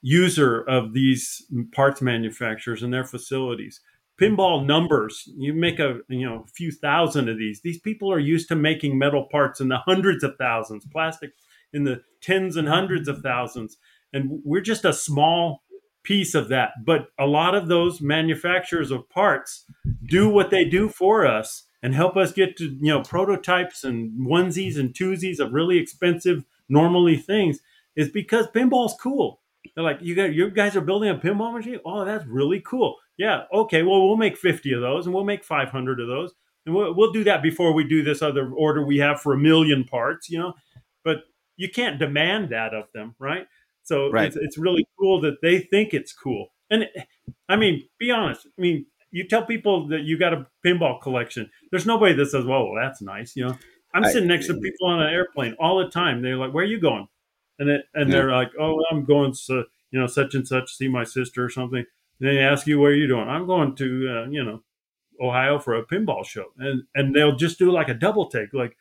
user 0.01 0.61
of 0.61 0.93
these 0.93 1.45
parts 1.71 2.01
manufacturers 2.01 2.81
and 2.81 2.91
their 2.91 3.05
facilities. 3.05 3.79
Pinball 4.19 4.65
numbers, 4.65 5.29
you 5.37 5.53
make 5.53 5.77
a 5.77 5.99
you 6.09 6.27
know 6.27 6.45
a 6.47 6.51
few 6.55 6.71
thousand 6.71 7.29
of 7.29 7.37
these. 7.37 7.61
These 7.61 7.79
people 7.79 8.11
are 8.11 8.31
used 8.33 8.47
to 8.47 8.55
making 8.55 8.97
metal 8.97 9.27
parts 9.31 9.61
in 9.61 9.67
the 9.67 9.77
hundreds 9.77 10.23
of 10.23 10.33
thousands, 10.39 10.83
plastic 10.91 11.29
in 11.73 11.83
the 11.83 12.01
tens 12.23 12.55
and 12.55 12.67
hundreds 12.67 13.07
of 13.07 13.21
thousands. 13.21 13.77
And 14.13 14.39
we're 14.43 14.61
just 14.61 14.83
a 14.83 14.93
small 14.93 15.61
piece 16.07 16.33
of 16.33 16.47
that. 16.47 16.85
But 16.85 17.09
a 17.19 17.25
lot 17.25 17.53
of 17.53 17.67
those 17.67 17.99
manufacturers 17.99 18.91
of 18.91 19.09
parts 19.09 19.65
do 20.05 20.29
what 20.29 20.49
they 20.49 20.63
do 20.63 20.87
for 20.87 21.27
us 21.27 21.63
and 21.83 21.93
help 21.93 22.15
us 22.15 22.31
get 22.31 22.55
to 22.57 22.63
you 22.65 22.93
know 22.93 23.01
prototypes 23.01 23.83
and 23.83 24.25
onesies 24.25 24.79
and 24.79 24.93
twosies 24.93 25.39
of 25.39 25.53
really 25.53 25.77
expensive 25.77 26.45
normally 26.69 27.17
things 27.17 27.59
is 27.95 28.09
because 28.09 28.47
pinball's 28.47 28.95
cool. 29.01 29.41
They're 29.75 29.83
like, 29.83 29.99
you 30.01 30.15
got 30.15 30.33
you 30.33 30.49
guys 30.49 30.77
are 30.77 30.81
building 30.81 31.09
a 31.09 31.15
pinball 31.15 31.53
machine. 31.53 31.79
Oh, 31.85 32.05
that's 32.05 32.25
really 32.25 32.61
cool. 32.61 32.95
Yeah, 33.17 33.43
okay. 33.51 33.83
Well, 33.83 34.07
we'll 34.07 34.15
make 34.15 34.37
fifty 34.37 34.71
of 34.71 34.81
those, 34.81 35.05
and 35.05 35.13
we'll 35.13 35.25
make 35.25 35.43
five 35.43 35.69
hundred 35.69 35.99
of 35.99 36.07
those, 36.07 36.33
and 36.65 36.73
we'll, 36.73 36.95
we'll 36.95 37.11
do 37.11 37.25
that 37.25 37.43
before 37.43 37.73
we 37.73 37.83
do 37.83 38.01
this 38.01 38.21
other 38.21 38.49
order 38.49 38.85
we 38.85 38.99
have 38.99 39.19
for 39.19 39.33
a 39.33 39.37
million 39.37 39.83
parts. 39.83 40.29
You 40.29 40.39
know, 40.39 40.53
but 41.03 41.17
you 41.57 41.69
can't 41.69 41.99
demand 41.99 42.49
that 42.49 42.73
of 42.73 42.85
them, 42.93 43.15
right? 43.19 43.47
So 43.87 44.11
right. 44.11 44.27
it's, 44.27 44.35
it's 44.35 44.57
really 44.57 44.85
cool 44.99 45.21
that 45.21 45.41
they 45.41 45.59
think 45.59 45.93
it's 45.93 46.11
cool. 46.11 46.47
And 46.69 46.87
I 47.47 47.55
mean, 47.55 47.87
be 47.97 48.11
honest. 48.11 48.45
I 48.45 48.61
mean, 48.61 48.85
you 49.11 49.25
tell 49.25 49.45
people 49.45 49.87
that 49.87 50.01
you 50.01 50.19
got 50.19 50.33
a 50.33 50.45
pinball 50.65 51.01
collection. 51.01 51.49
There's 51.71 51.85
nobody 51.85 52.13
that 52.15 52.25
says, 52.25 52.43
"Well, 52.43 52.65
well 52.65 52.75
that's 52.75 53.01
nice." 53.01 53.37
You 53.37 53.47
know, 53.47 53.57
I'm 53.93 54.03
I, 54.03 54.11
sitting 54.11 54.27
next 54.27 54.47
to 54.47 54.55
people 54.55 54.87
on 54.87 55.01
an 55.01 55.13
airplane 55.13 55.55
all 55.57 55.77
the 55.77 55.89
time. 55.89 56.21
They're 56.21 56.35
like, 56.35 56.53
"Where 56.53 56.65
are 56.65 56.67
you 56.67 56.81
going?" 56.81 57.07
And 57.59 57.69
it, 57.69 57.85
and 57.93 58.09
yeah. 58.09 58.15
they're 58.17 58.31
like, 58.31 58.51
"Oh, 58.59 58.83
I'm 58.91 59.05
going 59.05 59.33
to 59.47 59.63
you 59.91 59.99
know 59.99 60.07
such 60.07 60.35
and 60.35 60.45
such 60.45 60.75
see 60.75 60.89
my 60.89 61.05
sister 61.05 61.45
or 61.45 61.49
something." 61.49 61.85
And 62.19 62.29
they 62.29 62.39
ask 62.39 62.67
you, 62.67 62.81
"Where 62.81 62.91
are 62.91 62.95
you 62.95 63.07
doing?" 63.07 63.29
I'm 63.29 63.47
going 63.47 63.73
to 63.75 63.85
uh, 64.09 64.29
you 64.29 64.43
know 64.43 64.63
Ohio 65.21 65.59
for 65.59 65.75
a 65.75 65.85
pinball 65.85 66.25
show, 66.25 66.47
and 66.57 66.83
and 66.93 67.15
they'll 67.15 67.37
just 67.37 67.57
do 67.57 67.71
like 67.71 67.87
a 67.87 67.93
double 67.93 68.29
take, 68.29 68.53
like 68.53 68.75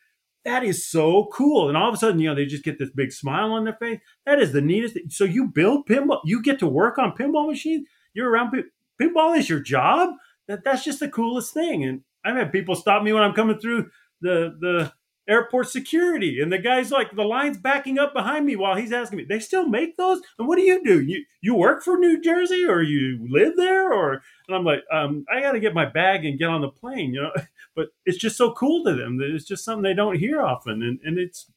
that 0.45 0.63
is 0.63 0.87
so 0.87 1.27
cool. 1.33 1.67
And 1.67 1.77
all 1.77 1.89
of 1.89 1.93
a 1.93 1.97
sudden, 1.97 2.19
you 2.19 2.29
know, 2.29 2.35
they 2.35 2.45
just 2.45 2.63
get 2.63 2.79
this 2.79 2.89
big 2.89 3.11
smile 3.11 3.51
on 3.51 3.65
their 3.65 3.75
face. 3.75 3.99
That 4.25 4.39
is 4.39 4.53
the 4.53 4.61
neatest. 4.61 4.93
Thing. 4.93 5.09
So 5.09 5.23
you 5.23 5.47
build 5.47 5.87
pinball, 5.87 6.21
you 6.25 6.41
get 6.41 6.59
to 6.59 6.67
work 6.67 6.97
on 6.97 7.17
pinball 7.17 7.49
machines. 7.49 7.87
You're 8.13 8.29
around 8.29 8.53
pinball 9.01 9.37
is 9.37 9.49
your 9.49 9.59
job. 9.59 10.09
That 10.47 10.63
that's 10.63 10.83
just 10.83 10.99
the 10.99 11.09
coolest 11.09 11.53
thing. 11.53 11.83
And 11.83 12.01
I've 12.23 12.35
had 12.35 12.51
people 12.51 12.75
stop 12.75 13.03
me 13.03 13.13
when 13.13 13.23
I'm 13.23 13.33
coming 13.33 13.59
through 13.59 13.89
the 14.21 14.55
the 14.59 14.93
airport 15.27 15.69
security, 15.69 16.39
and 16.41 16.51
the 16.51 16.57
guy's 16.57 16.91
like 16.91 17.15
the 17.15 17.23
line's 17.23 17.57
backing 17.57 17.99
up 17.99 18.13
behind 18.13 18.45
me 18.45 18.55
while 18.55 18.75
he's 18.75 18.91
asking 18.91 19.17
me, 19.17 19.25
"They 19.25 19.39
still 19.39 19.67
make 19.67 19.97
those?" 19.97 20.21
And 20.39 20.47
what 20.47 20.57
do 20.57 20.63
you 20.63 20.83
do? 20.83 21.01
You 21.01 21.23
you 21.41 21.55
work 21.55 21.83
for 21.83 21.97
New 21.97 22.21
Jersey 22.21 22.65
or 22.65 22.81
you 22.81 23.27
live 23.29 23.55
there 23.57 23.91
or? 23.91 24.21
And 24.47 24.55
I'm 24.55 24.63
like, 24.63 24.83
um, 24.91 25.25
I 25.31 25.41
got 25.41 25.53
to 25.53 25.59
get 25.59 25.73
my 25.73 25.85
bag 25.85 26.25
and 26.25 26.39
get 26.39 26.49
on 26.49 26.61
the 26.61 26.69
plane, 26.69 27.13
you 27.13 27.21
know. 27.21 27.31
But 27.75 27.89
it's 28.07 28.17
just 28.17 28.37
so 28.37 28.53
cool 28.53 28.83
to 28.85 28.95
them 28.95 29.17
that 29.17 29.29
it's 29.29 29.45
just 29.45 29.63
something 29.63 29.83
they 29.83 29.93
don't 29.93 30.17
hear 30.17 30.41
often, 30.41 30.81
and 30.81 30.99
and 31.03 31.19
it's 31.19 31.51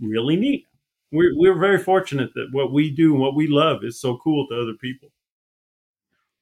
really 0.00 0.36
neat. 0.36 0.66
We're 1.12 1.32
we're 1.34 1.58
very 1.58 1.78
fortunate 1.78 2.34
that 2.34 2.48
what 2.52 2.72
we 2.72 2.90
do 2.90 3.12
and 3.12 3.20
what 3.20 3.34
we 3.34 3.46
love 3.46 3.82
is 3.82 3.98
so 3.98 4.18
cool 4.18 4.46
to 4.48 4.60
other 4.60 4.74
people. 4.78 5.10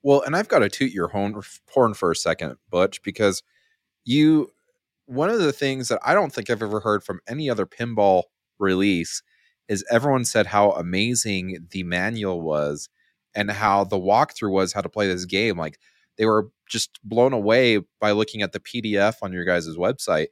Well, 0.03 0.23
and 0.23 0.35
I've 0.35 0.49
got 0.49 0.61
to 0.61 0.69
toot 0.69 0.93
your 0.93 1.09
horn, 1.09 1.41
horn 1.69 1.95
for 1.95 2.11
a 2.11 2.17
second, 2.17 2.57
Butch, 2.71 3.03
because 3.03 3.43
you 4.05 4.51
one 5.11 5.29
of 5.29 5.41
the 5.41 5.53
things 5.53 5.89
that 5.89 5.99
I 6.05 6.15
don't 6.15 6.33
think 6.33 6.49
I've 6.49 6.63
ever 6.63 6.79
heard 6.79 7.03
from 7.03 7.19
any 7.27 7.51
other 7.51 7.67
pinball 7.67 8.25
release 8.61 9.23
is 9.69 9.85
everyone 9.91 10.25
said 10.25 10.47
how 10.47 10.71
amazing 10.71 11.67
the 11.73 11.83
manual 11.83 12.41
was 12.41 12.89
and 13.35 13.51
how 13.51 13.83
the 13.83 13.99
walkthrough 13.99 14.53
was 14.53 14.73
how 14.73 14.83
to 14.83 14.89
play 14.89 15.09
this 15.09 15.25
game. 15.25 15.59
Like 15.59 15.81
they 16.17 16.27
were 16.27 16.51
just 16.69 17.01
blown 17.03 17.33
away 17.33 17.81
by 18.01 18.13
looking 18.13 18.43
at 18.43 18.53
the 18.53 18.61
PDF 18.61 19.17
on 19.21 19.33
your 19.33 19.45
guys' 19.45 19.77
website 19.77 20.29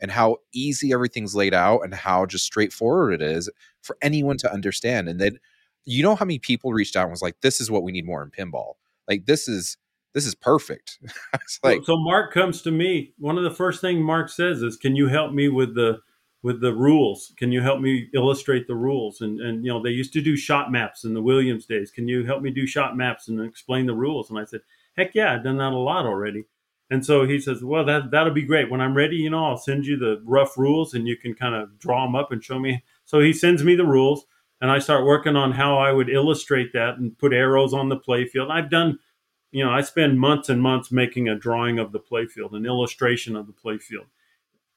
and 0.00 0.10
how 0.10 0.38
easy 0.54 0.94
everything's 0.94 1.34
laid 1.34 1.52
out 1.52 1.80
and 1.80 1.92
how 1.94 2.24
just 2.24 2.46
straightforward 2.46 3.12
it 3.12 3.20
is 3.20 3.50
for 3.82 3.98
anyone 4.00 4.38
to 4.38 4.50
understand. 4.50 5.10
And 5.10 5.20
then 5.20 5.38
you 5.84 6.02
know 6.02 6.14
how 6.14 6.24
many 6.24 6.38
people 6.38 6.72
reached 6.72 6.96
out 6.96 7.02
and 7.02 7.10
was 7.10 7.20
like, 7.22 7.42
"This 7.42 7.60
is 7.60 7.70
what 7.70 7.82
we 7.82 7.92
need 7.92 8.06
more 8.06 8.22
in 8.22 8.30
pinball." 8.30 8.74
Like 9.06 9.26
this 9.26 9.46
is 9.46 9.76
this 10.14 10.26
is 10.26 10.34
perfect. 10.34 10.98
like, 11.64 11.84
so 11.84 11.96
Mark 11.96 12.32
comes 12.32 12.62
to 12.62 12.70
me. 12.70 13.14
One 13.18 13.38
of 13.38 13.44
the 13.44 13.50
first 13.50 13.80
things 13.80 14.00
Mark 14.00 14.28
says 14.28 14.62
is, 14.62 14.76
"Can 14.76 14.96
you 14.96 15.08
help 15.08 15.32
me 15.32 15.48
with 15.48 15.74
the 15.74 16.00
with 16.42 16.60
the 16.60 16.74
rules? 16.74 17.32
Can 17.36 17.52
you 17.52 17.60
help 17.62 17.80
me 17.80 18.08
illustrate 18.14 18.66
the 18.66 18.74
rules?" 18.74 19.20
And 19.20 19.40
and 19.40 19.64
you 19.64 19.72
know 19.72 19.82
they 19.82 19.90
used 19.90 20.12
to 20.14 20.20
do 20.20 20.36
shot 20.36 20.70
maps 20.70 21.04
in 21.04 21.14
the 21.14 21.22
Williams 21.22 21.66
days. 21.66 21.90
Can 21.90 22.08
you 22.08 22.24
help 22.24 22.42
me 22.42 22.50
do 22.50 22.66
shot 22.66 22.96
maps 22.96 23.28
and 23.28 23.40
explain 23.40 23.86
the 23.86 23.94
rules? 23.94 24.28
And 24.28 24.38
I 24.38 24.44
said, 24.44 24.60
"Heck 24.96 25.14
yeah, 25.14 25.32
I've 25.34 25.44
done 25.44 25.58
that 25.58 25.72
a 25.72 25.76
lot 25.76 26.06
already." 26.06 26.44
And 26.90 27.06
so 27.06 27.24
he 27.24 27.40
says, 27.40 27.64
"Well, 27.64 27.84
that 27.86 28.10
that'll 28.10 28.34
be 28.34 28.42
great. 28.42 28.70
When 28.70 28.82
I'm 28.82 28.94
ready, 28.94 29.16
you 29.16 29.30
know, 29.30 29.46
I'll 29.46 29.56
send 29.56 29.86
you 29.86 29.96
the 29.96 30.20
rough 30.24 30.58
rules, 30.58 30.92
and 30.92 31.08
you 31.08 31.16
can 31.16 31.34
kind 31.34 31.54
of 31.54 31.78
draw 31.78 32.04
them 32.04 32.14
up 32.14 32.32
and 32.32 32.44
show 32.44 32.58
me." 32.58 32.84
So 33.06 33.20
he 33.20 33.32
sends 33.32 33.64
me 33.64 33.74
the 33.76 33.86
rules, 33.86 34.26
and 34.60 34.70
I 34.70 34.78
start 34.78 35.06
working 35.06 35.36
on 35.36 35.52
how 35.52 35.78
I 35.78 35.90
would 35.90 36.10
illustrate 36.10 36.74
that 36.74 36.98
and 36.98 37.18
put 37.18 37.32
arrows 37.32 37.72
on 37.72 37.88
the 37.88 37.96
playfield. 37.96 38.50
I've 38.50 38.70
done 38.70 38.98
you 39.52 39.64
know, 39.64 39.70
I 39.70 39.82
spend 39.82 40.18
months 40.18 40.48
and 40.48 40.60
months 40.60 40.90
making 40.90 41.28
a 41.28 41.36
drawing 41.36 41.78
of 41.78 41.92
the 41.92 42.00
playfield, 42.00 42.54
an 42.54 42.66
illustration 42.66 43.36
of 43.36 43.46
the 43.46 43.52
playfield, 43.52 44.06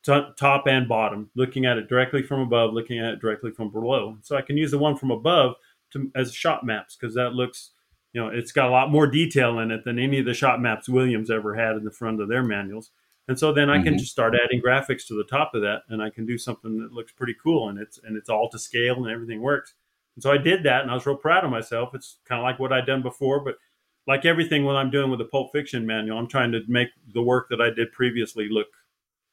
t- 0.05 0.33
top 0.37 0.67
and 0.67 0.87
bottom, 0.87 1.31
looking 1.33 1.65
at 1.65 1.77
it 1.77 1.87
directly 1.87 2.21
from 2.21 2.41
above, 2.41 2.73
looking 2.73 2.99
at 2.99 3.13
it 3.13 3.21
directly 3.21 3.51
from 3.51 3.71
below. 3.71 4.17
So 4.21 4.35
I 4.35 4.41
can 4.41 4.57
use 4.57 4.71
the 4.71 4.77
one 4.77 4.97
from 4.97 5.11
above 5.11 5.55
to, 5.93 6.11
as 6.13 6.33
shot 6.33 6.65
maps 6.65 6.95
because 6.95 7.15
that 7.15 7.33
looks, 7.33 7.71
you 8.13 8.21
know, 8.21 8.27
it's 8.27 8.51
got 8.51 8.67
a 8.67 8.71
lot 8.71 8.91
more 8.91 9.07
detail 9.07 9.59
in 9.59 9.71
it 9.71 9.85
than 9.85 9.97
any 9.97 10.19
of 10.19 10.25
the 10.25 10.33
shot 10.33 10.61
maps 10.61 10.89
Williams 10.89 11.31
ever 11.31 11.55
had 11.55 11.77
in 11.77 11.85
the 11.85 11.91
front 11.91 12.21
of 12.21 12.27
their 12.27 12.43
manuals. 12.43 12.91
And 13.27 13.39
so 13.39 13.51
then 13.51 13.69
I 13.69 13.77
can 13.77 13.93
mm-hmm. 13.93 13.97
just 13.97 14.11
start 14.11 14.35
adding 14.35 14.61
graphics 14.61 15.07
to 15.07 15.15
the 15.15 15.23
top 15.23 15.55
of 15.55 15.61
that, 15.63 15.81
and 15.89 15.99
I 15.99 16.11
can 16.11 16.27
do 16.27 16.37
something 16.37 16.77
that 16.79 16.93
looks 16.93 17.11
pretty 17.11 17.35
cool, 17.41 17.69
and 17.69 17.79
it's 17.79 17.99
and 18.03 18.15
it's 18.15 18.29
all 18.29 18.49
to 18.49 18.59
scale, 18.59 19.03
and 19.03 19.11
everything 19.11 19.41
works. 19.41 19.73
And 20.15 20.21
so 20.21 20.31
I 20.31 20.37
did 20.37 20.61
that, 20.63 20.83
and 20.83 20.91
I 20.91 20.93
was 20.93 21.07
real 21.07 21.15
proud 21.15 21.43
of 21.43 21.49
myself. 21.49 21.95
It's 21.95 22.17
kind 22.25 22.39
of 22.39 22.43
like 22.43 22.59
what 22.59 22.71
I'd 22.71 22.85
done 22.85 23.01
before, 23.01 23.39
but 23.39 23.55
like 24.07 24.25
everything 24.25 24.65
when 24.65 24.75
I'm 24.75 24.91
doing 24.91 25.09
with 25.09 25.19
the 25.19 25.25
Pulp 25.25 25.51
Fiction 25.51 25.85
manual, 25.85 26.17
I'm 26.17 26.27
trying 26.27 26.51
to 26.51 26.61
make 26.67 26.89
the 27.13 27.21
work 27.21 27.47
that 27.49 27.61
I 27.61 27.69
did 27.69 27.91
previously 27.91 28.47
look, 28.49 28.67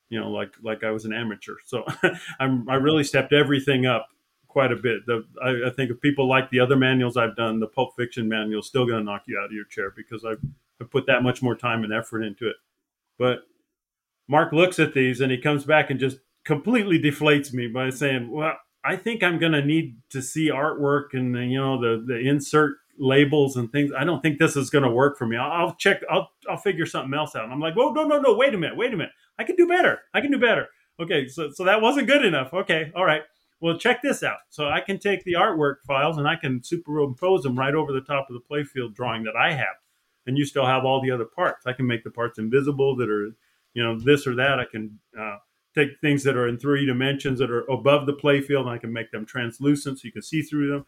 you 0.08 0.18
know, 0.18 0.30
like 0.30 0.54
like 0.62 0.84
I 0.84 0.90
was 0.90 1.04
an 1.04 1.12
amateur. 1.12 1.56
So 1.64 1.84
I'm 2.40 2.68
I 2.68 2.74
really 2.76 3.04
stepped 3.04 3.32
everything 3.32 3.86
up 3.86 4.08
quite 4.48 4.72
a 4.72 4.76
bit. 4.76 5.06
The 5.06 5.24
I, 5.42 5.68
I, 5.68 5.70
think 5.70 5.90
if 5.90 6.00
people 6.00 6.28
like 6.28 6.50
the 6.50 6.60
other 6.60 6.76
manuals 6.76 7.16
I've 7.16 7.36
done, 7.36 7.60
the 7.60 7.66
Pulp 7.66 7.96
Fiction 7.96 8.28
manual 8.28 8.60
is 8.60 8.66
still 8.66 8.86
going 8.86 8.98
to 8.98 9.04
knock 9.04 9.22
you 9.26 9.38
out 9.38 9.46
of 9.46 9.52
your 9.52 9.64
chair 9.64 9.92
because 9.94 10.24
I've, 10.24 10.40
I've 10.80 10.90
put 10.90 11.06
that 11.06 11.22
much 11.22 11.42
more 11.42 11.56
time 11.56 11.84
and 11.84 11.92
effort 11.92 12.22
into 12.22 12.48
it. 12.48 12.56
But 13.18 13.44
Mark 14.28 14.52
looks 14.52 14.78
at 14.78 14.94
these 14.94 15.20
and 15.20 15.32
he 15.32 15.38
comes 15.38 15.64
back 15.64 15.90
and 15.90 15.98
just 15.98 16.18
completely 16.44 16.98
deflates 16.98 17.52
me 17.52 17.66
by 17.66 17.90
saying, 17.90 18.30
"Well, 18.30 18.56
I 18.84 18.96
think 18.96 19.22
I'm 19.22 19.38
going 19.38 19.52
to 19.52 19.64
need 19.64 19.96
to 20.10 20.20
see 20.20 20.50
artwork 20.50 21.14
and 21.14 21.34
you 21.50 21.58
know 21.58 21.80
the 21.80 22.04
the 22.06 22.18
insert 22.18 22.76
labels 23.02 23.56
and 23.56 23.70
things. 23.72 23.90
I 23.96 24.04
don't 24.04 24.22
think 24.22 24.38
this 24.38 24.56
is 24.56 24.70
going 24.70 24.84
to 24.84 24.90
work 24.90 25.18
for 25.18 25.26
me. 25.26 25.36
I'll, 25.36 25.50
I'll, 25.50 25.74
check. 25.74 26.00
I'll 26.08 26.30
I'll 26.48 26.56
figure 26.56 26.86
something 26.86 27.12
else 27.12 27.34
out. 27.34 27.44
And 27.44 27.52
I'm 27.52 27.60
like, 27.60 27.74
whoa, 27.74 27.92
no, 27.92 28.04
no, 28.04 28.20
no. 28.20 28.34
Wait 28.34 28.54
a 28.54 28.58
minute. 28.58 28.76
Wait 28.76 28.94
a 28.94 28.96
minute. 28.96 29.12
I 29.38 29.44
can 29.44 29.56
do 29.56 29.66
better. 29.66 29.98
I 30.14 30.20
can 30.20 30.30
do 30.30 30.38
better. 30.38 30.68
Okay, 31.00 31.26
so 31.26 31.50
so 31.50 31.64
that 31.64 31.82
wasn't 31.82 32.06
good 32.06 32.24
enough. 32.24 32.54
Okay, 32.54 32.92
all 32.94 33.04
right. 33.04 33.22
Well, 33.60 33.76
check 33.78 34.02
this 34.02 34.22
out. 34.22 34.38
So 34.50 34.68
I 34.68 34.80
can 34.80 34.98
take 34.98 35.24
the 35.24 35.34
artwork 35.34 35.76
files 35.86 36.18
and 36.18 36.26
I 36.26 36.36
can 36.36 36.62
superimpose 36.62 37.42
them 37.42 37.58
right 37.58 37.74
over 37.74 37.92
the 37.92 38.00
top 38.00 38.28
of 38.30 38.34
the 38.34 38.42
playfield 38.50 38.94
drawing 38.94 39.24
that 39.24 39.36
I 39.36 39.52
have, 39.52 39.76
and 40.26 40.38
you 40.38 40.44
still 40.44 40.66
have 40.66 40.84
all 40.84 41.02
the 41.02 41.10
other 41.10 41.24
parts. 41.24 41.66
I 41.66 41.72
can 41.72 41.86
make 41.86 42.04
the 42.04 42.10
parts 42.10 42.38
invisible 42.38 42.96
that 42.96 43.08
are, 43.08 43.30
you 43.74 43.82
know, 43.82 43.98
this 43.98 44.26
or 44.26 44.34
that. 44.36 44.60
I 44.60 44.64
can. 44.70 45.00
Uh, 45.18 45.36
take 45.74 45.88
things 46.02 46.22
that 46.22 46.36
are 46.36 46.46
in 46.46 46.58
three 46.58 46.84
dimensions 46.84 47.38
that 47.38 47.50
are 47.50 47.62
above 47.62 48.04
the 48.04 48.12
playfield 48.12 48.60
and 48.60 48.68
I 48.68 48.76
can 48.76 48.92
make 48.92 49.10
them 49.10 49.24
translucent 49.24 49.98
so 49.98 50.02
you 50.04 50.12
can 50.12 50.20
see 50.20 50.42
through 50.42 50.70
them 50.70 50.84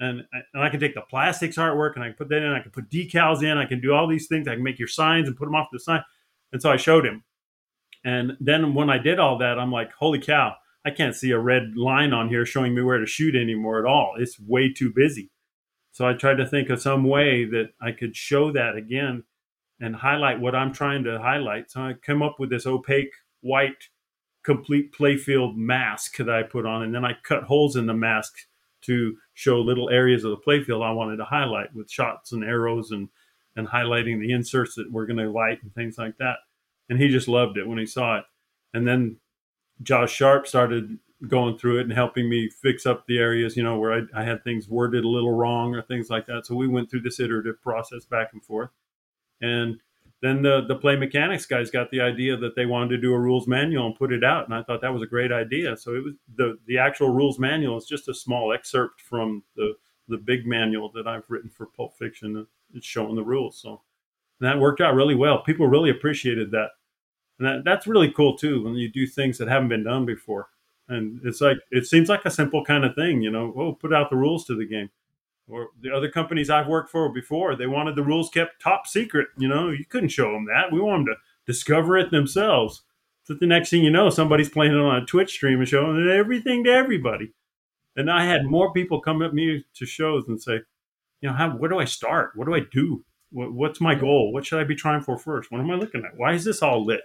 and, 0.00 0.22
and 0.32 0.62
I 0.62 0.68
can 0.68 0.80
take 0.80 0.94
the 0.94 1.02
plastics 1.02 1.56
artwork 1.56 1.94
and 1.94 2.04
I 2.04 2.08
can 2.08 2.16
put 2.16 2.28
that 2.28 2.42
in. 2.42 2.52
I 2.52 2.60
can 2.60 2.70
put 2.70 2.90
decals 2.90 3.42
in. 3.42 3.58
I 3.58 3.66
can 3.66 3.80
do 3.80 3.92
all 3.92 4.06
these 4.06 4.26
things. 4.26 4.46
I 4.46 4.54
can 4.54 4.62
make 4.62 4.78
your 4.78 4.88
signs 4.88 5.26
and 5.26 5.36
put 5.36 5.46
them 5.46 5.54
off 5.54 5.68
the 5.72 5.80
sign. 5.80 6.02
And 6.52 6.62
so 6.62 6.70
I 6.70 6.76
showed 6.76 7.04
him. 7.04 7.24
And 8.04 8.36
then 8.40 8.74
when 8.74 8.90
I 8.90 8.98
did 8.98 9.18
all 9.18 9.38
that, 9.38 9.58
I'm 9.58 9.72
like, 9.72 9.92
holy 9.92 10.20
cow, 10.20 10.54
I 10.84 10.90
can't 10.90 11.16
see 11.16 11.32
a 11.32 11.38
red 11.38 11.76
line 11.76 12.12
on 12.12 12.28
here 12.28 12.46
showing 12.46 12.74
me 12.74 12.82
where 12.82 12.98
to 12.98 13.06
shoot 13.06 13.34
anymore 13.34 13.80
at 13.80 13.86
all. 13.86 14.14
It's 14.18 14.38
way 14.38 14.72
too 14.72 14.92
busy. 14.94 15.30
So 15.92 16.06
I 16.06 16.12
tried 16.12 16.36
to 16.36 16.46
think 16.46 16.70
of 16.70 16.80
some 16.80 17.04
way 17.04 17.44
that 17.46 17.70
I 17.80 17.90
could 17.90 18.14
show 18.14 18.52
that 18.52 18.76
again 18.76 19.24
and 19.80 19.96
highlight 19.96 20.40
what 20.40 20.54
I'm 20.54 20.72
trying 20.72 21.04
to 21.04 21.18
highlight. 21.18 21.70
So 21.70 21.80
I 21.80 21.94
come 21.94 22.22
up 22.22 22.36
with 22.38 22.50
this 22.50 22.66
opaque 22.66 23.12
white 23.40 23.88
complete 24.44 24.92
playfield 24.92 25.56
mask 25.56 26.16
that 26.18 26.30
I 26.30 26.42
put 26.42 26.66
on, 26.66 26.82
and 26.82 26.94
then 26.94 27.04
I 27.04 27.16
cut 27.22 27.42
holes 27.44 27.76
in 27.76 27.86
the 27.86 27.94
mask 27.94 28.34
to 28.82 29.16
show 29.38 29.60
little 29.60 29.88
areas 29.88 30.24
of 30.24 30.32
the 30.32 30.36
playfield 30.36 30.84
I 30.84 30.90
wanted 30.90 31.18
to 31.18 31.24
highlight 31.24 31.72
with 31.72 31.88
shots 31.88 32.32
and 32.32 32.42
arrows 32.42 32.90
and 32.90 33.08
and 33.54 33.68
highlighting 33.68 34.18
the 34.20 34.32
inserts 34.32 34.74
that 34.74 34.90
we're 34.90 35.06
going 35.06 35.16
to 35.16 35.30
light 35.30 35.62
and 35.62 35.72
things 35.74 35.96
like 35.96 36.18
that. 36.18 36.38
And 36.88 36.98
he 36.98 37.06
just 37.06 37.28
loved 37.28 37.56
it 37.56 37.66
when 37.66 37.78
he 37.78 37.86
saw 37.86 38.18
it. 38.18 38.24
And 38.74 38.86
then 38.86 39.18
Josh 39.80 40.12
Sharpe 40.12 40.48
started 40.48 40.98
going 41.28 41.56
through 41.56 41.78
it 41.78 41.84
and 41.84 41.92
helping 41.92 42.28
me 42.28 42.50
fix 42.50 42.84
up 42.84 43.06
the 43.06 43.18
areas, 43.18 43.56
you 43.56 43.62
know, 43.62 43.78
where 43.78 43.92
I, 43.92 44.22
I 44.22 44.24
had 44.24 44.42
things 44.42 44.68
worded 44.68 45.04
a 45.04 45.08
little 45.08 45.32
wrong 45.32 45.72
or 45.72 45.82
things 45.82 46.10
like 46.10 46.26
that. 46.26 46.44
So 46.44 46.56
we 46.56 46.66
went 46.66 46.90
through 46.90 47.02
this 47.02 47.20
iterative 47.20 47.62
process 47.62 48.04
back 48.04 48.30
and 48.32 48.44
forth. 48.44 48.70
And 49.40 49.78
then 50.20 50.42
the 50.42 50.64
the 50.66 50.74
play 50.74 50.96
mechanics 50.96 51.46
guys 51.46 51.70
got 51.70 51.90
the 51.90 52.00
idea 52.00 52.36
that 52.36 52.56
they 52.56 52.66
wanted 52.66 52.88
to 52.90 52.98
do 52.98 53.14
a 53.14 53.18
rules 53.18 53.46
manual 53.46 53.86
and 53.86 53.94
put 53.94 54.12
it 54.12 54.24
out 54.24 54.44
and 54.44 54.54
i 54.54 54.62
thought 54.62 54.80
that 54.80 54.92
was 54.92 55.02
a 55.02 55.06
great 55.06 55.32
idea. 55.32 55.76
So 55.76 55.94
it 55.94 56.04
was 56.04 56.14
the 56.36 56.58
the 56.66 56.78
actual 56.78 57.10
rules 57.10 57.38
manual 57.38 57.78
is 57.78 57.86
just 57.86 58.08
a 58.08 58.14
small 58.14 58.52
excerpt 58.52 59.00
from 59.00 59.42
the 59.56 59.74
the 60.08 60.18
big 60.18 60.46
manual 60.46 60.90
that 60.92 61.06
i've 61.06 61.28
written 61.28 61.50
for 61.50 61.66
pulp 61.66 61.96
fiction 61.96 62.46
it's 62.74 62.86
showing 62.86 63.16
the 63.16 63.22
rules. 63.22 63.60
So 63.60 63.82
and 64.40 64.48
that 64.48 64.58
worked 64.58 64.80
out 64.80 64.94
really 64.94 65.14
well. 65.14 65.42
People 65.42 65.66
really 65.66 65.90
appreciated 65.90 66.50
that. 66.52 66.70
And 67.38 67.48
that, 67.48 67.64
that's 67.64 67.86
really 67.86 68.10
cool 68.12 68.36
too 68.36 68.62
when 68.64 68.74
you 68.74 68.90
do 68.90 69.06
things 69.06 69.38
that 69.38 69.48
haven't 69.48 69.68
been 69.68 69.84
done 69.84 70.06
before. 70.06 70.48
And 70.88 71.20
it's 71.24 71.40
like 71.40 71.58
it 71.70 71.86
seems 71.86 72.08
like 72.08 72.24
a 72.24 72.30
simple 72.30 72.64
kind 72.64 72.84
of 72.84 72.94
thing 72.94 73.20
you 73.20 73.30
know 73.30 73.52
oh 73.56 73.74
put 73.74 73.92
out 73.92 74.10
the 74.10 74.16
rules 74.16 74.46
to 74.46 74.56
the 74.56 74.66
game 74.66 74.88
or 75.48 75.70
the 75.80 75.94
other 75.94 76.10
companies 76.10 76.50
I've 76.50 76.68
worked 76.68 76.90
for 76.90 77.08
before, 77.08 77.56
they 77.56 77.66
wanted 77.66 77.96
the 77.96 78.02
rules 78.02 78.30
kept 78.30 78.60
top 78.62 78.86
secret. 78.86 79.28
You 79.36 79.48
know, 79.48 79.70
you 79.70 79.84
couldn't 79.88 80.10
show 80.10 80.32
them 80.32 80.46
that. 80.46 80.72
We 80.72 80.80
want 80.80 81.06
them 81.06 81.14
to 81.14 81.52
discover 81.52 81.96
it 81.96 82.10
themselves. 82.10 82.82
So 83.24 83.34
the 83.34 83.46
next 83.46 83.70
thing 83.70 83.82
you 83.82 83.90
know, 83.90 84.10
somebody's 84.10 84.48
playing 84.48 84.72
it 84.72 84.78
on 84.78 85.02
a 85.02 85.06
Twitch 85.06 85.32
stream 85.32 85.58
and 85.58 85.68
showing 85.68 86.08
everything 86.08 86.64
to 86.64 86.70
everybody. 86.70 87.32
And 87.96 88.10
I 88.10 88.24
had 88.24 88.44
more 88.44 88.72
people 88.72 89.00
come 89.00 89.22
at 89.22 89.34
me 89.34 89.64
to 89.74 89.86
shows 89.86 90.24
and 90.28 90.40
say, 90.40 90.60
you 91.20 91.28
know, 91.28 91.34
how, 91.34 91.50
where 91.50 91.68
do 91.68 91.78
I 91.78 91.84
start? 91.84 92.32
What 92.36 92.46
do 92.46 92.54
I 92.54 92.60
do? 92.72 93.04
What, 93.30 93.52
what's 93.52 93.80
my 93.80 93.94
goal? 93.94 94.32
What 94.32 94.46
should 94.46 94.60
I 94.60 94.64
be 94.64 94.76
trying 94.76 95.02
for 95.02 95.18
first? 95.18 95.50
What 95.50 95.60
am 95.60 95.70
I 95.70 95.74
looking 95.74 96.04
at? 96.04 96.16
Why 96.16 96.32
is 96.32 96.44
this 96.44 96.62
all 96.62 96.86
lit? 96.86 97.00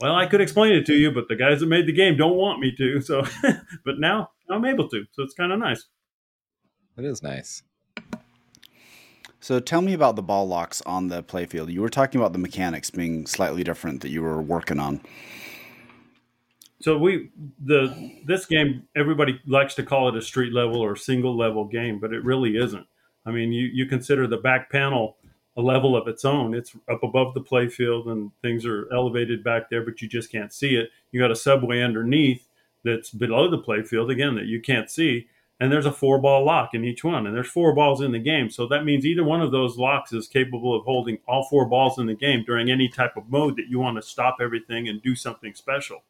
Well, 0.00 0.14
I 0.14 0.26
could 0.26 0.40
explain 0.40 0.74
it 0.74 0.86
to 0.86 0.94
you, 0.94 1.10
but 1.10 1.28
the 1.28 1.36
guys 1.36 1.60
that 1.60 1.66
made 1.66 1.86
the 1.86 1.92
game 1.92 2.16
don't 2.16 2.36
want 2.36 2.60
me 2.60 2.74
to. 2.76 3.00
So, 3.00 3.24
but 3.84 3.98
now 3.98 4.30
I'm 4.48 4.64
able 4.64 4.88
to. 4.88 5.04
So 5.12 5.22
it's 5.22 5.34
kind 5.34 5.52
of 5.52 5.58
nice. 5.58 5.86
It 6.98 7.04
is 7.04 7.22
nice. 7.22 7.62
So 9.40 9.60
tell 9.60 9.82
me 9.82 9.92
about 9.92 10.16
the 10.16 10.22
ball 10.22 10.48
locks 10.48 10.82
on 10.82 11.08
the 11.08 11.22
playfield. 11.22 11.72
You 11.72 11.80
were 11.80 11.88
talking 11.88 12.20
about 12.20 12.32
the 12.32 12.40
mechanics 12.40 12.90
being 12.90 13.24
slightly 13.26 13.62
different 13.62 14.00
that 14.02 14.08
you 14.08 14.20
were 14.20 14.42
working 14.42 14.80
on. 14.80 15.00
So 16.80 16.98
we 16.98 17.30
the 17.64 18.12
this 18.24 18.46
game 18.46 18.86
everybody 18.96 19.40
likes 19.46 19.74
to 19.76 19.82
call 19.82 20.08
it 20.08 20.16
a 20.16 20.22
street 20.22 20.52
level 20.52 20.80
or 20.80 20.96
single 20.96 21.36
level 21.36 21.64
game, 21.64 21.98
but 22.00 22.12
it 22.12 22.24
really 22.24 22.56
isn't. 22.56 22.86
I 23.24 23.30
mean, 23.30 23.52
you 23.52 23.66
you 23.66 23.86
consider 23.86 24.26
the 24.26 24.36
back 24.36 24.70
panel 24.70 25.16
a 25.56 25.62
level 25.62 25.96
of 25.96 26.06
its 26.06 26.24
own. 26.24 26.54
It's 26.54 26.76
up 26.90 27.02
above 27.02 27.34
the 27.34 27.40
playfield 27.40 28.08
and 28.10 28.30
things 28.42 28.64
are 28.64 28.92
elevated 28.92 29.42
back 29.42 29.70
there, 29.70 29.84
but 29.84 30.00
you 30.00 30.08
just 30.08 30.30
can't 30.30 30.52
see 30.52 30.76
it. 30.76 30.90
You 31.10 31.20
got 31.20 31.32
a 31.32 31.36
subway 31.36 31.82
underneath 31.82 32.46
that's 32.84 33.10
below 33.10 33.50
the 33.50 33.58
playfield 33.58 34.10
again 34.10 34.36
that 34.36 34.46
you 34.46 34.60
can't 34.60 34.88
see. 34.88 35.26
And 35.60 35.72
there's 35.72 35.86
a 35.86 35.92
four 35.92 36.18
ball 36.20 36.44
lock 36.44 36.72
in 36.72 36.84
each 36.84 37.02
one, 37.02 37.26
and 37.26 37.34
there's 37.34 37.48
four 37.48 37.74
balls 37.74 38.00
in 38.00 38.12
the 38.12 38.20
game. 38.20 38.48
So 38.48 38.68
that 38.68 38.84
means 38.84 39.04
either 39.04 39.24
one 39.24 39.42
of 39.42 39.50
those 39.50 39.76
locks 39.76 40.12
is 40.12 40.28
capable 40.28 40.74
of 40.76 40.84
holding 40.84 41.18
all 41.26 41.44
four 41.44 41.66
balls 41.66 41.98
in 41.98 42.06
the 42.06 42.14
game 42.14 42.44
during 42.46 42.70
any 42.70 42.88
type 42.88 43.16
of 43.16 43.28
mode 43.28 43.56
that 43.56 43.66
you 43.68 43.80
want 43.80 43.96
to 43.96 44.02
stop 44.02 44.36
everything 44.40 44.88
and 44.88 45.02
do 45.02 45.16
something 45.16 45.54
special. 45.54 46.04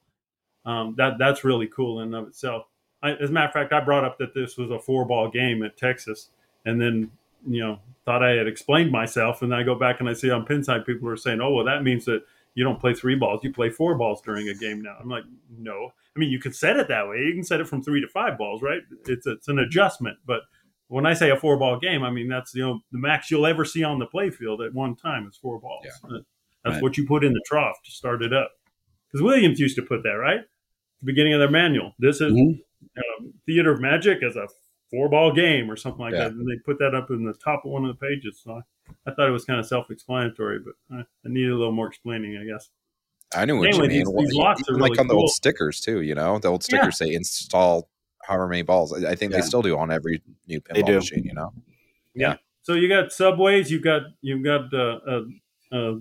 Um, 0.67 0.95
that 0.99 1.17
that's 1.19 1.45
really 1.45 1.67
cool 1.67 2.01
in 2.01 2.09
and 2.09 2.15
of 2.15 2.29
itself. 2.29 2.67
I, 3.03 3.13
as 3.13 3.31
a 3.31 3.33
matter 3.33 3.47
of 3.47 3.53
fact, 3.55 3.73
I 3.73 3.81
brought 3.81 4.05
up 4.05 4.19
that 4.19 4.35
this 4.35 4.59
was 4.59 4.71
a 4.71 4.79
four 4.79 5.07
ball 5.07 5.31
game 5.31 5.63
at 5.63 5.79
Texas, 5.79 6.29
and 6.67 6.79
then 6.81 7.11
you 7.47 7.63
know 7.63 7.79
thought 8.05 8.23
I 8.23 8.33
had 8.33 8.47
explained 8.47 8.91
myself, 8.91 9.41
and 9.41 9.55
I 9.55 9.63
go 9.63 9.75
back 9.75 10.01
and 10.01 10.09
I 10.09 10.13
see 10.13 10.31
on 10.31 10.45
Pinside 10.45 10.85
people 10.85 11.09
are 11.09 11.17
saying, 11.17 11.41
"Oh, 11.41 11.53
well, 11.53 11.65
that 11.65 11.83
means 11.83 12.05
that 12.05 12.25
you 12.59 12.65
don't 12.65 12.81
play 12.81 12.93
three 12.93 13.15
balls, 13.15 13.45
you 13.45 13.53
play 13.53 13.71
four 13.71 13.97
balls 13.97 14.21
during 14.23 14.49
a 14.49 14.55
game 14.55 14.83
now." 14.83 14.97
I'm 15.01 15.09
like, 15.09 15.25
no. 15.57 15.91
I 16.17 16.19
mean, 16.19 16.31
you 16.31 16.41
can 16.41 16.53
set 16.53 16.77
it 16.77 16.89
that 16.89 17.09
way. 17.09 17.19
You 17.19 17.33
can 17.33 17.45
set 17.45 17.61
it 17.61 17.69
from 17.69 17.83
three 17.83 18.01
to 18.01 18.09
five 18.09 18.37
balls, 18.37 18.63
right? 18.63 18.81
It's 19.07 19.27
it's 19.27 19.47
an 19.49 19.61
adjustment, 19.61 20.19
but 20.27 20.43
when 20.89 21.07
I 21.07 21.15
say 21.15 21.31
a 21.31 21.37
four 21.37 21.57
ball 21.57 21.79
game, 21.79 22.03
I 22.03 22.11
mean 22.11 22.29
that's 22.29 22.55
you 22.55 22.63
know 22.63 22.81
the 22.91 22.99
max 22.99 23.31
you'll 23.31 23.47
ever 23.47 23.65
see 23.65 23.85
on 23.85 23.99
the 23.99 24.07
playfield 24.07 24.67
at 24.67 24.75
one 24.75 24.97
time 24.97 25.27
is 25.29 25.37
four 25.37 25.61
balls. 25.61 25.85
Yeah. 25.85 26.19
That's 26.65 26.75
right. 26.75 26.83
what 26.83 26.97
you 26.97 27.07
put 27.07 27.25
in 27.25 27.33
the 27.33 27.43
trough 27.47 27.77
to 27.85 27.91
start 27.91 28.23
it 28.23 28.33
up. 28.33 28.51
Because 29.07 29.23
Williams 29.23 29.61
used 29.61 29.77
to 29.77 29.83
put 29.83 30.03
that 30.03 30.11
right, 30.11 30.41
the 31.01 31.07
beginning 31.07 31.35
of 31.35 31.39
their 31.39 31.51
manual. 31.51 31.93
This 31.99 32.21
is 32.21 32.33
mm-hmm. 32.33 33.27
Theater 33.47 33.73
of 33.73 33.81
Magic 33.81 34.23
as 34.23 34.37
a 34.37 34.49
four 34.91 35.09
ball 35.09 35.33
game 35.33 35.71
or 35.71 35.77
something 35.77 36.01
like 36.01 36.15
yeah. 36.15 36.25
that. 36.25 36.33
And 36.33 36.47
they 36.47 36.61
put 36.65 36.79
that 36.81 36.95
up 36.95 37.11
in 37.11 37.25
the 37.25 37.35
top 37.35 37.65
of 37.65 37.71
one 37.71 37.85
of 37.85 37.97
the 37.97 38.07
pages. 38.07 38.41
So 38.43 38.61
I, 39.07 39.11
I 39.11 39.14
thought 39.14 39.28
it 39.28 39.32
was 39.32 39.45
kind 39.45 39.61
of 39.61 39.66
self 39.66 39.91
explanatory, 39.91 40.61
but 40.61 40.74
I, 40.95 41.01
I, 41.01 41.28
needed 41.28 41.51
a 41.51 41.57
little 41.57 41.72
more 41.72 41.89
explaining, 41.89 42.36
I 42.36 42.45
guess. 42.45 42.70
I 43.34 43.45
knew 43.45 43.59
what 43.59 43.68
anyway, 43.68 43.84
you 43.84 44.05
mean. 44.05 44.16
These, 44.16 44.28
these 44.28 44.34
locks 44.34 44.62
are 44.68 44.74
really 44.74 44.91
like 44.91 44.99
on 44.99 45.09
cool. 45.09 45.16
the 45.16 45.20
old 45.20 45.30
stickers 45.30 45.80
too, 45.80 46.01
you 46.01 46.14
know, 46.14 46.39
the 46.39 46.49
old 46.49 46.62
stickers 46.62 46.99
yeah. 47.01 47.07
say 47.07 47.14
install 47.14 47.89
however 48.22 48.49
many 48.49 48.62
balls. 48.62 48.93
I 48.93 49.14
think 49.14 49.32
yeah. 49.32 49.39
they 49.39 49.47
still 49.47 49.62
do 49.62 49.76
on 49.78 49.91
every 49.91 50.22
new 50.47 50.61
pinball 50.61 50.97
machine, 50.97 51.24
you 51.24 51.34
know? 51.34 51.53
Yeah. 52.14 52.36
So 52.62 52.74
you 52.74 52.89
got 52.89 53.12
subways, 53.12 53.70
you've 53.70 53.82
got, 53.82 54.03
you've 54.20 54.45
got, 54.45 54.72
uh, 54.72 54.99
uh, 55.07 55.22
uh, 55.72 55.95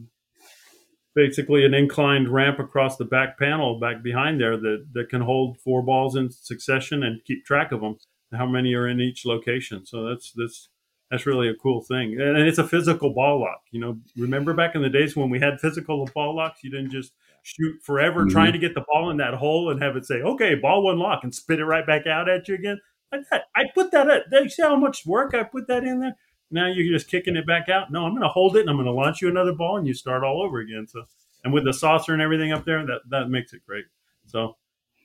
basically 1.15 1.65
an 1.65 1.73
inclined 1.73 2.29
ramp 2.29 2.59
across 2.59 2.97
the 2.97 3.05
back 3.05 3.39
panel 3.39 3.79
back 3.79 4.03
behind 4.03 4.39
there 4.39 4.55
that, 4.55 4.85
that 4.93 5.09
can 5.09 5.21
hold 5.21 5.57
four 5.59 5.81
balls 5.81 6.15
in 6.15 6.29
succession 6.29 7.03
and 7.03 7.23
keep 7.25 7.43
track 7.43 7.71
of 7.71 7.81
them 7.81 7.97
how 8.33 8.45
many 8.45 8.73
are 8.73 8.87
in 8.87 8.99
each 8.99 9.25
location. 9.25 9.85
So 9.85 10.05
that's 10.07 10.31
that's 10.33 10.69
that's 11.09 11.25
really 11.25 11.47
a 11.47 11.55
cool 11.55 11.81
thing, 11.81 12.19
and 12.19 12.37
it's 12.37 12.57
a 12.57 12.67
physical 12.67 13.13
ball 13.13 13.39
lock. 13.39 13.61
You 13.71 13.79
know, 13.79 13.97
remember 14.17 14.53
back 14.53 14.75
in 14.75 14.81
the 14.81 14.89
days 14.89 15.15
when 15.15 15.29
we 15.29 15.39
had 15.39 15.59
physical 15.59 16.07
ball 16.13 16.35
locks, 16.35 16.63
you 16.63 16.69
didn't 16.69 16.91
just 16.91 17.13
shoot 17.43 17.81
forever 17.81 18.21
mm-hmm. 18.21 18.29
trying 18.29 18.53
to 18.53 18.59
get 18.59 18.73
the 18.73 18.83
ball 18.87 19.09
in 19.09 19.17
that 19.17 19.35
hole 19.35 19.69
and 19.69 19.81
have 19.81 19.95
it 19.95 20.05
say, 20.05 20.15
"Okay, 20.15 20.55
ball 20.55 20.83
one 20.83 20.99
lock," 20.99 21.23
and 21.23 21.33
spit 21.33 21.59
it 21.59 21.65
right 21.65 21.85
back 21.85 22.05
out 22.07 22.27
at 22.27 22.47
you 22.47 22.55
again. 22.55 22.79
I, 23.13 23.19
I 23.55 23.63
put 23.73 23.91
that. 23.91 24.09
At, 24.09 24.23
you 24.31 24.49
see 24.49 24.63
how 24.63 24.75
much 24.75 25.05
work 25.05 25.33
I 25.33 25.43
put 25.43 25.67
that 25.67 25.83
in 25.83 25.99
there? 25.99 26.17
Now 26.51 26.67
you're 26.67 26.93
just 26.93 27.09
kicking 27.09 27.35
it 27.35 27.47
back 27.47 27.69
out. 27.69 27.91
No, 27.91 28.05
I'm 28.05 28.11
going 28.11 28.21
to 28.21 28.29
hold 28.29 28.55
it 28.55 28.61
and 28.61 28.69
I'm 28.69 28.77
going 28.77 28.85
to 28.85 28.91
launch 28.91 29.21
you 29.21 29.29
another 29.29 29.53
ball, 29.53 29.77
and 29.77 29.87
you 29.87 29.93
start 29.93 30.23
all 30.23 30.41
over 30.41 30.59
again. 30.59 30.87
So, 30.87 31.03
and 31.43 31.53
with 31.53 31.63
the 31.63 31.73
saucer 31.73 32.13
and 32.13 32.21
everything 32.21 32.51
up 32.51 32.65
there, 32.65 32.85
that 32.85 33.01
that 33.09 33.29
makes 33.29 33.53
it 33.53 33.65
great. 33.65 33.85
So 34.25 34.57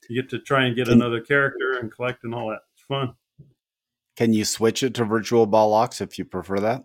you 0.08 0.20
get 0.20 0.30
to 0.30 0.40
try 0.40 0.64
and 0.66 0.76
get 0.76 0.88
another 0.88 1.20
character 1.20 1.78
and 1.80 1.92
collect 1.92 2.24
and 2.24 2.34
all 2.34 2.48
that 2.48 2.62
It's 2.74 2.82
fun. 2.82 3.14
Can 4.16 4.32
you 4.32 4.44
switch 4.44 4.82
it 4.82 4.94
to 4.94 5.04
virtual 5.04 5.46
ball 5.46 5.70
locks 5.70 6.00
if 6.00 6.18
you 6.18 6.24
prefer 6.24 6.60
that? 6.60 6.84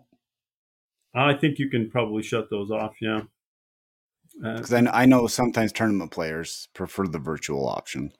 I 1.14 1.34
think 1.34 1.58
you 1.58 1.68
can 1.68 1.90
probably 1.90 2.22
shut 2.22 2.48
those 2.50 2.70
off. 2.70 2.96
Yeah. 3.00 3.22
Because 4.40 4.72
uh, 4.72 4.84
I, 4.92 5.02
I 5.02 5.06
know 5.06 5.26
sometimes 5.26 5.72
tournament 5.72 6.10
players 6.10 6.68
prefer 6.74 7.06
the 7.06 7.18
virtual 7.18 7.68
option. 7.68 8.12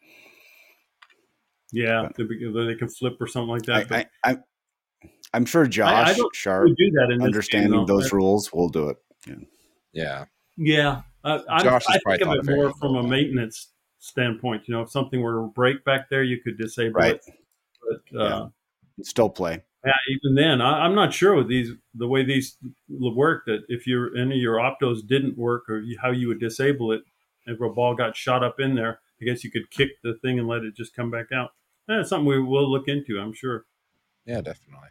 Yeah, 1.71 2.09
but, 2.17 2.29
they 2.29 2.75
can 2.75 2.89
flip 2.89 3.17
or 3.21 3.27
something 3.27 3.51
like 3.51 3.63
that. 3.65 3.93
I, 3.93 4.07
I, 4.25 4.31
I, 5.33 5.37
am 5.37 5.45
sure 5.45 5.67
Josh 5.67 6.19
I, 6.19 6.23
Sharpe, 6.33 6.69
do 6.69 6.91
that 6.93 7.19
understanding 7.23 7.73
game, 7.73 7.87
those 7.87 8.11
rules, 8.11 8.53
will 8.53 8.71
do 8.71 8.89
it. 8.89 8.97
Yeah. 9.27 9.35
Yeah. 9.93 10.25
Yeah. 10.57 11.03
Uh, 11.25 11.41
Josh 11.63 11.85
I, 11.89 11.99
I 12.07 12.17
think 12.17 12.23
of 12.23 12.49
it 12.49 12.57
more 12.57 12.73
from 12.75 12.97
a 12.97 13.03
maintenance 13.03 13.73
standpoint. 13.99 14.63
You 14.67 14.75
know, 14.75 14.83
if 14.83 14.91
something 14.91 15.21
were 15.21 15.43
to 15.43 15.53
break 15.55 15.85
back 15.85 16.09
there, 16.09 16.23
you 16.23 16.41
could 16.43 16.57
disable 16.57 16.95
right. 16.95 17.17
it. 17.17 17.25
But 17.83 18.19
uh, 18.19 18.25
yeah. 18.25 18.47
Still 19.03 19.29
play. 19.29 19.63
Yeah, 19.85 19.93
even 20.11 20.35
then, 20.35 20.61
I, 20.61 20.85
am 20.85 20.95
not 20.95 21.15
sure 21.15 21.37
with 21.37 21.49
these 21.49 21.71
the 21.95 22.09
way 22.09 22.25
these 22.25 22.57
work. 22.89 23.45
That 23.47 23.61
if 23.69 23.87
your 23.87 24.17
any 24.17 24.35
of 24.35 24.41
your 24.41 24.57
optos 24.57 25.07
didn't 25.07 25.39
work, 25.39 25.69
or 25.69 25.81
you, 25.81 25.97
how 26.03 26.11
you 26.11 26.29
would 26.29 26.41
disable 26.41 26.93
it, 26.93 27.03
if 27.47 27.61
a 27.61 27.69
ball 27.69 27.95
got 27.95 28.17
shot 28.17 28.43
up 28.43 28.59
in 28.59 28.75
there, 28.75 29.01
I 29.21 29.25
guess 29.25 29.45
you 29.45 29.51
could 29.51 29.71
kick 29.71 29.91
the 30.03 30.15
thing 30.23 30.39
and 30.39 30.49
let 30.49 30.63
it 30.63 30.75
just 30.77 30.95
come 30.95 31.11
back 31.11 31.27
out. 31.33 31.51
That's 31.87 32.09
something 32.09 32.27
we 32.27 32.43
will 32.43 32.71
look 32.71 32.89
into, 32.89 33.19
I'm 33.19 33.33
sure. 33.33 33.65
Yeah, 34.27 34.41
definitely. 34.41 34.89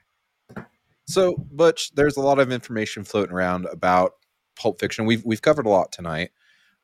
So, 1.05 1.35
Butch, 1.51 1.93
there's 1.93 2.17
a 2.17 2.21
lot 2.21 2.39
of 2.39 2.51
information 2.51 3.03
floating 3.03 3.33
around 3.33 3.65
about 3.67 4.13
Pulp 4.57 4.79
Fiction. 4.79 5.05
We've 5.05 5.23
we've 5.23 5.41
covered 5.41 5.65
a 5.65 5.69
lot 5.69 5.91
tonight. 5.91 6.31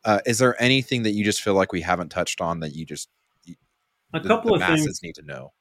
Uh, 0.05 0.19
is 0.25 0.37
there 0.37 0.61
anything 0.61 1.03
that 1.03 1.11
you 1.11 1.23
just 1.23 1.41
feel 1.41 1.53
like 1.53 1.71
we 1.71 1.81
haven't 1.81 2.09
touched 2.09 2.41
on 2.41 2.59
that 2.59 2.75
you 2.75 2.85
just 2.85 3.09
a 4.13 4.19
couple 4.19 4.51
the, 4.51 4.59
the 4.59 4.65
of 4.65 4.69
masses 4.69 4.85
things 4.85 4.99
need 5.03 5.15
to 5.15 5.21
know? 5.23 5.53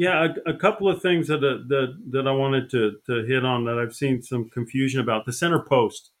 Yeah, 0.00 0.28
a, 0.46 0.52
a, 0.52 0.56
couple 0.56 0.88
of 0.88 1.02
things 1.02 1.28
that, 1.28 1.44
uh, 1.44 1.60
that 1.68 1.94
that 2.08 2.26
I 2.26 2.32
wanted 2.32 2.70
to 2.70 2.96
to 3.04 3.22
hit 3.26 3.44
on 3.44 3.66
that 3.66 3.78
I've 3.78 3.94
seen 3.94 4.22
some 4.22 4.48
confusion 4.48 4.98
about. 4.98 5.26
The 5.26 5.32
center 5.34 5.60
post, 5.60 6.12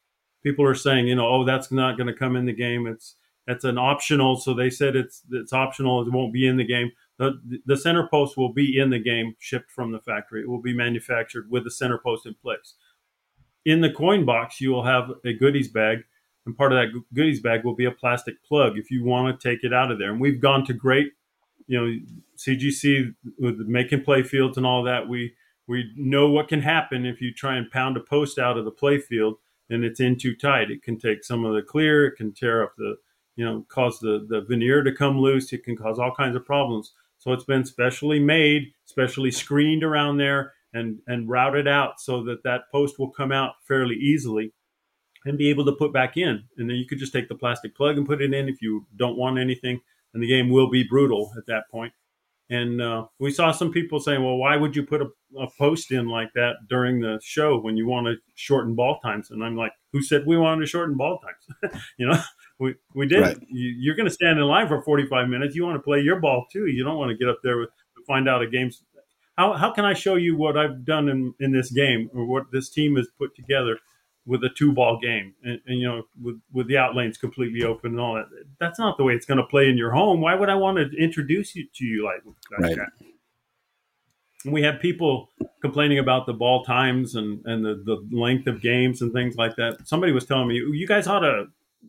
people 0.42 0.66
are 0.66 0.74
saying, 0.74 1.06
you 1.06 1.14
know, 1.14 1.26
oh, 1.26 1.44
that's 1.46 1.72
not 1.72 1.96
going 1.96 2.06
to 2.06 2.12
come 2.12 2.36
in 2.36 2.44
the 2.44 2.52
game. 2.52 2.86
It's 2.86 3.16
that's 3.46 3.64
an 3.64 3.78
optional. 3.78 4.36
So 4.36 4.52
they 4.52 4.68
said 4.68 4.96
it's 4.96 5.22
it's 5.32 5.54
optional. 5.54 6.02
It 6.02 6.12
won't 6.12 6.34
be 6.34 6.46
in 6.46 6.58
the 6.58 6.64
game. 6.64 6.92
The 7.16 7.40
the 7.64 7.76
center 7.76 8.06
post 8.06 8.36
will 8.36 8.52
be 8.52 8.78
in 8.78 8.90
the 8.90 8.98
game, 8.98 9.34
shipped 9.38 9.70
from 9.70 9.92
the 9.92 10.00
factory. 10.00 10.42
It 10.42 10.48
will 10.50 10.60
be 10.60 10.76
manufactured 10.76 11.50
with 11.50 11.64
the 11.64 11.70
center 11.70 11.96
post 11.96 12.26
in 12.26 12.34
place. 12.34 12.74
In 13.64 13.80
the 13.80 13.90
coin 13.90 14.26
box, 14.26 14.60
you 14.60 14.72
will 14.72 14.84
have 14.84 15.10
a 15.24 15.32
goodies 15.32 15.68
bag 15.68 16.04
and 16.46 16.56
part 16.56 16.72
of 16.72 16.78
that 16.78 17.02
goodies 17.14 17.40
bag 17.40 17.64
will 17.64 17.74
be 17.74 17.84
a 17.84 17.90
plastic 17.90 18.42
plug 18.44 18.78
if 18.78 18.90
you 18.90 19.04
want 19.04 19.40
to 19.40 19.48
take 19.48 19.64
it 19.64 19.72
out 19.72 19.90
of 19.90 19.98
there. 19.98 20.10
And 20.10 20.20
we've 20.20 20.40
gone 20.40 20.64
to 20.66 20.72
great, 20.72 21.12
you 21.70 21.80
know, 21.80 22.00
CGC 22.36 23.14
with 23.38 23.58
making 23.60 24.02
play 24.02 24.24
fields 24.24 24.56
and 24.56 24.66
all 24.66 24.82
that. 24.82 25.08
We 25.08 25.34
we 25.68 25.92
know 25.96 26.28
what 26.28 26.48
can 26.48 26.60
happen 26.60 27.06
if 27.06 27.20
you 27.20 27.32
try 27.32 27.56
and 27.56 27.70
pound 27.70 27.96
a 27.96 28.00
post 28.00 28.40
out 28.40 28.58
of 28.58 28.64
the 28.64 28.72
play 28.72 28.98
field 28.98 29.36
and 29.68 29.84
it's 29.84 30.00
in 30.00 30.18
too 30.18 30.34
tight. 30.34 30.72
It 30.72 30.82
can 30.82 30.98
take 30.98 31.22
some 31.22 31.44
of 31.44 31.54
the 31.54 31.62
clear. 31.62 32.08
It 32.08 32.16
can 32.16 32.34
tear 32.34 32.64
up 32.64 32.72
the, 32.76 32.96
you 33.36 33.44
know, 33.44 33.64
cause 33.68 34.00
the 34.00 34.26
the 34.28 34.40
veneer 34.40 34.82
to 34.82 34.92
come 34.92 35.20
loose. 35.20 35.52
It 35.52 35.62
can 35.62 35.76
cause 35.76 36.00
all 36.00 36.12
kinds 36.12 36.34
of 36.34 36.44
problems. 36.44 36.92
So 37.18 37.32
it's 37.32 37.44
been 37.44 37.64
specially 37.64 38.18
made, 38.18 38.72
specially 38.84 39.30
screened 39.30 39.84
around 39.84 40.16
there 40.16 40.54
and 40.74 40.98
and 41.06 41.28
routed 41.28 41.68
out 41.68 42.00
so 42.00 42.24
that 42.24 42.42
that 42.42 42.62
post 42.72 42.98
will 42.98 43.10
come 43.10 43.30
out 43.30 43.52
fairly 43.68 43.94
easily 43.94 44.52
and 45.24 45.38
be 45.38 45.50
able 45.50 45.66
to 45.66 45.72
put 45.72 45.92
back 45.92 46.16
in. 46.16 46.42
And 46.58 46.68
then 46.68 46.78
you 46.78 46.86
could 46.88 46.98
just 46.98 47.12
take 47.12 47.28
the 47.28 47.36
plastic 47.36 47.76
plug 47.76 47.96
and 47.96 48.08
put 48.08 48.20
it 48.20 48.34
in 48.34 48.48
if 48.48 48.60
you 48.60 48.86
don't 48.96 49.16
want 49.16 49.38
anything. 49.38 49.80
And 50.12 50.22
the 50.22 50.28
game 50.28 50.50
will 50.50 50.70
be 50.70 50.84
brutal 50.88 51.32
at 51.36 51.46
that 51.46 51.64
point. 51.70 51.92
And 52.50 52.82
uh, 52.82 53.06
we 53.20 53.30
saw 53.30 53.52
some 53.52 53.70
people 53.70 54.00
saying, 54.00 54.24
well, 54.24 54.36
why 54.36 54.56
would 54.56 54.74
you 54.74 54.82
put 54.82 55.00
a, 55.00 55.06
a, 55.38 55.48
post 55.56 55.92
in 55.92 56.08
like 56.08 56.32
that 56.34 56.54
during 56.68 56.98
the 57.00 57.20
show 57.22 57.60
when 57.60 57.76
you 57.76 57.86
want 57.86 58.08
to 58.08 58.16
shorten 58.34 58.74
ball 58.74 58.98
times? 58.98 59.30
And 59.30 59.44
I'm 59.44 59.56
like, 59.56 59.70
who 59.92 60.02
said 60.02 60.26
we 60.26 60.36
wanted 60.36 60.62
to 60.62 60.66
shorten 60.66 60.96
ball 60.96 61.20
times? 61.20 61.80
you 61.96 62.08
know, 62.08 62.20
we, 62.58 62.74
we 62.92 63.06
did. 63.06 63.20
Right. 63.20 63.38
You, 63.48 63.92
are 63.92 63.94
going 63.94 64.08
to 64.08 64.12
stand 64.12 64.40
in 64.40 64.44
line 64.46 64.66
for 64.66 64.82
45 64.82 65.28
minutes. 65.28 65.54
You 65.54 65.64
want 65.64 65.76
to 65.76 65.82
play 65.82 66.00
your 66.00 66.18
ball 66.18 66.46
too. 66.52 66.66
You 66.66 66.82
don't 66.82 66.98
want 66.98 67.12
to 67.12 67.16
get 67.16 67.28
up 67.28 67.38
there 67.44 67.56
with, 67.56 67.68
to 67.68 68.02
find 68.04 68.28
out 68.28 68.42
a 68.42 68.48
game's. 68.48 68.82
How, 69.38 69.52
how 69.52 69.70
can 69.70 69.84
I 69.84 69.94
show 69.94 70.16
you 70.16 70.36
what 70.36 70.56
I've 70.56 70.84
done 70.84 71.08
in, 71.08 71.32
in 71.38 71.52
this 71.52 71.70
game 71.70 72.10
or 72.12 72.26
what 72.26 72.50
this 72.50 72.68
team 72.68 72.96
has 72.96 73.06
put 73.16 73.36
together 73.36 73.78
with 74.26 74.44
a 74.44 74.50
two 74.50 74.72
ball 74.72 74.98
game. 75.00 75.34
And, 75.42 75.60
and, 75.66 75.78
you 75.78 75.88
know 75.88 76.02
with 76.20 76.40
with 76.52 76.68
the 76.68 76.78
out 76.78 76.94
lanes 76.94 77.18
completely 77.18 77.64
open 77.64 77.92
and 77.92 78.00
all 78.00 78.14
that 78.14 78.26
that's 78.58 78.78
not 78.78 78.96
the 78.96 79.04
way 79.04 79.14
it's 79.14 79.26
going 79.26 79.38
to 79.38 79.46
play 79.46 79.68
in 79.68 79.76
your 79.76 79.90
home. 79.92 80.20
Why 80.20 80.34
would 80.34 80.48
i 80.48 80.54
want 80.54 80.78
to 80.78 80.96
introduce 80.96 81.54
you 81.54 81.66
to 81.74 81.84
you 81.84 82.04
like, 82.04 82.22
like 82.60 82.76
right. 82.76 82.88
and 84.44 84.52
we 84.52 84.62
have 84.62 84.80
people 84.80 85.30
complaining 85.62 85.98
about 85.98 86.26
the 86.26 86.32
ball 86.32 86.64
times 86.64 87.14
and 87.14 87.44
and 87.46 87.64
the, 87.64 87.82
the 87.84 88.16
length 88.16 88.46
of 88.46 88.60
games 88.60 89.02
and 89.02 89.12
things 89.12 89.36
like 89.36 89.56
that. 89.56 89.86
Somebody 89.86 90.12
was 90.12 90.26
telling 90.26 90.48
me 90.48 90.56
you 90.56 90.86
guys 90.86 91.06
ought 91.06 91.20
to 91.20 91.46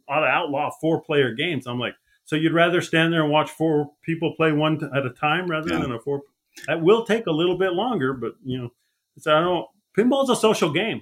ought 0.08 0.22
to 0.22 0.28
outlaw 0.28 0.72
four 0.80 1.02
player 1.02 1.34
games. 1.34 1.68
I'm 1.68 1.80
like 1.80 1.96
so 2.32 2.38
you'd 2.38 2.54
rather 2.54 2.80
stand 2.80 3.12
there 3.12 3.24
and 3.24 3.32
watch 3.32 3.50
four 3.52 3.92
people 4.04 4.34
play 4.36 4.54
one 4.54 4.80
at 4.96 5.06
a 5.06 5.10
time 5.10 5.48
rather 5.48 5.74
yeah. 5.74 5.82
than 5.82 5.92
a 5.92 6.00
four 6.00 6.22
that 6.68 6.82
will 6.82 7.06
take 7.06 7.28
a 7.28 7.32
little 7.32 7.58
bit 7.58 7.74
longer 7.74 8.14
but 8.14 8.34
you 8.44 8.58
know 8.58 8.70
so 9.20 9.36
i 9.36 9.42
don't 9.42 9.68
pinball's 9.98 10.30
a 10.30 10.36
social 10.36 10.72
game 10.72 11.02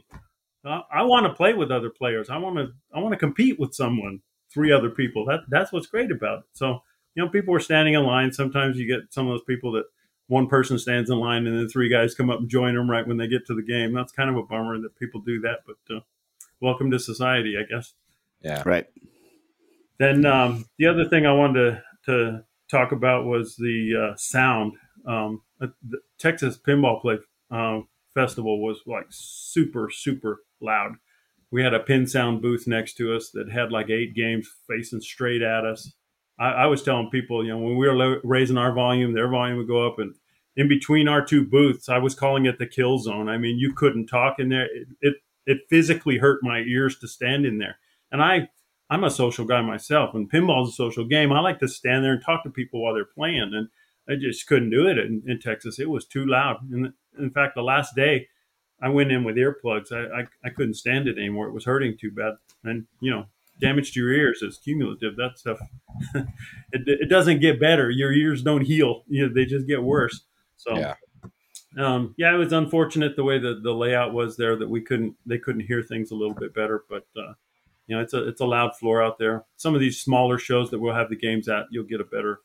I, 0.66 0.82
I 0.92 1.02
want 1.04 1.26
to 1.26 1.34
play 1.34 1.54
with 1.54 1.72
other 1.72 1.90
players. 1.90 2.30
I 2.30 2.38
want 2.38 2.58
to 2.58 2.68
I 2.94 3.00
want 3.00 3.14
to 3.14 3.20
compete 3.20 3.60
with 3.60 3.74
someone, 3.74 4.22
three 4.54 4.72
other 4.72 4.90
people. 4.90 5.26
That 5.26 5.42
that's 5.50 5.72
what's 5.72 5.88
great 5.88 6.12
about 6.12 6.40
it. 6.40 6.46
So 6.54 6.82
you 7.16 7.24
know, 7.24 7.30
people 7.30 7.56
are 7.56 7.60
standing 7.60 7.96
in 7.96 8.04
line. 8.04 8.32
Sometimes 8.32 8.78
you 8.78 8.88
get 8.88 9.12
some 9.14 9.28
of 9.28 9.34
those 9.34 9.44
people 9.44 9.72
that 9.74 9.86
one 10.28 10.48
person 10.48 10.78
stands 10.78 11.10
in 11.10 11.18
line 11.18 11.48
and 11.48 11.58
then 11.58 11.68
three 11.68 11.90
guys 11.90 12.14
come 12.14 12.30
up 12.30 12.40
and 12.40 12.50
join 12.50 12.76
them 12.76 12.90
right 12.90 13.06
when 13.08 13.18
they 13.18 13.28
get 13.28 13.48
to 13.48 13.56
the 13.56 13.64
game. 13.64 13.94
That's 13.94 14.12
kind 14.12 14.30
of 14.30 14.38
a 14.38 14.44
bummer 14.44 14.80
that 14.80 14.96
people 14.96 15.22
do 15.22 15.42
that, 15.42 15.62
but 15.66 15.96
uh, 15.96 16.00
welcome 16.62 16.92
to 16.92 17.00
society, 17.00 17.56
I 17.58 17.64
guess. 17.64 17.94
Yeah. 18.42 18.62
Right. 18.66 18.86
Then 19.98 20.26
um, 20.26 20.66
the 20.78 20.86
other 20.86 21.06
thing 21.06 21.26
I 21.26 21.34
wanted 21.34 21.54
to, 21.56 21.84
to 22.06 22.46
talk 22.70 22.92
about 22.92 23.26
was 23.26 23.56
the 23.56 24.12
uh, 24.12 24.16
sound. 24.18 24.74
Um, 25.06 25.42
the 25.60 26.00
Texas 26.20 26.58
Pinball 26.58 27.02
Play 27.02 27.18
uh, 27.52 27.82
Festival 28.20 28.62
was 28.62 28.82
like 28.86 29.06
super, 29.10 29.90
super 29.90 30.44
loud. 30.60 30.96
We 31.52 31.64
had 31.64 31.74
a 31.74 31.80
pin 31.80 32.06
sound 32.06 32.42
booth 32.42 32.68
next 32.68 32.96
to 32.96 33.16
us 33.16 33.32
that 33.32 33.50
had 33.50 33.72
like 33.72 33.90
eight 33.90 34.14
games 34.14 34.50
facing 34.68 35.00
straight 35.00 35.42
at 35.42 35.66
us. 35.66 35.94
I, 36.38 36.50
I 36.50 36.66
was 36.68 36.84
telling 36.84 37.10
people, 37.10 37.46
you 37.46 37.52
know, 37.52 37.60
when 37.60 37.78
we 37.78 37.88
were 37.88 38.20
raising 38.24 38.58
our 38.58 38.74
volume, 38.74 39.14
their 39.14 39.30
volume 39.30 39.58
would 39.58 39.68
go 39.68 39.88
up, 39.88 40.00
and 40.00 40.16
in 40.58 40.68
between 40.68 41.08
our 41.08 41.24
two 41.24 41.46
booths, 41.46 41.88
I 41.88 41.98
was 41.98 42.14
calling 42.14 42.46
it 42.46 42.60
the 42.60 42.68
kill 42.68 42.98
zone. 42.98 43.30
I 43.30 43.38
mean, 43.38 43.58
you 43.58 43.74
couldn't 43.74 44.08
talk 44.08 44.40
in 44.40 44.50
there. 44.50 44.66
It, 44.66 44.88
it 45.02 45.14
it 45.46 45.58
physically 45.70 46.18
hurt 46.18 46.44
my 46.44 46.60
ears 46.60 47.00
to 47.00 47.08
stand 47.08 47.46
in 47.46 47.58
there. 47.58 47.78
And 48.12 48.22
I 48.22 48.50
I'm 48.90 49.06
a 49.06 49.10
social 49.10 49.46
guy 49.46 49.62
myself, 49.62 50.14
and 50.14 50.30
pinball's 50.30 50.70
a 50.70 50.74
social 50.74 51.06
game. 51.06 51.32
I 51.32 51.40
like 51.40 51.60
to 51.60 51.68
stand 51.68 52.04
there 52.04 52.14
and 52.14 52.24
talk 52.24 52.44
to 52.44 52.50
people 52.50 52.82
while 52.82 52.94
they're 52.94 53.06
playing, 53.06 53.52
and 53.54 53.70
I 54.10 54.20
just 54.20 54.48
couldn't 54.48 54.72
do 54.72 54.88
it 54.88 54.98
in, 54.98 55.24
in 55.28 55.40
Texas. 55.40 55.80
It 55.80 55.90
was 55.90 56.06
too 56.06 56.26
loud. 56.26 56.58
And 56.72 56.94
in 57.20 57.32
fact, 57.32 57.56
the 57.56 57.62
last 57.62 57.96
day, 57.96 58.28
I 58.82 58.90
went 58.90 59.12
in 59.12 59.24
with 59.24 59.36
earplugs. 59.36 59.92
I, 59.92 60.22
I, 60.22 60.28
I 60.46 60.50
couldn't 60.50 60.76
stand 60.76 61.08
it 61.08 61.18
anymore. 61.18 61.48
It 61.48 61.54
was 61.54 61.66
hurting 61.66 61.98
too 61.98 62.12
bad. 62.12 62.34
And 62.64 62.86
you 63.02 63.12
know, 63.12 63.26
damage 63.60 63.92
to 63.94 64.00
your 64.00 64.12
ears 64.14 64.42
is 64.42 64.58
cumulative. 64.58 65.16
That 65.18 65.38
stuff, 65.38 65.60
it, 66.16 66.26
it 66.72 67.10
doesn't 67.10 67.40
get 67.42 67.60
better. 67.60 67.90
Your 67.90 68.14
ears 68.14 68.42
don't 68.42 68.62
heal. 68.66 69.04
You 69.08 69.28
know, 69.28 69.34
they 69.34 69.46
just 69.46 69.68
get 69.68 69.84
worse. 69.84 70.22
So 70.58 70.78
Yeah. 70.78 70.96
um, 71.78 72.16
yeah, 72.18 72.34
it 72.34 72.38
was 72.38 72.54
unfortunate 72.54 73.16
the 73.16 73.24
way 73.24 73.38
that 73.40 73.64
the 73.64 73.74
layout 73.74 74.14
was 74.14 74.38
there 74.38 74.56
that 74.56 74.70
we 74.70 74.82
couldn't 74.82 75.16
they 75.26 75.38
couldn't 75.38 75.62
hear 75.68 75.84
things 75.84 76.12
a 76.12 76.16
little 76.16 76.34
bit 76.36 76.54
better. 76.54 76.84
But 76.90 77.06
uh, 77.18 77.34
you 77.88 77.96
know, 77.96 78.02
it's 78.02 78.14
a 78.14 78.28
it's 78.28 78.42
a 78.42 78.46
loud 78.46 78.78
floor 78.78 79.04
out 79.04 79.18
there. 79.20 79.46
Some 79.58 79.76
of 79.76 79.82
these 79.82 80.00
smaller 80.00 80.38
shows 80.38 80.70
that 80.72 80.80
we'll 80.80 80.96
have 80.96 81.10
the 81.10 81.16
games 81.18 81.50
at, 81.50 81.66
you'll 81.72 81.84
get 81.84 82.00
a 82.02 82.06
better 82.06 82.40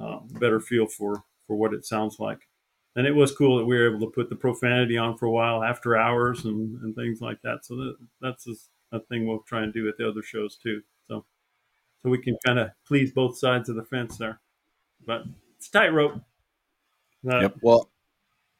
uh, 0.00 0.18
better 0.40 0.58
feel 0.60 0.86
for 0.86 1.22
for 1.46 1.54
what 1.56 1.72
it 1.74 1.84
sounds 1.86 2.18
like. 2.18 2.48
And 2.96 3.06
it 3.06 3.14
was 3.14 3.34
cool 3.34 3.58
that 3.58 3.66
we 3.66 3.76
were 3.76 3.94
able 3.94 4.06
to 4.06 4.12
put 4.12 4.30
the 4.30 4.36
profanity 4.36 4.96
on 4.96 5.16
for 5.16 5.26
a 5.26 5.30
while 5.30 5.62
after 5.62 5.96
hours 5.96 6.46
and, 6.46 6.80
and 6.82 6.96
things 6.96 7.20
like 7.20 7.40
that. 7.42 7.64
So 7.64 7.76
that, 7.76 7.96
that's 8.22 8.48
a, 8.48 8.96
a 8.96 9.00
thing 9.00 9.26
we'll 9.26 9.40
try 9.40 9.62
and 9.62 9.72
do 9.72 9.86
at 9.88 9.98
the 9.98 10.08
other 10.08 10.22
shows 10.22 10.56
too. 10.56 10.80
So 11.06 11.24
so 12.02 12.10
we 12.10 12.18
can 12.18 12.36
kind 12.44 12.58
of 12.58 12.70
please 12.86 13.12
both 13.12 13.38
sides 13.38 13.68
of 13.68 13.76
the 13.76 13.84
fence 13.84 14.16
there. 14.16 14.40
But 15.06 15.24
it's 15.56 15.68
tightrope. 15.68 16.20
Uh, 17.28 17.40
Yep. 17.40 17.56
Well, 17.62 17.90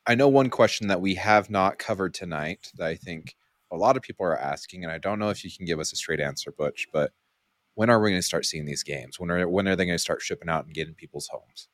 I 0.06 0.14
know 0.14 0.28
one 0.28 0.50
question 0.50 0.88
that 0.88 1.00
we 1.00 1.14
have 1.14 1.50
not 1.50 1.78
covered 1.78 2.14
tonight 2.14 2.72
that 2.76 2.86
I 2.86 2.94
think 2.96 3.36
a 3.70 3.76
lot 3.76 3.96
of 3.96 4.02
people 4.02 4.26
are 4.26 4.38
asking, 4.38 4.84
and 4.84 4.92
I 4.92 4.98
don't 4.98 5.18
know 5.18 5.30
if 5.30 5.44
you 5.44 5.50
can 5.50 5.66
give 5.66 5.80
us 5.80 5.92
a 5.92 5.96
straight 5.96 6.20
answer, 6.20 6.52
Butch, 6.52 6.88
but 6.92 7.12
when 7.74 7.90
are 7.90 8.00
we 8.00 8.10
going 8.10 8.18
to 8.20 8.26
start 8.26 8.46
seeing 8.46 8.64
these 8.64 8.82
games? 8.82 9.20
When 9.20 9.30
are 9.30 9.48
when 9.48 9.68
are 9.68 9.76
they 9.76 9.84
going 9.84 9.94
to 9.94 10.02
start 10.02 10.22
shipping 10.22 10.48
out 10.48 10.64
and 10.64 10.74
getting 10.74 10.94
people's 10.94 11.28
homes? 11.28 11.68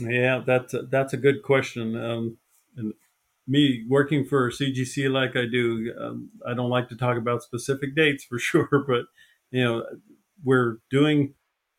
Yeah, 0.00 0.42
that's 0.46 0.74
a, 0.74 0.82
that's 0.82 1.12
a 1.12 1.18
good 1.18 1.42
question. 1.42 1.96
Um, 1.96 2.38
and 2.76 2.94
me 3.46 3.84
working 3.88 4.24
for 4.24 4.50
CGC 4.50 5.10
like 5.10 5.36
I 5.36 5.46
do, 5.50 5.92
um, 6.00 6.30
I 6.46 6.54
don't 6.54 6.70
like 6.70 6.88
to 6.90 6.96
talk 6.96 7.16
about 7.16 7.42
specific 7.42 7.94
dates 7.94 8.24
for 8.24 8.38
sure, 8.40 8.68
but 8.86 9.06
you 9.50 9.64
know, 9.64 9.84
we're 10.44 10.78
doing 10.90 11.34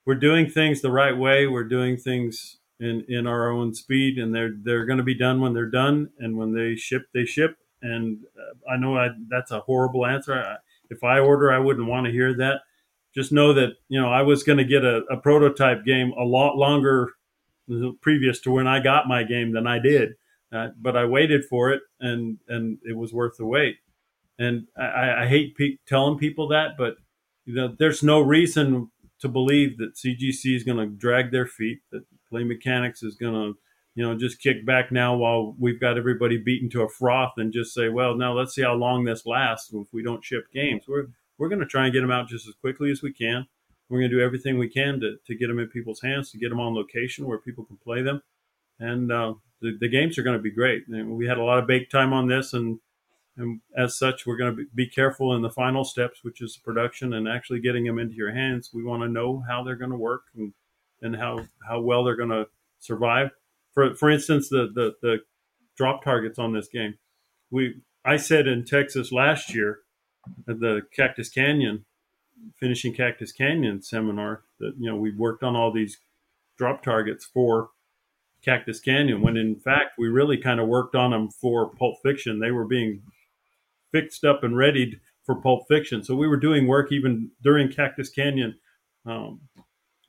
we're 0.05 0.15
doing 0.15 0.49
things 0.49 0.81
the 0.81 0.91
right 0.91 1.17
way. 1.17 1.47
We're 1.47 1.63
doing 1.63 1.97
things 1.97 2.59
in 2.79 3.05
in 3.07 3.27
our 3.27 3.49
own 3.49 3.73
speed, 3.73 4.17
and 4.17 4.33
they're 4.35 4.51
they're 4.63 4.85
going 4.85 4.97
to 4.97 5.03
be 5.03 5.17
done 5.17 5.41
when 5.41 5.53
they're 5.53 5.69
done, 5.69 6.09
and 6.19 6.37
when 6.37 6.53
they 6.53 6.75
ship, 6.75 7.03
they 7.13 7.25
ship. 7.25 7.57
And 7.81 8.19
uh, 8.37 8.71
I 8.71 8.77
know 8.77 8.97
I, 8.97 9.09
that's 9.29 9.51
a 9.51 9.61
horrible 9.61 10.05
answer. 10.05 10.35
I, 10.35 10.57
if 10.91 11.03
I 11.03 11.19
order, 11.19 11.51
I 11.51 11.59
wouldn't 11.59 11.87
want 11.87 12.05
to 12.05 12.11
hear 12.11 12.35
that. 12.37 12.61
Just 13.15 13.31
know 13.31 13.53
that 13.53 13.71
you 13.89 13.99
know 13.99 14.11
I 14.11 14.21
was 14.21 14.43
going 14.43 14.57
to 14.57 14.65
get 14.65 14.83
a, 14.83 15.03
a 15.09 15.17
prototype 15.17 15.85
game 15.85 16.11
a 16.19 16.23
lot 16.23 16.57
longer 16.57 17.13
previous 18.01 18.39
to 18.41 18.51
when 18.51 18.67
I 18.67 18.79
got 18.79 19.07
my 19.07 19.23
game 19.23 19.53
than 19.53 19.67
I 19.67 19.79
did. 19.79 20.13
Uh, 20.53 20.69
but 20.79 20.97
I 20.97 21.05
waited 21.05 21.45
for 21.45 21.71
it, 21.71 21.81
and 21.99 22.37
and 22.47 22.77
it 22.83 22.97
was 22.97 23.13
worth 23.13 23.37
the 23.37 23.45
wait. 23.45 23.77
And 24.37 24.67
I, 24.77 25.23
I 25.23 25.27
hate 25.27 25.55
pe- 25.55 25.77
telling 25.87 26.17
people 26.17 26.47
that, 26.49 26.71
but 26.77 26.95
you 27.45 27.53
know, 27.53 27.73
there's 27.77 28.03
no 28.03 28.19
reason 28.19 28.91
to 29.19 29.27
believe 29.27 29.77
that 29.77 29.95
CGC 29.95 30.55
is 30.55 30.63
going 30.63 30.77
to 30.77 30.87
drag 30.87 31.31
their 31.31 31.45
feet. 31.45 31.79
That 31.91 32.03
Play 32.29 32.43
Mechanics 32.43 33.03
is 33.03 33.15
going 33.15 33.33
to, 33.33 33.57
you 33.95 34.03
know, 34.03 34.17
just 34.17 34.41
kick 34.41 34.65
back 34.65 34.91
now 34.91 35.15
while 35.15 35.55
we've 35.59 35.79
got 35.79 35.97
everybody 35.97 36.37
beaten 36.37 36.69
to 36.71 36.81
a 36.81 36.89
froth 36.89 37.33
and 37.37 37.53
just 37.53 37.73
say, 37.73 37.89
well, 37.89 38.15
now 38.15 38.33
let's 38.33 38.55
see 38.55 38.63
how 38.63 38.73
long 38.73 39.05
this 39.05 39.25
lasts. 39.25 39.71
If 39.73 39.87
we 39.93 40.03
don't 40.03 40.23
ship 40.23 40.45
games, 40.53 40.83
we're 40.87 41.07
we're 41.37 41.49
going 41.49 41.61
to 41.61 41.65
try 41.65 41.85
and 41.85 41.93
get 41.93 42.01
them 42.01 42.11
out 42.11 42.27
just 42.27 42.47
as 42.47 42.55
quickly 42.55 42.91
as 42.91 43.01
we 43.01 43.13
can. 43.13 43.47
We're 43.91 43.99
going 43.99 44.09
to 44.11 44.17
do 44.17 44.23
everything 44.23 44.57
we 44.57 44.69
can 44.69 45.01
to, 45.01 45.17
to 45.27 45.35
get 45.35 45.47
them 45.47 45.59
in 45.59 45.67
people's 45.67 46.01
hands, 46.01 46.31
to 46.31 46.37
get 46.37 46.49
them 46.49 46.61
on 46.61 46.73
location 46.73 47.27
where 47.27 47.37
people 47.37 47.65
can 47.65 47.75
play 47.75 48.01
them. 48.01 48.23
And 48.79 49.11
uh, 49.11 49.33
the, 49.61 49.77
the 49.79 49.89
games 49.89 50.17
are 50.17 50.23
going 50.23 50.37
to 50.37 50.41
be 50.41 50.49
great. 50.49 50.87
And 50.87 51.17
we 51.17 51.27
had 51.27 51.37
a 51.37 51.43
lot 51.43 51.59
of 51.59 51.67
bake 51.67 51.89
time 51.89 52.13
on 52.13 52.27
this, 52.27 52.53
and, 52.53 52.79
and 53.35 53.59
as 53.77 53.97
such, 53.97 54.25
we're 54.25 54.37
going 54.37 54.55
to 54.55 54.65
be, 54.73 54.87
careful 54.87 55.35
in 55.35 55.41
the 55.41 55.49
final 55.49 55.83
steps, 55.83 56.23
which 56.23 56.41
is 56.41 56.55
production 56.55 57.13
and 57.13 57.27
actually 57.27 57.59
getting 57.59 57.83
them 57.83 57.99
into 57.99 58.15
your 58.15 58.31
hands. 58.31 58.71
We 58.73 58.83
want 58.83 59.03
to 59.03 59.09
know 59.09 59.43
how 59.47 59.61
they're 59.61 59.75
going 59.75 59.91
to 59.91 59.97
work 59.97 60.23
and, 60.35 60.53
and 61.01 61.15
how, 61.15 61.45
how 61.67 61.81
well 61.81 62.05
they're 62.05 62.15
going 62.15 62.29
to 62.29 62.47
survive. 62.79 63.31
For, 63.73 63.93
for 63.95 64.09
instance, 64.09 64.47
the, 64.47 64.71
the, 64.73 64.95
the 65.01 65.17
drop 65.75 66.03
targets 66.03 66.39
on 66.39 66.53
this 66.53 66.69
game. 66.69 66.95
We 67.49 67.81
I 68.03 68.17
said 68.17 68.47
in 68.47 68.65
Texas 68.65 69.11
last 69.11 69.53
year 69.53 69.79
at 70.47 70.59
the 70.59 70.81
Cactus 70.95 71.29
Canyon 71.29 71.85
finishing 72.59 72.93
Cactus 72.93 73.31
Canyon 73.31 73.81
seminar 73.81 74.43
that 74.59 74.73
you 74.77 74.89
know 74.89 74.95
we 74.95 75.11
worked 75.11 75.43
on 75.43 75.55
all 75.55 75.71
these 75.71 75.97
drop 76.57 76.83
targets 76.83 77.25
for 77.25 77.69
Cactus 78.43 78.79
Canyon 78.79 79.21
when 79.21 79.37
in 79.37 79.55
fact 79.55 79.97
we 79.97 80.07
really 80.07 80.37
kind 80.37 80.59
of 80.59 80.67
worked 80.67 80.95
on 80.95 81.11
them 81.11 81.29
for 81.29 81.69
Pulp 81.69 81.95
Fiction. 82.03 82.39
They 82.39 82.51
were 82.51 82.65
being 82.65 83.01
fixed 83.91 84.23
up 84.23 84.43
and 84.43 84.55
readied 84.55 84.99
for 85.23 85.35
Pulp 85.35 85.67
Fiction, 85.67 86.03
so 86.03 86.15
we 86.15 86.27
were 86.27 86.37
doing 86.37 86.67
work 86.67 86.91
even 86.91 87.31
during 87.43 87.71
Cactus 87.71 88.09
Canyon 88.09 88.55
um, 89.05 89.41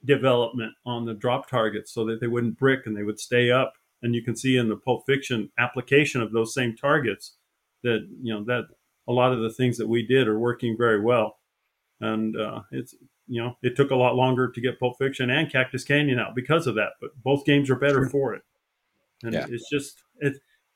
development 0.05 0.73
on 0.85 1.05
the 1.05 1.15
drop 1.15 1.49
targets 1.49 1.93
so 1.93 2.05
that 2.07 2.21
they 2.21 2.27
wouldn't 2.27 2.59
brick 2.59 2.87
and 2.87 2.97
they 2.97 3.03
would 3.03 3.21
stay 3.21 3.51
up. 3.51 3.75
And 4.03 4.15
you 4.15 4.23
can 4.23 4.35
see 4.35 4.57
in 4.57 4.69
the 4.69 4.77
Pulp 4.77 5.05
Fiction 5.07 5.51
application 5.59 6.21
of 6.21 6.33
those 6.33 6.55
same 6.55 6.77
targets 6.77 7.37
that 7.83 8.07
you 8.23 8.33
know 8.33 8.45
that 8.45 8.65
a 9.09 9.13
lot 9.13 9.33
of 9.33 9.41
the 9.41 9.51
things 9.51 9.77
that 9.79 9.89
we 9.89 10.07
did 10.07 10.29
are 10.29 10.39
working 10.39 10.77
very 10.77 11.01
well 11.01 11.37
and 12.03 12.37
uh, 12.37 12.61
it's 12.73 12.95
you 13.27 13.43
know 13.43 13.57
it 13.63 13.77
took 13.77 13.91
a 13.91 13.97
lot 13.97 14.15
longer 14.17 14.51
to 14.51 14.61
get 14.61 14.79
Pulp 14.79 14.99
Fiction 14.99 15.31
and 15.31 15.51
Cactus 15.51 15.85
Canyon 15.85 16.19
out 16.19 16.35
because 16.35 16.67
of 16.67 16.75
that, 16.75 16.91
but 17.01 17.11
both 17.23 17.45
games 17.47 17.71
are 17.71 17.77
better 17.77 18.09
for 18.09 18.35
it. 18.35 18.43
And 19.23 19.33
Yeah. 19.33 19.47
it's 19.49 19.69
just 19.71 20.03
it. 20.19 20.35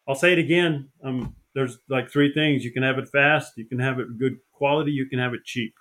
I'll 0.09 0.15
say 0.15 0.33
it 0.33 0.39
again. 0.39 0.89
Um, 1.03 1.35
there's 1.55 1.79
like 1.89 2.11
three 2.11 2.33
things: 2.33 2.65
you 2.65 2.73
can 2.73 2.83
have 2.83 2.99
it 2.99 3.09
fast, 3.09 3.59
you 3.59 3.67
can 3.67 3.79
have 3.79 3.99
it 3.99 4.19
good 4.19 4.39
quality, 4.53 4.93
you 4.93 5.07
can 5.07 5.19
have 5.19 5.35
it 5.35 5.45
cheap. 5.45 5.75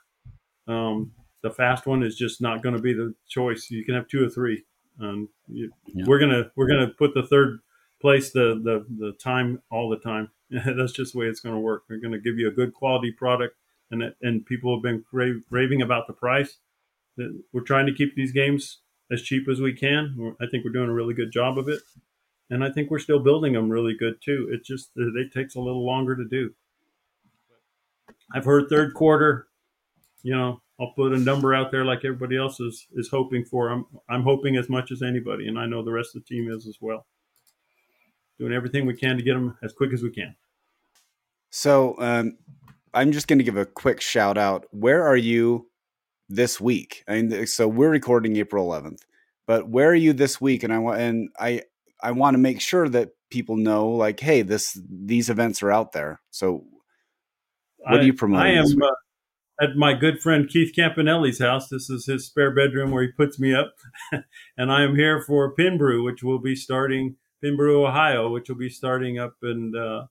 Um, 0.67 1.11
the 1.43 1.51
fast 1.51 1.85
one 1.85 2.01
is 2.01 2.15
just 2.17 2.41
not 2.41 2.63
going 2.63 2.75
to 2.75 2.81
be 2.81 2.93
the 2.93 3.13
choice. 3.29 3.69
You 3.69 3.85
can 3.85 3.93
have 3.93 4.07
two 4.07 4.25
or 4.25 4.29
three. 4.29 4.63
Um, 4.99 5.29
you, 5.47 5.71
Yeah. 5.93 6.05
We're 6.07 6.19
gonna 6.19 6.51
we're 6.55 6.67
gonna 6.67 6.87
put 6.97 7.13
the 7.13 7.23
third 7.27 7.59
place 8.01 8.31
the 8.31 8.59
the 8.63 8.85
the 8.97 9.11
time 9.13 9.61
all 9.69 9.89
the 9.89 9.97
time. 9.99 10.29
That's 10.49 10.93
just 10.93 11.13
the 11.13 11.19
way 11.19 11.27
it's 11.27 11.39
going 11.41 11.55
to 11.55 11.59
work. 11.61 11.83
We're 11.89 11.99
going 11.99 12.11
to 12.13 12.19
give 12.19 12.37
you 12.37 12.47
a 12.47 12.51
good 12.51 12.73
quality 12.73 13.11
product 13.11 13.55
and 13.91 14.13
and 14.21 14.45
people 14.45 14.75
have 14.75 14.83
been 14.83 15.03
ra- 15.11 15.41
raving 15.49 15.81
about 15.81 16.07
the 16.07 16.13
price. 16.13 16.57
We're 17.53 17.61
trying 17.61 17.85
to 17.85 17.93
keep 17.93 18.15
these 18.15 18.31
games 18.31 18.79
as 19.11 19.21
cheap 19.21 19.47
as 19.47 19.61
we 19.61 19.73
can. 19.73 20.35
I 20.41 20.45
think 20.47 20.65
we're 20.65 20.71
doing 20.71 20.89
a 20.89 20.93
really 20.93 21.13
good 21.13 21.31
job 21.31 21.57
of 21.57 21.69
it, 21.69 21.81
and 22.49 22.63
I 22.63 22.71
think 22.71 22.89
we're 22.89 22.99
still 22.99 23.19
building 23.19 23.53
them 23.53 23.69
really 23.69 23.95
good 23.97 24.21
too. 24.23 24.49
It 24.51 24.65
just 24.65 24.91
it 24.95 25.33
takes 25.33 25.55
a 25.55 25.61
little 25.61 25.85
longer 25.85 26.15
to 26.15 26.25
do. 26.25 26.53
I've 28.33 28.45
heard 28.45 28.69
third 28.69 28.93
quarter. 28.93 29.47
You 30.23 30.35
know, 30.35 30.61
I'll 30.79 30.91
put 30.95 31.13
a 31.13 31.17
number 31.17 31.53
out 31.53 31.71
there 31.71 31.85
like 31.85 32.03
everybody 32.03 32.37
else 32.37 32.59
is 32.59 32.87
is 32.93 33.09
hoping 33.09 33.45
for. 33.45 33.69
I'm 33.69 33.85
I'm 34.09 34.23
hoping 34.23 34.57
as 34.57 34.69
much 34.69 34.91
as 34.91 35.01
anybody, 35.01 35.47
and 35.47 35.57
I 35.59 35.67
know 35.67 35.83
the 35.83 35.91
rest 35.91 36.15
of 36.15 36.23
the 36.23 36.35
team 36.35 36.51
is 36.51 36.67
as 36.67 36.77
well. 36.81 37.05
Doing 38.39 38.51
everything 38.51 38.85
we 38.85 38.95
can 38.95 39.15
to 39.15 39.23
get 39.23 39.35
them 39.35 39.57
as 39.63 39.71
quick 39.71 39.93
as 39.93 40.03
we 40.03 40.11
can. 40.11 40.35
So 41.49 41.95
um, 41.99 42.37
I'm 42.95 43.11
just 43.11 43.27
going 43.27 43.39
to 43.39 43.43
give 43.43 43.57
a 43.57 43.65
quick 43.65 44.01
shout 44.01 44.37
out. 44.37 44.65
Where 44.71 45.05
are 45.05 45.17
you 45.17 45.69
this 46.29 46.59
week? 46.61 47.03
I 47.07 47.21
mean, 47.21 47.45
so 47.45 47.67
we're 47.67 47.89
recording 47.89 48.37
April 48.37 48.67
11th, 48.67 49.01
but 49.45 49.69
where 49.69 49.89
are 49.89 49.95
you 49.95 50.13
this 50.13 50.39
week? 50.39 50.63
And 50.63 50.73
I 50.73 50.79
want 50.79 50.99
and 50.99 51.29
I 51.37 51.61
I 52.01 52.11
want 52.11 52.35
to 52.35 52.39
make 52.39 52.61
sure 52.61 52.87
that 52.89 53.09
people 53.29 53.57
know, 53.57 53.89
like, 53.89 54.21
hey, 54.21 54.41
this 54.41 54.79
these 54.89 55.29
events 55.29 55.61
are 55.61 55.71
out 55.71 55.91
there. 55.91 56.21
So 56.31 56.63
what 57.79 57.95
I, 57.95 57.97
are 57.99 58.03
you 58.03 58.13
promoting 58.13 58.57
I 58.57 58.59
am 58.59 58.81
uh, 58.81 59.63
at 59.63 59.75
my 59.75 59.93
good 59.93 60.21
friend 60.21 60.47
Keith 60.49 60.73
Campanelli's 60.75 61.39
house. 61.39 61.67
This 61.67 61.89
is 61.89 62.05
his 62.05 62.25
spare 62.25 62.55
bedroom 62.55 62.91
where 62.91 63.03
he 63.03 63.11
puts 63.11 63.37
me 63.39 63.53
up, 63.53 63.75
and 64.57 64.71
I 64.71 64.83
am 64.83 64.95
here 64.95 65.21
for 65.21 65.53
Pin 65.53 65.77
Brew, 65.77 66.03
which 66.03 66.23
will 66.23 66.39
be 66.39 66.55
starting 66.55 67.17
Pin 67.43 67.57
Brew, 67.57 67.85
Ohio, 67.85 68.29
which 68.29 68.47
will 68.47 68.55
be 68.55 68.69
starting 68.69 69.19
up 69.19 69.35
in 69.43 69.73
uh, 69.75 70.05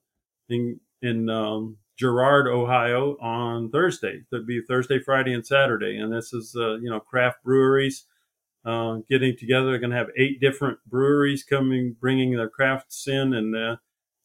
in 0.49 0.79
in 1.01 1.29
um, 1.29 1.77
Girard, 1.97 2.47
Ohio, 2.47 3.17
on 3.21 3.69
Thursday. 3.69 4.21
That'd 4.31 4.47
be 4.47 4.61
Thursday, 4.61 4.99
Friday, 4.99 5.33
and 5.33 5.45
Saturday. 5.45 5.97
And 5.97 6.11
this 6.11 6.33
is 6.33 6.55
uh, 6.55 6.75
you 6.75 6.89
know 6.89 6.99
craft 6.99 7.43
breweries 7.43 8.05
uh, 8.65 8.97
getting 9.09 9.37
together. 9.37 9.67
They're 9.67 9.79
going 9.79 9.91
to 9.91 9.97
have 9.97 10.09
eight 10.17 10.39
different 10.39 10.79
breweries 10.87 11.43
coming, 11.43 11.95
bringing 11.99 12.35
their 12.35 12.49
crafts 12.49 13.07
in, 13.07 13.33
and 13.33 13.55
uh, 13.55 13.75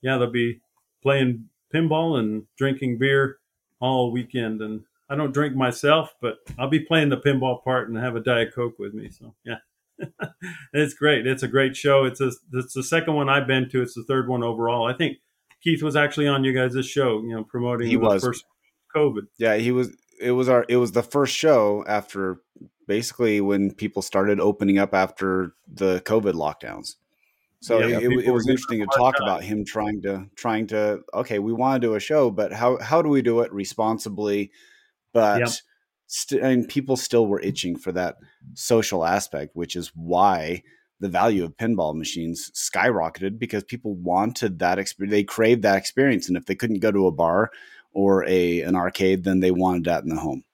yeah, 0.03 0.19
they'll 0.19 0.31
be 0.31 0.61
playing 1.03 1.49
pinball 1.73 2.19
and 2.19 2.45
drinking 2.57 2.99
beer 2.99 3.39
all 3.81 4.11
weekend. 4.11 4.61
And 4.61 4.85
I 5.09 5.17
don't 5.17 5.33
drink 5.33 5.55
myself, 5.55 6.15
but 6.21 6.39
I'll 6.59 6.69
be 6.69 6.81
playing 6.81 7.11
the 7.11 7.17
pinball 7.17 7.63
part 7.63 7.89
and 7.89 7.99
have 7.99 8.17
a 8.17 8.21
diet 8.21 8.55
coke 8.55 8.79
with 8.79 8.95
me. 8.95 9.11
So 9.11 9.35
yeah. 9.45 9.59
it's 10.73 10.95
great. 10.95 11.27
It's 11.27 11.43
a 11.43 11.49
great 11.49 11.77
show. 11.77 12.05
It's 12.05 12.21
a, 12.21 12.33
it's 12.55 12.75
the 12.75 12.83
second 12.83 13.15
one 13.15 13.29
I've 13.29 13.47
been 13.47 13.69
to. 13.71 13.83
It's 13.83 13.95
the 13.95 14.05
third 14.05 14.29
one 14.29 14.43
overall. 14.43 14.87
I 14.87 14.95
think 14.95 15.19
Keith 15.63 15.83
was 15.83 15.97
actually 15.97 16.27
on 16.29 16.45
you 16.45 16.53
guys' 16.53 16.87
show, 16.87 17.21
you 17.23 17.35
know, 17.35 17.45
promoting 17.45 17.89
He 17.89 17.97
the 17.97 18.03
was. 18.03 18.23
first 18.23 18.45
COVID. 18.95 19.23
Yeah, 19.39 19.57
he 19.57 19.73
was. 19.73 19.97
It 20.21 20.33
was 20.33 20.49
our. 20.49 20.65
It 20.69 20.77
was 20.77 20.93
the 20.93 21.03
first 21.03 21.35
show 21.35 21.85
after 21.87 22.41
basically 22.87 23.41
when 23.41 23.73
people 23.73 24.03
started 24.03 24.41
opening 24.41 24.79
up 24.79 24.95
after 24.95 25.55
the 25.73 26.01
COVID 26.05 26.33
lockdowns. 26.35 26.97
So 27.63 27.79
Yeah, 27.79 27.99
it, 27.99 28.05
it, 28.05 28.25
it 28.27 28.31
was 28.31 28.49
interesting 28.49 28.79
to 28.79 28.85
him 28.85 28.89
a 28.89 28.93
hard 28.93 29.15
talk 29.15 29.17
time. 29.17 29.29
about 29.29 29.43
him 29.45 29.65
trying 29.65 30.03
to 30.03 30.27
trying 30.35 30.67
to. 30.69 31.01
Okay, 31.15 31.39
we 31.39 31.53
want 31.53 31.81
to 31.81 31.87
do 31.89 31.95
a 31.95 32.01
show, 32.01 32.31
but 32.31 32.53
how 32.53 32.79
how 32.79 33.03
do 33.03 33.09
we 33.09 33.23
do 33.23 33.41
it 33.41 33.53
responsibly? 33.53 34.51
But 35.13 35.41
Yep. 35.41 35.49
st- 36.07 36.43
and 36.43 36.69
people 36.69 36.97
still 36.97 37.27
were 37.27 37.41
itching 37.41 37.77
for 37.77 37.93
that 37.93 38.17
social 38.55 39.05
aspect, 39.05 39.55
which 39.55 39.77
is 39.77 39.93
why 39.95 40.63
the 41.01 41.09
value 41.09 41.45
of 41.45 41.57
pinball 41.57 41.97
machines 41.97 42.51
skyrocketed 42.55 43.39
because 43.39 43.65
people 43.65 43.95
wanted 43.95 44.59
that 44.61 44.79
experience. 44.79 45.13
They 45.13 45.25
craved 45.25 45.63
that 45.63 45.77
experience, 45.79 46.29
and 46.29 46.37
if 46.37 46.47
they 46.47 46.55
couldn't 46.55 46.81
go 46.81 46.93
to 46.93 47.07
a 47.07 47.13
bar 47.13 47.51
or 47.93 48.25
a 48.29 48.61
an 48.61 48.77
arcade, 48.77 49.25
then 49.25 49.41
they 49.41 49.51
wanted 49.51 49.85
that 49.85 50.03
in 50.05 50.11
the 50.11 50.21
home. 50.21 50.45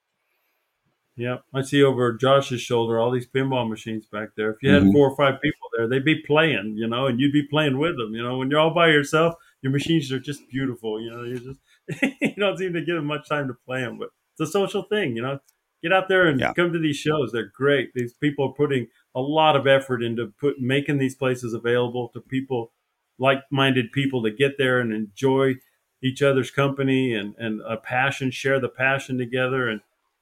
Yeah, 1.18 1.38
I 1.54 1.62
see 1.62 1.82
over 1.82 2.12
Josh's 2.12 2.60
shoulder 2.60 3.00
all 3.00 3.10
these 3.10 3.26
pinball 3.26 3.68
machines 3.68 4.06
back 4.06 4.30
there. 4.36 4.50
If 4.50 4.62
you 4.62 4.70
had 4.70 4.82
Mhm. 4.82 4.92
four 4.92 5.10
or 5.10 5.16
five 5.16 5.40
people 5.40 5.68
there, 5.76 5.88
they'd 5.88 6.04
be 6.04 6.20
playing, 6.26 6.74
you 6.76 6.86
know, 6.86 7.06
and 7.06 7.18
you'd 7.18 7.32
be 7.32 7.46
playing 7.48 7.78
with 7.78 7.96
them. 7.96 8.14
You 8.14 8.22
know, 8.22 8.36
when 8.36 8.50
you're 8.50 8.60
all 8.60 8.74
by 8.74 8.88
yourself, 8.88 9.34
your 9.62 9.72
machines 9.72 10.12
are 10.12 10.20
just 10.20 10.46
beautiful. 10.50 11.00
You 11.00 11.10
know, 11.10 11.22
you 11.24 11.38
just 11.38 11.60
you 12.20 12.34
don't 12.36 12.58
seem 12.58 12.74
to 12.74 12.82
give 12.84 12.96
them 12.96 13.06
much 13.06 13.28
time 13.28 13.48
to 13.48 13.54
play 13.54 13.80
them, 13.80 13.98
but 13.98 14.10
it's 14.38 14.48
a 14.50 14.52
social 14.52 14.82
thing. 14.82 15.16
You 15.16 15.22
know, 15.22 15.40
get 15.82 15.92
out 15.92 16.08
there 16.08 16.26
and 16.26 16.38
Yeah. 16.38 16.52
come 16.52 16.72
to 16.74 16.78
these 16.78 16.96
shows. 16.96 17.32
They're 17.32 17.50
great. 17.54 17.92
These 17.94 18.12
people 18.12 18.48
are 18.50 18.54
putting 18.54 18.88
a 19.16 19.20
lot 19.20 19.56
of 19.56 19.66
effort 19.66 20.02
into 20.02 20.32
put 20.38 20.60
making 20.60 20.98
these 20.98 21.16
places 21.16 21.54
available 21.54 22.08
to 22.10 22.20
people, 22.20 22.70
like-minded 23.18 23.90
people, 23.90 24.22
to 24.22 24.30
get 24.30 24.58
there 24.58 24.78
and 24.78 24.92
enjoy 24.92 25.54
each 26.02 26.22
other's 26.22 26.50
company 26.52 27.14
and 27.14 27.34
and 27.38 27.60
a 27.62 27.76
passion, 27.78 28.30
share 28.30 28.60
the 28.60 28.68
passion 28.68 29.18
together, 29.18 29.68
and 29.68 29.80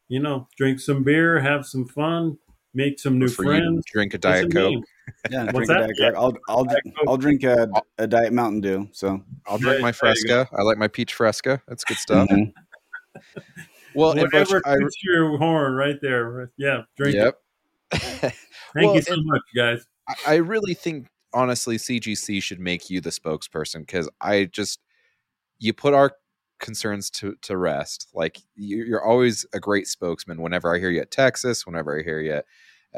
you 0.09 0.20
know, 0.20 0.49
drink 0.57 0.80
some 0.80 1.03
beer, 1.03 1.40
have 1.40 1.66
some 1.66 1.86
fun, 1.86 2.38
make 2.72 2.99
some 2.99 3.18
new 3.18 3.28
For 3.28 3.42
you 3.45 3.51
friends. 3.51 3.84
drink 3.92 4.14
a 4.14 4.18
diet 4.18 4.53
coke. 4.53 4.84
Yeah, 5.30 5.45
drink 5.53 5.70
a? 5.70 5.74
Diet 5.74 5.97
Coke. 5.99 6.14
I'll 6.16 6.36
I'll 6.49 6.64
Diet 6.64 6.82
I'll 7.07 7.18
drink 7.18 7.45
a, 7.45 7.68
a 7.99 8.07
diet 8.07 8.32
Mountain 8.32 8.62
Dew. 8.62 8.88
So 8.92 9.22
I'll 9.47 9.59
drink 9.59 9.82
my 9.82 9.88
there. 9.88 9.92
Fresca. 9.92 10.49
I 10.57 10.62
like 10.62 10.78
my 10.78 10.88
peach 10.88 11.12
Fresca. 11.12 11.61
That's 11.68 11.84
good 11.84 11.99
stuff. 11.99 12.26
Mhm. 12.30 12.55
Well, 13.95 14.12
and 14.12 14.22
Butch, 14.30 14.49
Whatever 14.49 14.62
I, 14.66 14.78
toots 14.78 14.97
your 15.05 15.36
horn 15.36 15.74
right 15.74 15.97
there. 16.01 16.51
Yeah, 16.57 16.82
drink 16.97 17.16
yep. 17.16 17.38
Thank 18.75 18.87
Well, 18.87 18.97
you 18.97 19.03
so 19.03 19.16
much, 19.22 19.43
guys. 19.55 19.85
I- 20.27 20.35
really 20.37 20.75
think 20.75 21.07
honestly 21.33 21.77
CGC 21.79 22.43
should 22.43 22.61
make 22.61 22.91
you 22.91 23.01
the 23.01 23.11
spokesperson 23.11 23.81
because 23.81 24.09
I 24.20 24.45
just 24.47 24.81
you 25.59 25.72
put 25.72 25.95
our 25.95 26.12
concerns 26.61 27.11
to 27.11 27.37
to 27.43 27.57
rest. 27.57 28.09
Like 28.14 28.39
you- 28.55 28.85
you're 28.85 29.05
always 29.05 29.47
a 29.53 29.61
great 29.61 29.87
spokesman. 29.89 30.41
Whenever 30.43 30.75
I 30.75 30.79
hear 30.79 30.91
you 30.91 31.01
at 31.01 31.11
Texas, 31.11 31.66
whenever 31.66 31.99
I 31.99 32.03
hear 32.03 32.20
you 32.20 32.33
at 32.35 32.45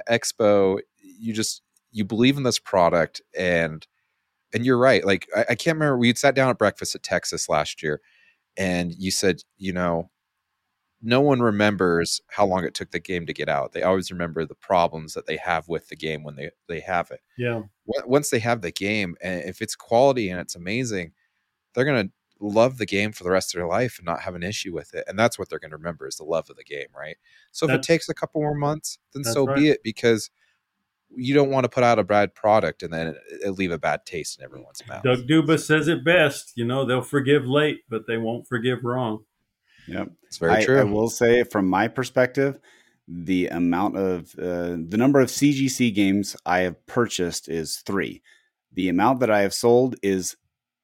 Expo, 0.08 0.80
you 1.02 1.32
just 1.32 1.62
you 1.92 2.04
believe 2.04 2.36
in 2.36 2.42
this 2.42 2.58
product 2.58 3.22
and 3.36 3.86
and 4.54 4.64
you're 4.66 4.78
right. 4.78 5.04
Like 5.04 5.26
I, 5.36 5.40
I 5.50 5.54
can't 5.54 5.76
remember 5.76 5.98
we 5.98 6.14
sat 6.14 6.34
down 6.34 6.50
at 6.50 6.58
breakfast 6.58 6.94
at 6.94 7.02
Texas 7.02 7.48
last 7.48 7.82
year, 7.82 8.00
and 8.56 8.94
you 8.94 9.10
said 9.10 9.42
you 9.58 9.72
know 9.72 10.10
no 11.02 11.20
one 11.20 11.40
remembers 11.40 12.20
how 12.28 12.46
long 12.46 12.64
it 12.64 12.74
took 12.74 12.90
the 12.90 13.00
game 13.00 13.26
to 13.26 13.32
get 13.32 13.48
out. 13.48 13.72
They 13.72 13.82
always 13.82 14.10
remember 14.10 14.44
the 14.44 14.54
problems 14.54 15.14
that 15.14 15.26
they 15.26 15.36
have 15.36 15.68
with 15.68 15.88
the 15.88 15.96
game 15.96 16.22
when 16.22 16.36
they 16.36 16.50
they 16.68 16.80
have 16.80 17.10
it 17.10 17.20
Yeah, 17.36 17.62
once 17.86 18.30
they 18.30 18.38
have 18.40 18.62
the 18.62 18.72
game 18.72 19.16
and 19.20 19.42
if 19.44 19.62
it's 19.62 19.76
quality 19.76 20.28
and 20.30 20.40
it's 20.40 20.56
amazing 20.56 21.12
they're 21.74 21.84
going 21.84 22.08
to 22.08 22.12
love 22.38 22.76
the 22.78 22.86
game 22.86 23.12
for 23.12 23.24
the 23.24 23.30
rest 23.30 23.54
of 23.54 23.58
their 23.58 23.68
life 23.68 23.98
and 23.98 24.04
not 24.04 24.20
have 24.20 24.34
an 24.34 24.42
issue 24.42 24.74
with 24.74 24.92
it 24.94 25.04
and 25.06 25.18
that's 25.18 25.38
what 25.38 25.48
they're 25.48 25.58
going 25.58 25.70
to 25.70 25.76
remember 25.76 26.06
is 26.06 26.16
the 26.16 26.24
love 26.24 26.50
of 26.50 26.56
the 26.56 26.64
game 26.64 26.88
right 26.94 27.16
so 27.50 27.66
if 27.66 27.72
it 27.72 27.82
takes 27.82 28.08
a 28.08 28.14
couple 28.14 28.42
more 28.42 28.54
months 28.54 28.98
then 29.14 29.24
so 29.24 29.46
right. 29.46 29.56
be 29.56 29.68
it 29.70 29.82
because 29.82 30.30
you 31.14 31.32
don't 31.32 31.50
want 31.50 31.64
to 31.64 31.68
put 31.68 31.84
out 31.84 31.98
a 31.98 32.04
bad 32.04 32.34
product 32.34 32.82
and 32.82 32.92
then 32.92 33.14
leave 33.46 33.70
a 33.70 33.78
bad 33.78 34.04
taste 34.04 34.38
in 34.38 34.44
everyone's 34.44 34.82
mouth 34.86 35.02
Doug 35.02 35.26
Duba 35.26 35.58
says 35.58 35.88
it 35.88 36.04
best. 36.04 36.52
You 36.56 36.64
know, 36.64 36.84
they'll 36.84 37.00
forgive 37.00 37.46
late, 37.46 37.82
but 37.88 38.06
they 38.06 38.16
won't 38.16 38.46
forgive 38.48 38.84
wrong. 38.84 39.24
Yep. 39.88 40.08
it's 40.24 40.38
very 40.38 40.52
I, 40.52 40.64
true 40.64 40.80
I 40.80 40.84
will 40.84 41.08
say, 41.10 41.42
from 41.44 41.68
my 41.68 41.88
perspective, 41.88 42.58
the 43.08 43.46
amount 43.48 43.96
of 43.96 44.34
uh, 44.38 44.76
the 44.88 44.96
number 44.96 45.20
of 45.20 45.28
CGC 45.28 45.94
games 45.94 46.36
I 46.44 46.60
have 46.60 46.84
purchased 46.86 47.48
is 47.48 47.78
three. 47.78 48.22
The 48.72 48.88
amount 48.88 49.20
that 49.20 49.30
I 49.30 49.42
have 49.42 49.54
sold 49.54 49.94
is 50.02 50.36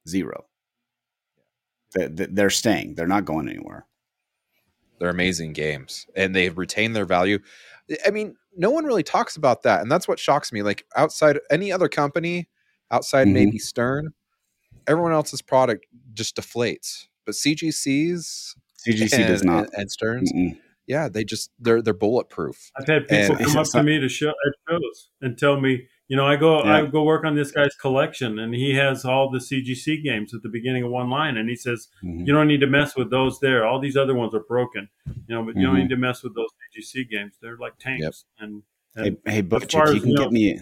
zero. 0.09 0.46
They- 1.94 2.07
they- 2.09 2.26
They're 2.26 2.50
staying. 2.50 2.94
They're 2.94 3.07
not 3.09 3.24
going 3.24 3.48
anywhere. 3.48 3.86
they're 4.98 5.11
amazing 5.11 5.53
games 5.53 6.07
and 6.14 6.32
they've 6.32 6.57
retained 6.57 6.94
their 6.94 7.05
value 7.05 7.40
i 8.07 8.11
mean 8.12 8.36
no 8.57 8.70
one 8.70 8.84
really 8.84 9.03
talks 9.03 9.34
about 9.34 9.64
that 9.64 9.80
and 9.80 9.90
that's 9.90 10.07
what 10.07 10.16
shocks 10.20 10.53
me 10.53 10.62
like 10.62 10.84
outside 10.94 11.40
any 11.50 11.72
other 11.72 11.88
company 11.88 12.48
outside 12.92 13.26
Mhm. 13.26 13.32
maybe 13.32 13.59
stern 13.59 14.14
everyone 14.86 15.11
else's 15.11 15.42
product 15.42 15.86
just 16.14 16.36
deflates 16.36 17.09
but 17.26 17.34
cgc's 17.34 18.55
CGC 18.86 19.26
does 19.26 19.42
not. 19.44 19.64
and, 19.66 19.74
and 19.74 19.90
Stern's 19.90 20.32
Mm-mm. 20.32 20.58
yeah 20.86 21.08
they 21.08 21.24
just 21.24 21.50
they're 21.58 21.80
they're 21.82 21.94
bulletproof 21.94 22.70
I've 22.78 22.86
had 22.86 23.08
people 23.08 23.36
And- 23.36 23.46
come 23.46 23.56
up 23.58 23.66
to 23.68 23.82
me 23.82 23.98
to 24.00 24.08
show 24.08 24.28
at 24.30 24.52
shows 24.68 25.10
and 25.20 25.38
tell 25.38 25.60
me, 25.60 25.86
you 26.08 26.16
know, 26.16 26.26
I 26.26 26.36
go 26.36 26.60
I 26.60 26.84
go 26.86 27.04
work 27.04 27.24
on 27.24 27.34
this 27.36 27.50
guy's 27.52 27.74
collection, 27.80 28.38
and 28.38 28.54
he 28.54 28.74
has 28.74 29.04
all 29.04 29.30
the 29.30 29.38
CGC 29.38 30.02
games 30.02 30.34
at 30.34 30.42
the 30.42 30.48
beginning 30.50 30.82
of 30.84 30.90
one 30.90 31.08
line, 31.08 31.36
and 31.38 31.48
he 31.48 31.56
says, 31.56 31.88
Mhm. 32.04 32.26
you 32.26 32.32
don't 32.34 32.48
need 32.48 32.60
to 32.60 32.66
mess 32.66 32.94
with 32.96 33.10
those 33.10 33.40
there. 33.40 33.64
All 33.66 33.80
these 33.80 33.96
other 33.96 34.14
ones 34.14 34.34
are 34.34 34.44
broken, 34.46 34.88
you 35.06 35.34
know, 35.34 35.42
but 35.42 35.56
you 35.56 35.62
don't 35.62 35.76
Mhm. 35.76 35.82
need 35.82 35.88
to 35.90 35.96
mess 35.96 36.22
with 36.22 36.34
those 36.34 36.48
CGC 36.74 37.04
games. 37.08 37.38
They're 37.40 37.56
like 37.56 37.78
tanks. 37.78 38.24
And, 38.38 38.62
and 38.94 39.16
Hey, 39.24 39.32
hey, 39.36 39.40
Butch, 39.40 39.74
if 39.74 39.94
you 39.94 40.00
can 40.00 40.10
you 40.10 40.16
get 40.18 40.24
know- 40.24 40.30
me, 40.30 40.60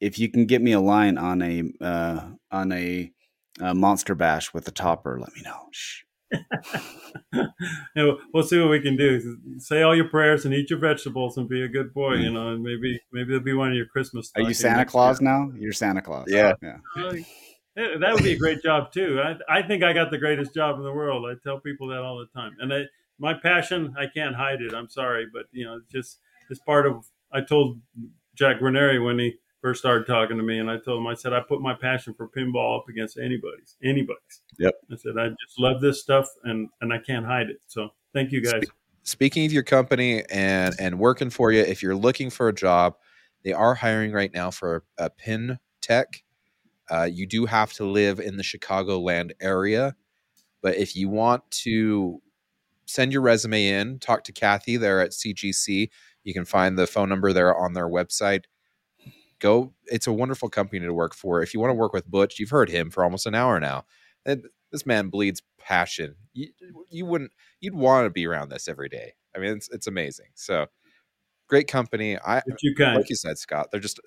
if 0.00 0.18
you 0.18 0.30
can 0.30 0.46
get 0.46 0.62
me 0.62 0.72
a 0.72 0.80
line 0.80 1.18
on 1.18 1.42
a 1.42 1.62
uh, 1.82 2.20
on 2.50 2.72
a, 2.72 3.12
uh 3.60 3.74
monster 3.74 4.14
bash 4.14 4.54
with 4.54 4.66
a 4.66 4.70
topper, 4.72 5.18
let 5.20 5.34
me 5.34 5.42
know. 5.42 5.68
Shh. 5.72 6.02
you 7.32 7.44
know, 7.96 8.18
we'll 8.32 8.42
see 8.42 8.58
what 8.60 8.70
we 8.70 8.80
can 8.80 8.96
do. 8.96 9.38
Say 9.58 9.82
all 9.82 9.94
your 9.94 10.08
prayers 10.08 10.44
and 10.44 10.54
eat 10.54 10.70
your 10.70 10.78
vegetables 10.78 11.36
and 11.36 11.48
be 11.48 11.62
a 11.62 11.68
good 11.68 11.92
boy, 11.92 12.14
you 12.14 12.30
know, 12.30 12.48
and 12.48 12.62
maybe 12.62 13.00
maybe 13.12 13.34
it'll 13.34 13.44
be 13.44 13.52
one 13.54 13.70
of 13.70 13.76
your 13.76 13.86
Christmas. 13.86 14.30
Are 14.36 14.42
you 14.42 14.54
Santa 14.54 14.84
Claus 14.84 15.20
year. 15.20 15.30
now? 15.30 15.52
You're 15.56 15.72
Santa 15.72 16.02
Claus. 16.02 16.26
Yeah. 16.28 16.54
Yeah. 16.62 16.78
Uh, 17.76 17.98
that 17.98 18.14
would 18.14 18.22
be 18.22 18.32
a 18.32 18.38
great 18.38 18.62
job 18.62 18.92
too. 18.92 19.20
I, 19.20 19.58
I 19.58 19.62
think 19.62 19.82
I 19.82 19.92
got 19.92 20.10
the 20.10 20.18
greatest 20.18 20.54
job 20.54 20.76
in 20.76 20.84
the 20.84 20.92
world. 20.92 21.26
I 21.26 21.34
tell 21.42 21.58
people 21.58 21.88
that 21.88 21.98
all 21.98 22.18
the 22.18 22.38
time, 22.38 22.52
and 22.60 22.72
I, 22.72 22.82
my 23.18 23.34
passion, 23.34 23.94
I 23.98 24.06
can't 24.06 24.36
hide 24.36 24.60
it. 24.60 24.72
I'm 24.72 24.88
sorry, 24.88 25.26
but 25.32 25.46
you 25.50 25.64
know, 25.64 25.76
it's 25.76 25.90
just 25.90 26.20
it's 26.50 26.60
part 26.60 26.86
of. 26.86 27.04
I 27.32 27.40
told 27.40 27.80
Jack 28.36 28.60
Guarnieri 28.60 29.04
when 29.04 29.18
he 29.18 29.34
first 29.64 29.80
started 29.80 30.06
talking 30.06 30.36
to 30.36 30.42
me, 30.42 30.58
and 30.58 30.70
I 30.70 30.76
told 30.76 31.00
him, 31.00 31.06
I 31.06 31.14
said, 31.14 31.32
I 31.32 31.40
put 31.40 31.62
my 31.62 31.72
passion 31.72 32.12
for 32.12 32.28
pinball 32.28 32.80
up 32.80 32.88
against 32.90 33.16
anybody's, 33.16 33.78
anybody's. 33.82 34.42
Yep. 34.58 34.74
I 34.92 34.96
said, 34.96 35.14
I 35.18 35.28
just 35.28 35.58
love 35.58 35.80
this 35.80 36.02
stuff, 36.02 36.28
and 36.44 36.68
and 36.82 36.92
I 36.92 36.98
can't 36.98 37.24
hide 37.24 37.48
it. 37.48 37.62
So 37.66 37.88
thank 38.12 38.30
you 38.30 38.42
guys. 38.42 38.62
speaking 39.04 39.46
of 39.46 39.52
your 39.52 39.62
company 39.62 40.22
and 40.30 40.74
and 40.78 40.98
working 40.98 41.30
for 41.30 41.50
you 41.50 41.60
if 41.60 41.82
you're 41.82 41.96
looking 41.96 42.30
for 42.30 42.48
a 42.48 42.54
job 42.54 42.94
they 43.42 43.52
are 43.52 43.74
hiring 43.74 44.12
right 44.12 44.32
now 44.32 44.50
for 44.50 44.84
a, 44.98 45.04
a 45.04 45.10
pin 45.10 45.58
tech 45.82 46.22
uh, 46.90 47.02
you 47.02 47.26
do 47.26 47.44
have 47.44 47.72
to 47.74 47.84
live 47.84 48.18
in 48.18 48.38
the 48.38 48.42
chicagoland 48.42 49.32
area 49.42 49.94
but 50.62 50.74
if 50.76 50.96
you 50.96 51.10
want 51.10 51.42
to 51.50 52.20
send 52.86 53.12
your 53.12 53.20
resume 53.20 53.66
in 53.66 53.98
talk 53.98 54.24
to 54.24 54.32
kathy 54.32 54.78
there 54.78 55.00
at 55.00 55.10
cgc 55.10 55.90
you 56.24 56.32
can 56.32 56.46
find 56.46 56.78
the 56.78 56.86
phone 56.86 57.10
number 57.10 57.34
there 57.34 57.54
on 57.54 57.74
their 57.74 57.88
website 57.88 58.44
go 59.40 59.72
it's 59.86 60.06
a 60.06 60.12
wonderful 60.12 60.48
company 60.48 60.80
to 60.80 60.92
work 60.92 61.14
for 61.14 61.42
if 61.42 61.54
you 61.54 61.60
want 61.60 61.70
to 61.70 61.74
work 61.74 61.92
with 61.92 62.10
butch 62.10 62.38
you've 62.38 62.50
heard 62.50 62.70
him 62.70 62.90
for 62.90 63.04
almost 63.04 63.26
an 63.26 63.34
hour 63.34 63.60
now 63.60 63.84
and 64.24 64.44
this 64.72 64.86
man 64.86 65.08
bleeds 65.08 65.42
passion 65.58 66.14
you, 66.32 66.48
you 66.90 67.06
wouldn't 67.06 67.32
you'd 67.60 67.74
want 67.74 68.06
to 68.06 68.10
be 68.10 68.26
around 68.26 68.48
this 68.48 68.68
every 68.68 68.88
day 68.88 69.12
i 69.34 69.38
mean 69.38 69.52
it's, 69.52 69.68
it's 69.70 69.86
amazing 69.86 70.26
so 70.34 70.66
great 71.48 71.68
company 71.68 72.18
i 72.18 72.38
If 72.46 72.62
you 72.62 72.74
can, 72.74 72.94
like 72.94 73.08
you 73.08 73.16
said 73.16 73.38
scott 73.38 73.68
they're 73.70 73.80
just 73.80 74.00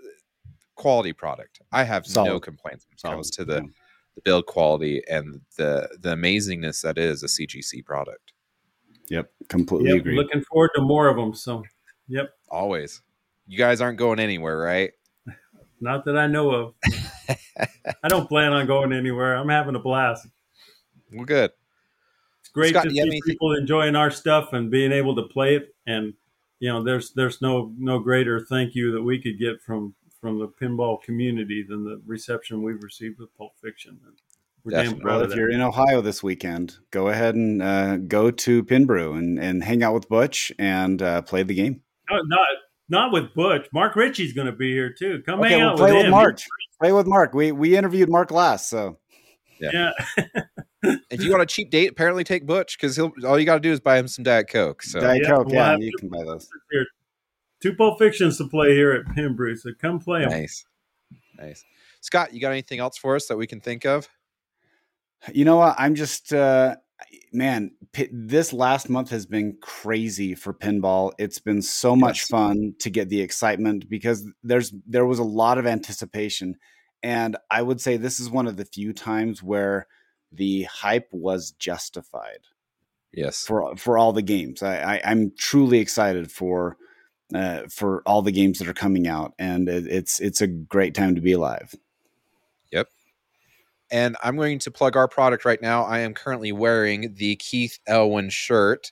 quality 0.75 1.13
product 1.13 1.59
i 1.71 1.83
have 1.83 2.05
no 2.15 2.39
complaints 2.39 2.85
when 2.85 2.93
it 2.93 3.15
comes 3.15 3.29
to 3.31 3.45
the 3.45 3.55
yeah. 3.55 3.69
the 4.17 4.21
build 4.21 4.45
quality 4.45 5.01
and 5.09 5.41
the 5.57 5.89
the 5.99 6.15
amazingness 6.15 6.81
that 6.81 6.97
is 6.97 7.23
a 7.23 7.27
CGC 7.27 7.85
product. 7.85 8.33
Yep, 9.09 9.31
completely 9.47 9.91
Yep, 9.91 9.99
agree. 9.99 10.15
looking 10.17 10.41
forward 10.41 10.71
to 10.75 10.81
more 10.81 11.07
of 11.07 11.15
them. 11.15 11.33
So, 11.33 11.63
yep, 12.07 12.31
Always. 12.49 13.01
You 13.45 13.57
guys 13.57 13.79
aren't 13.79 13.97
going 13.97 14.19
anywhere, 14.19 14.57
right? 14.57 14.91
Not 15.79 16.05
that 16.05 16.17
I 16.17 16.27
know 16.27 16.51
of. 16.51 16.73
I 18.03 18.07
don't 18.07 18.27
plan 18.27 18.53
on 18.53 18.67
going 18.67 18.93
anywhere. 18.93 19.35
I'm 19.35 19.49
having 19.49 19.75
a 19.75 19.79
blast. 19.79 20.27
We're 21.11 21.25
good. 21.25 21.51
It's 22.41 22.49
great 22.49 22.71
Scott, 22.71 22.85
to 22.85 22.91
see 22.91 22.99
anything- 22.99 23.21
people 23.25 23.53
enjoying 23.55 23.95
our 23.95 24.11
stuff 24.11 24.53
and 24.53 24.69
being 24.71 24.91
able 24.91 25.15
to 25.15 25.23
play 25.23 25.55
it. 25.55 25.75
And 25.85 26.13
you 26.59 26.69
know, 26.71 26.83
there's 26.83 27.13
there's 27.13 27.41
no 27.41 27.73
no 27.77 27.99
greater 27.99 28.39
thank 28.49 28.75
you 28.75 28.91
that 28.93 29.03
we 29.03 29.21
could 29.21 29.39
get 29.39 29.61
from 29.61 29.95
from 30.19 30.39
the 30.39 30.47
pinball 30.47 31.01
community 31.01 31.63
than 31.67 31.83
the 31.83 32.01
reception 32.05 32.63
we've 32.63 32.81
received 32.81 33.19
with 33.19 33.35
Pulp 33.37 33.51
Fiction. 33.63 33.99
And 34.05 34.15
we're 34.63 34.71
damn 34.71 34.81
Definitely. 34.83 35.01
proud 35.03 35.11
Well, 35.13 35.19
of 35.21 35.25
if 35.25 35.29
that. 35.31 35.37
you're 35.37 35.51
in 35.51 35.61
Ohio 35.61 36.01
this 36.01 36.23
weekend, 36.23 36.77
go 36.91 37.09
ahead 37.09 37.35
and 37.35 37.61
uh, 37.61 37.97
go 37.97 38.31
to 38.31 38.63
Pinbrew 38.63 39.13
and, 39.17 39.39
and 39.39 39.63
hang 39.63 39.83
out 39.83 39.93
with 39.93 40.09
Butch 40.09 40.51
and 40.57 41.01
uh, 41.01 41.21
play 41.21 41.43
the 41.43 41.53
game. 41.53 41.81
No, 42.09 42.17
not 42.25 42.39
not 42.89 43.11
with 43.11 43.33
Butch. 43.33 43.67
Mark 43.73 43.95
Ritchie's 43.95 44.33
going 44.33 44.47
to 44.47 44.53
be 44.53 44.71
here 44.71 44.91
too. 44.93 45.21
Come 45.25 45.39
Okay, 45.41 45.49
hang 45.49 45.59
we'll 45.61 45.69
out 45.71 45.77
play 45.77 45.91
with 45.91 45.97
with 45.97 46.05
him. 46.05 46.11
Mark. 46.11 46.39
Play 46.81 46.91
with 46.91 47.07
Mark. 47.07 47.33
We 47.33 47.51
we 47.51 47.75
interviewed 47.77 48.09
Mark 48.09 48.31
last, 48.31 48.69
so 48.69 48.97
Yeah, 49.59 49.91
If 50.83 51.21
you 51.23 51.31
want 51.31 51.41
a 51.41 51.45
cheap 51.47 51.69
date, 51.71 51.89
apparently 51.91 52.23
take 52.23 52.45
Butch 52.45 52.77
because 52.77 52.95
he'll 52.95 53.11
all 53.25 53.39
you 53.39 53.45
got 53.45 53.55
to 53.55 53.59
do 53.59 53.71
is 53.71 53.79
buy 53.79 53.97
him 53.97 54.07
some 54.07 54.23
Diet 54.23 54.47
Coke. 54.49 54.83
So 54.83 54.99
Diet 54.99 55.21
Yeah, 55.23 55.29
Coke, 55.29 55.47
we'll 55.47 55.55
yeah, 55.55 55.77
you 55.77 55.91
can 55.97 56.09
buy 56.09 56.23
those. 56.23 56.47
Here. 56.71 56.85
two 57.61 57.73
Pulp 57.75 57.97
Fictions 57.99 58.37
to 58.37 58.47
play 58.47 58.75
here 58.75 58.91
at 58.91 59.05
Pinbrew. 59.15 59.57
So 59.57 59.71
come 59.81 59.99
play 59.99 60.21
them. 60.21 60.29
nice, 60.29 60.63
nice. 61.37 61.65
Scott, 62.01 62.33
you 62.33 62.39
got 62.39 62.51
anything 62.51 62.79
else 62.79 62.97
for 62.97 63.15
us 63.15 63.25
that 63.27 63.37
we 63.37 63.47
can 63.47 63.59
think 63.59 63.85
of? 63.85 64.07
You 65.33 65.45
know 65.45 65.57
what? 65.57 65.75
I'm 65.79 65.95
just 65.95 66.31
uh 66.31 66.75
man, 67.31 67.71
pi- 67.93 68.09
this 68.11 68.53
last 68.53 68.89
month 68.89 69.09
has 69.09 69.25
been 69.25 69.57
crazy 69.61 70.35
for 70.35 70.53
pinball. 70.53 71.11
It's 71.17 71.39
been 71.39 71.61
so 71.61 71.95
much 71.95 72.23
fun 72.23 72.75
to 72.79 72.89
get 72.89 73.09
the 73.09 73.21
excitement 73.21 73.89
because 73.89 74.27
there's 74.43 74.73
there 74.85 75.05
was 75.05 75.19
a 75.19 75.23
lot 75.23 75.57
of 75.57 75.67
anticipation 75.67 76.55
and 77.03 77.37
I 77.51 77.61
would 77.61 77.79
say 77.79 77.97
this 77.97 78.19
is 78.19 78.29
one 78.29 78.47
of 78.47 78.57
the 78.57 78.65
few 78.65 78.93
times 78.93 79.43
where 79.43 79.87
the 80.31 80.63
hype 80.63 81.07
was 81.11 81.51
justified 81.51 82.39
Yes, 83.13 83.45
for 83.45 83.75
for 83.77 83.97
all 83.97 84.13
the 84.13 84.21
games. 84.21 84.61
I, 84.61 84.95
I 84.95 85.01
I'm 85.05 85.31
truly 85.37 85.79
excited 85.79 86.31
for 86.31 86.77
uh, 87.33 87.63
for 87.69 88.01
all 88.05 88.21
the 88.21 88.31
games 88.31 88.59
that 88.59 88.67
are 88.67 88.73
coming 88.73 89.07
out, 89.07 89.33
and 89.39 89.69
it, 89.69 89.87
it's 89.87 90.19
it's 90.19 90.41
a 90.41 90.47
great 90.47 90.93
time 90.93 91.15
to 91.15 91.21
be 91.21 91.31
alive. 91.31 91.73
And 93.91 94.15
I'm 94.23 94.35
going 94.35 94.59
to 94.59 94.71
plug 94.71 94.95
our 94.97 95.07
product 95.07 95.45
right 95.45 95.61
now. 95.61 95.83
I 95.83 95.99
am 95.99 96.13
currently 96.13 96.51
wearing 96.51 97.13
the 97.15 97.35
Keith 97.37 97.79
Elwin 97.87 98.29
shirt. 98.29 98.91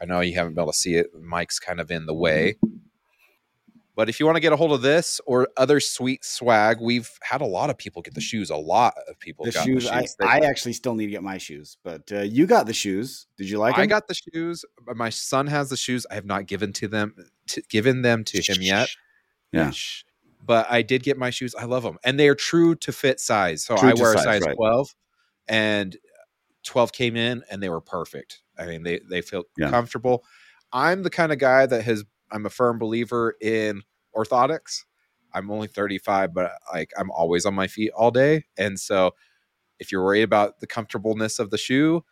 I 0.00 0.04
know 0.06 0.20
you 0.20 0.34
haven't 0.34 0.54
been 0.54 0.62
able 0.62 0.72
to 0.72 0.78
see 0.78 0.96
it. 0.96 1.08
Mike's 1.20 1.58
kind 1.58 1.80
of 1.80 1.90
in 1.90 2.06
the 2.06 2.14
way. 2.14 2.56
But 3.96 4.08
if 4.08 4.18
you 4.18 4.26
want 4.26 4.34
to 4.34 4.40
get 4.40 4.52
a 4.52 4.56
hold 4.56 4.72
of 4.72 4.82
this 4.82 5.20
or 5.24 5.46
other 5.56 5.78
sweet 5.78 6.24
swag, 6.24 6.78
we've 6.80 7.08
had 7.22 7.40
a 7.40 7.46
lot 7.46 7.70
of 7.70 7.78
people 7.78 8.02
get 8.02 8.14
the 8.14 8.20
shoes. 8.20 8.50
A 8.50 8.56
lot 8.56 8.94
of 9.08 9.16
people 9.20 9.44
The 9.44 9.52
got 9.52 9.64
shoes, 9.64 9.84
the 9.84 9.94
I, 9.94 10.00
shoes. 10.00 10.16
They- 10.18 10.26
I 10.26 10.38
actually 10.38 10.72
still 10.72 10.96
need 10.96 11.06
to 11.06 11.12
get 11.12 11.22
my 11.22 11.38
shoes, 11.38 11.76
but 11.84 12.10
uh, 12.10 12.22
you 12.22 12.46
got 12.46 12.66
the 12.66 12.72
shoes. 12.72 13.28
Did 13.38 13.48
you 13.48 13.58
like 13.58 13.76
I 13.76 13.82
them? 13.82 13.88
got 13.90 14.08
the 14.08 14.14
shoes. 14.14 14.64
My 14.96 15.10
son 15.10 15.46
has 15.46 15.70
the 15.70 15.76
shoes. 15.76 16.06
I 16.10 16.14
have 16.14 16.24
not 16.26 16.46
given 16.46 16.72
to 16.72 16.88
them, 16.88 17.14
to, 17.48 17.62
given 17.68 18.02
them 18.02 18.24
to 18.24 18.42
him 18.42 18.60
yet. 18.62 18.88
Yeah. 19.52 19.70
But 20.44 20.66
I 20.68 20.82
did 20.82 21.02
get 21.02 21.16
my 21.16 21.30
shoes. 21.30 21.54
I 21.54 21.64
love 21.64 21.82
them, 21.82 21.98
and 22.04 22.18
they 22.18 22.28
are 22.28 22.34
true 22.34 22.74
to 22.76 22.92
fit 22.92 23.20
size. 23.20 23.64
So 23.64 23.76
True 23.76 23.90
I 23.90 23.94
wear 23.94 24.12
a 24.12 24.18
size, 24.18 24.24
size 24.24 24.42
right. 24.42 24.54
twelve, 24.56 24.94
and 25.48 25.96
twelve 26.64 26.92
came 26.92 27.16
in, 27.16 27.42
and 27.50 27.62
they 27.62 27.68
were 27.68 27.80
perfect. 27.80 28.42
I 28.58 28.66
mean, 28.66 28.82
they 28.82 29.00
they 29.08 29.22
feel 29.22 29.44
Yeah. 29.56 29.70
comfortable. 29.70 30.24
I'm 30.72 31.02
the 31.02 31.10
kind 31.10 31.32
of 31.32 31.38
guy 31.38 31.66
that 31.66 31.82
has. 31.82 32.04
I'm 32.30 32.46
a 32.46 32.50
firm 32.50 32.78
believer 32.78 33.36
in 33.40 33.82
orthotics. 34.14 34.84
I'm 35.32 35.50
only 35.50 35.66
35, 35.68 36.32
but 36.32 36.52
like 36.72 36.90
I'm 36.98 37.10
always 37.10 37.44
on 37.46 37.54
my 37.54 37.66
feet 37.66 37.90
all 37.96 38.10
day, 38.10 38.44
and 38.56 38.78
so 38.78 39.12
if 39.78 39.90
you're 39.90 40.04
worried 40.04 40.22
about 40.22 40.60
the 40.60 40.66
comfortableness 40.66 41.38
of 41.38 41.50
the 41.50 41.58
shoe, 41.58 42.04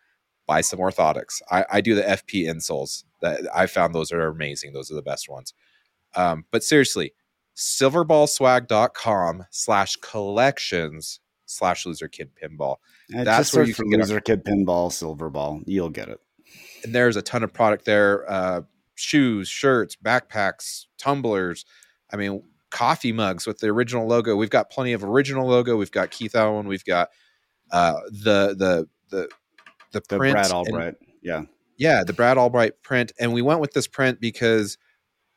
buy 0.46 0.60
some 0.60 0.80
orthotics. 0.80 1.40
I, 1.50 1.64
I 1.70 1.80
do 1.80 1.94
the 1.94 2.02
FP 2.02 2.46
insoles. 2.46 3.04
That 3.20 3.42
I 3.54 3.66
found 3.66 3.94
those 3.94 4.10
are 4.10 4.26
amazing. 4.26 4.72
Those 4.72 4.90
are 4.90 4.96
the 4.96 5.02
best 5.02 5.28
ones. 5.28 5.54
Um, 6.16 6.44
but 6.50 6.64
seriously, 6.64 7.14
silverballswag.com 7.56 9.44
slash 9.50 9.96
collections 9.96 11.20
slash 11.46 11.84
loser 11.86 12.08
kid 12.08 12.30
pinball. 12.40 12.76
Uh, 13.16 13.24
that's 13.24 13.52
where 13.54 13.64
you 13.64 13.74
can 13.74 13.90
get 13.90 14.00
loser 14.00 14.20
kid 14.20 14.44
pinball, 14.44 14.90
silver 14.92 15.28
ball. 15.30 15.60
You'll 15.66 15.90
get 15.90 16.08
it. 16.08 16.18
And 16.84 16.94
there's 16.94 17.16
a 17.16 17.22
ton 17.22 17.42
of 17.42 17.52
product 17.52 17.84
there. 17.84 18.30
Uh, 18.30 18.62
shoes, 18.94 19.48
shirts, 19.48 19.96
backpacks, 19.96 20.86
tumblers. 20.98 21.64
I 22.12 22.16
mean, 22.16 22.42
coffee 22.70 23.12
mugs 23.12 23.46
with 23.46 23.58
the 23.58 23.68
original 23.68 24.06
logo. 24.06 24.36
We've 24.36 24.50
got 24.50 24.70
plenty 24.70 24.92
of 24.92 25.04
original 25.04 25.46
logo. 25.46 25.76
We've 25.76 25.90
got 25.90 26.10
Keith 26.10 26.34
Elwin. 26.34 26.66
We've 26.68 26.84
got 26.84 27.10
uh, 27.70 28.00
the 28.10 28.54
the 28.56 28.88
the 29.10 29.28
the 29.92 30.00
The 30.08 30.18
print 30.18 30.32
Brad 30.34 30.46
and- 30.46 30.54
Albright. 30.54 30.94
yeah. 31.22 31.42
yeah, 31.76 32.02
the 32.04 32.12
Brad 32.14 32.38
Albright 32.38 32.82
print. 32.82 33.12
And 33.20 33.32
we 33.32 33.42
went 33.42 33.60
with 33.60 33.72
this 33.72 33.86
print 33.86 34.20
because, 34.20 34.78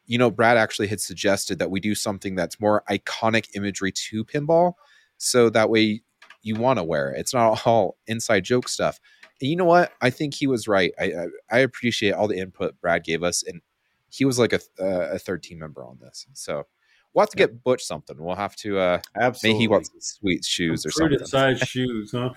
you 0.05 0.17
know, 0.17 0.29
Brad 0.29 0.57
actually 0.57 0.87
had 0.87 1.01
suggested 1.01 1.59
that 1.59 1.71
we 1.71 1.79
do 1.79 1.95
something 1.95 2.35
that's 2.35 2.59
more 2.59 2.83
iconic 2.89 3.47
imagery 3.55 3.91
to 3.91 4.23
pinball. 4.23 4.73
So 5.17 5.49
that 5.49 5.69
way 5.69 6.01
you 6.41 6.55
want 6.55 6.79
to 6.79 6.83
wear 6.83 7.11
it. 7.11 7.19
It's 7.19 7.33
not 7.33 7.61
all 7.67 7.97
inside 8.07 8.43
joke 8.43 8.67
stuff. 8.67 8.99
And 9.41 9.49
you 9.49 9.55
know 9.55 9.65
what? 9.65 9.91
I 10.01 10.09
think 10.09 10.33
he 10.33 10.47
was 10.47 10.67
right. 10.67 10.93
I 10.99 11.03
I, 11.05 11.27
I 11.51 11.59
appreciate 11.59 12.13
all 12.13 12.27
the 12.27 12.37
input 12.37 12.79
Brad 12.79 13.03
gave 13.03 13.23
us. 13.23 13.43
And 13.43 13.61
he 14.09 14.25
was 14.25 14.39
like 14.39 14.53
a, 14.53 14.59
uh, 14.79 15.13
a 15.13 15.19
third 15.19 15.43
team 15.43 15.59
member 15.59 15.83
on 15.83 15.97
this. 15.99 16.25
So 16.33 16.67
we'll 17.13 17.23
have 17.23 17.29
to 17.31 17.37
get 17.37 17.63
Butch 17.63 17.83
something. 17.83 18.15
We'll 18.17 18.35
have 18.35 18.55
to, 18.57 18.79
uh, 18.79 19.01
Absolutely. 19.19 19.49
maybe 19.49 19.63
he 19.63 19.67
wants 19.67 19.91
sweet 19.99 20.45
shoes 20.45 20.85
or 20.85 20.91
something. 20.91 21.25
Size 21.25 21.59
shoes, 21.59 22.11
huh? 22.11 22.29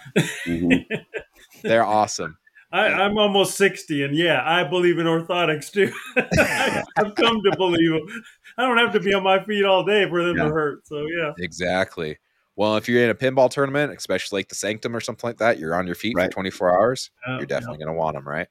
Mhm. 0.45 0.85
They're 1.62 1.85
awesome. 1.85 2.39
I, 2.71 2.89
I'm 2.89 3.16
almost 3.16 3.57
60, 3.57 4.03
and 4.05 4.14
yeah, 4.14 4.43
I 4.45 4.62
believe 4.64 4.99
in 4.99 5.07
orthotics 5.07 5.71
too. 5.73 5.91
I've 6.99 7.14
come 7.14 7.41
to 7.43 7.57
believe 7.57 7.91
them. 7.93 8.23
I 8.59 8.66
don't 8.66 8.77
have 8.77 8.93
to 8.93 9.01
be 9.01 9.14
on 9.14 9.23
my 9.23 9.43
feet 9.45 9.64
all 9.64 9.85
day 9.85 10.07
for 10.09 10.23
them 10.23 10.37
Yeah. 10.37 10.45
to 10.45 10.51
hurt. 10.51 10.87
So, 10.87 11.07
yeah. 11.07 11.33
Exactly. 11.39 12.19
Well, 12.57 12.77
if 12.77 12.87
you're 12.89 13.03
in 13.05 13.09
a 13.11 13.14
pinball 13.14 13.49
tournament, 13.51 13.93
especially 13.97 14.41
like 14.41 14.49
the 14.49 14.55
Sanctum 14.55 14.95
or 14.95 15.01
something 15.01 15.27
like 15.29 15.39
that, 15.39 15.59
you're 15.59 15.75
on 15.75 15.87
your 15.87 15.95
feet 15.95 16.14
Right. 16.16 16.27
for 16.27 16.33
24 16.35 16.79
hours. 16.79 17.11
Yeah, 17.27 17.39
You're 17.39 17.47
definitely 17.47 17.79
going 17.79 17.89
to 17.89 17.95
want 17.95 18.16
them, 18.16 18.29
right? 18.29 18.49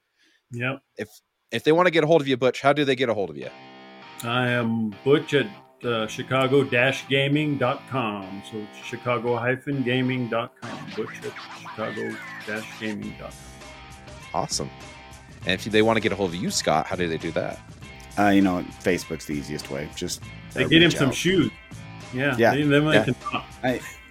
Yep. 0.51 0.80
If 0.97 1.09
if 1.51 1.63
they 1.63 1.72
want 1.74 1.86
to 1.88 1.91
get 1.91 2.03
a 2.03 2.07
hold 2.07 2.22
of 2.22 2.28
you, 2.28 2.38
Butch, 2.38 2.61
how 2.61 2.74
do 2.74 2.84
they 2.86 2.95
get 2.95 3.09
a 3.09 3.13
hold 3.13 3.30
of 3.30 3.38
you? 3.38 3.49
I 4.24 4.47
am 4.49 4.95
Butch 5.03 5.34
at 5.34 5.45
uh, 5.86 6.07
chicago-gaming.com. 6.07 8.43
So 8.51 8.57
it's 8.57 8.78
chicago-gaming.com. 8.88 10.49
Butch 10.95 11.09
at 11.24 11.34
chicago-gaming.com. 11.61 13.32
Awesome. 14.38 14.69
And 15.45 15.53
if 15.53 15.63
they 15.65 15.81
want 15.81 15.97
to 15.97 16.01
get 16.01 16.11
a 16.11 16.15
hold 16.15 16.29
of 16.31 16.35
you, 16.35 16.51
Scott, 16.51 16.85
how 16.85 16.95
do 16.95 17.07
they 17.07 17.17
do 17.17 17.31
that? 17.31 17.59
Uh, 18.19 18.29
you 18.29 18.41
know, 18.41 18.63
Facebook's 18.83 19.25
the 19.25 19.33
easiest 19.33 19.71
way. 19.71 19.89
Just 19.95 20.21
They 20.53 20.65
uh, 20.65 20.67
get 20.67 20.81
him 20.81 20.89
reach 20.89 20.97
some 20.97 21.11
shoes. 21.11 21.51
Yeah. 22.13 22.35
Yeah, 22.38 22.53
They, 22.53 22.63
then 22.63 22.85
they 22.85 22.93
yeah. 22.93 23.03
can 23.03 23.13
talk. 23.15 23.45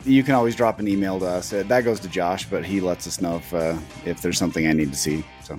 You 0.05 0.22
can 0.22 0.35
always 0.35 0.55
drop 0.55 0.79
an 0.79 0.89
email 0.89 1.18
to 1.20 1.27
us. 1.27 1.53
Uh, 1.53 1.62
that 1.66 1.83
goes 1.83 2.01
to 2.01 2.09
Josh, 2.09 2.49
but 2.49 2.64
he 2.64 2.81
lets 2.81 3.07
us 3.07 3.20
know 3.20 3.37
if 3.37 3.55
uh, 3.55 3.77
if 4.05 4.20
there's 4.20 4.39
something 4.39 4.66
I 4.66 4.72
need 4.72 4.91
to 4.91 4.99
see. 4.99 5.24
So 5.43 5.59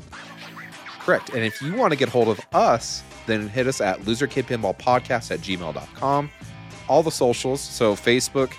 Correct. 1.00 1.30
And 1.30 1.44
if 1.46 1.62
you 1.62 1.74
want 1.74 1.94
to 1.94 1.98
get 1.98 2.10
hold 2.10 2.28
of 2.28 2.40
us, 2.54 3.02
then 3.28 3.48
hit 3.48 3.66
us 3.66 3.80
at 3.80 4.02
loserkidpinballpodcast 4.02 5.32
at 5.32 5.40
gmail.com. 5.40 6.30
All 6.90 7.04
the 7.04 7.12
socials, 7.12 7.62
so 7.62 7.96
Facebook, 7.96 8.52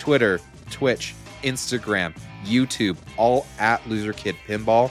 Twitter, 0.00 0.40
Twitch, 0.70 1.14
Instagram, 1.44 2.16
YouTube, 2.44 2.96
all 3.16 3.46
at 3.58 3.88
Loser 3.88 4.12
Kid 4.12 4.36
Pinball. 4.46 4.90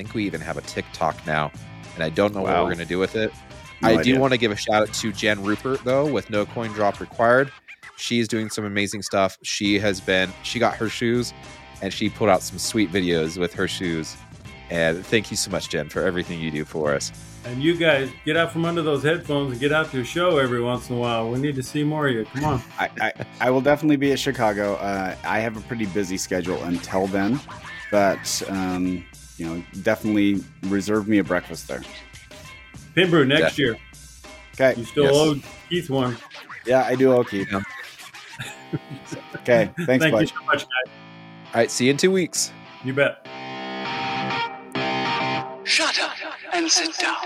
I 0.00 0.02
think 0.02 0.14
we 0.14 0.24
even 0.24 0.40
have 0.40 0.56
a 0.56 0.62
TikTok 0.62 1.26
now, 1.26 1.52
and 1.94 2.02
I 2.02 2.08
don't 2.08 2.34
know 2.34 2.40
what 2.40 2.54
we're 2.54 2.74
going 2.74 2.78
to 2.78 2.86
do 2.86 2.98
with 2.98 3.16
it. 3.16 3.34
No 3.82 3.90
I 3.90 4.02
do 4.02 4.18
want 4.18 4.32
to 4.32 4.38
give 4.38 4.50
a 4.50 4.56
shout 4.56 4.88
out 4.88 4.94
to 4.94 5.12
Jen 5.12 5.44
Rupert, 5.44 5.84
though, 5.84 6.10
with 6.10 6.30
no 6.30 6.46
coin 6.46 6.70
drop 6.72 7.00
required. 7.00 7.52
She's 7.98 8.26
doing 8.26 8.48
some 8.48 8.64
amazing 8.64 9.02
stuff. 9.02 9.36
She 9.42 9.78
has 9.78 10.00
been, 10.00 10.32
she 10.42 10.58
got 10.58 10.74
her 10.76 10.88
shoes 10.88 11.34
and 11.82 11.92
she 11.92 12.08
put 12.08 12.30
out 12.30 12.40
some 12.40 12.58
sweet 12.58 12.90
videos 12.90 13.36
with 13.36 13.52
her 13.52 13.68
shoes. 13.68 14.16
And 14.70 15.04
thank 15.04 15.30
you 15.30 15.36
so 15.36 15.50
much, 15.50 15.68
Jen, 15.68 15.90
for 15.90 16.02
everything 16.02 16.40
you 16.40 16.50
do 16.50 16.64
for 16.64 16.94
us. 16.94 17.12
And 17.44 17.62
you 17.62 17.76
guys 17.76 18.10
get 18.24 18.38
out 18.38 18.52
from 18.52 18.64
under 18.64 18.80
those 18.80 19.02
headphones 19.02 19.52
and 19.52 19.60
get 19.60 19.70
out 19.70 19.90
to 19.90 20.00
a 20.00 20.04
show 20.04 20.38
every 20.38 20.62
once 20.62 20.88
in 20.88 20.96
a 20.96 20.98
while. 20.98 21.28
We 21.30 21.38
need 21.40 21.56
to 21.56 21.62
see 21.62 21.84
more 21.84 22.08
of 22.08 22.14
you. 22.14 22.24
Come 22.24 22.44
on. 22.44 22.62
I, 22.78 22.88
I, 23.02 23.12
I 23.38 23.50
will 23.50 23.60
definitely 23.60 23.96
be 23.96 24.12
at 24.12 24.18
Chicago. 24.18 24.76
Uh, 24.76 25.14
I 25.24 25.40
have 25.40 25.58
a 25.58 25.60
pretty 25.60 25.84
busy 25.84 26.16
schedule 26.16 26.62
until 26.62 27.06
then, 27.06 27.38
but 27.90 28.42
um, 28.48 29.04
you 29.40 29.46
know, 29.46 29.64
definitely 29.82 30.44
reserve 30.64 31.08
me 31.08 31.16
a 31.16 31.24
breakfast 31.24 31.66
there. 31.66 31.82
Pinbrew 32.94 33.26
next 33.26 33.58
year. 33.58 33.78
Okay. 34.54 34.78
You 34.78 34.84
still 34.84 35.04
Yes. 35.04 35.14
owe 35.14 35.34
Keith 35.70 35.88
one. 35.88 36.16
Yeah, 36.66 36.84
I 36.84 36.94
do. 36.94 37.12
Okay. 37.14 37.46
Yeah. 37.50 37.62
Okay. 39.36 39.70
Thanks, 39.86 40.04
Thank 40.04 40.20
you 40.20 40.26
so 40.26 40.44
much, 40.44 40.58
guys. 40.58 40.92
All 41.46 41.54
right, 41.54 41.70
see 41.70 41.86
you 41.86 41.92
in 41.92 41.96
two 41.96 42.10
weeks. 42.10 42.52
You 42.84 42.92
bet. 42.92 43.26
Shut 45.64 45.98
up 46.00 46.12
and 46.52 46.70
sit 46.70 46.98
down. 46.98 47.16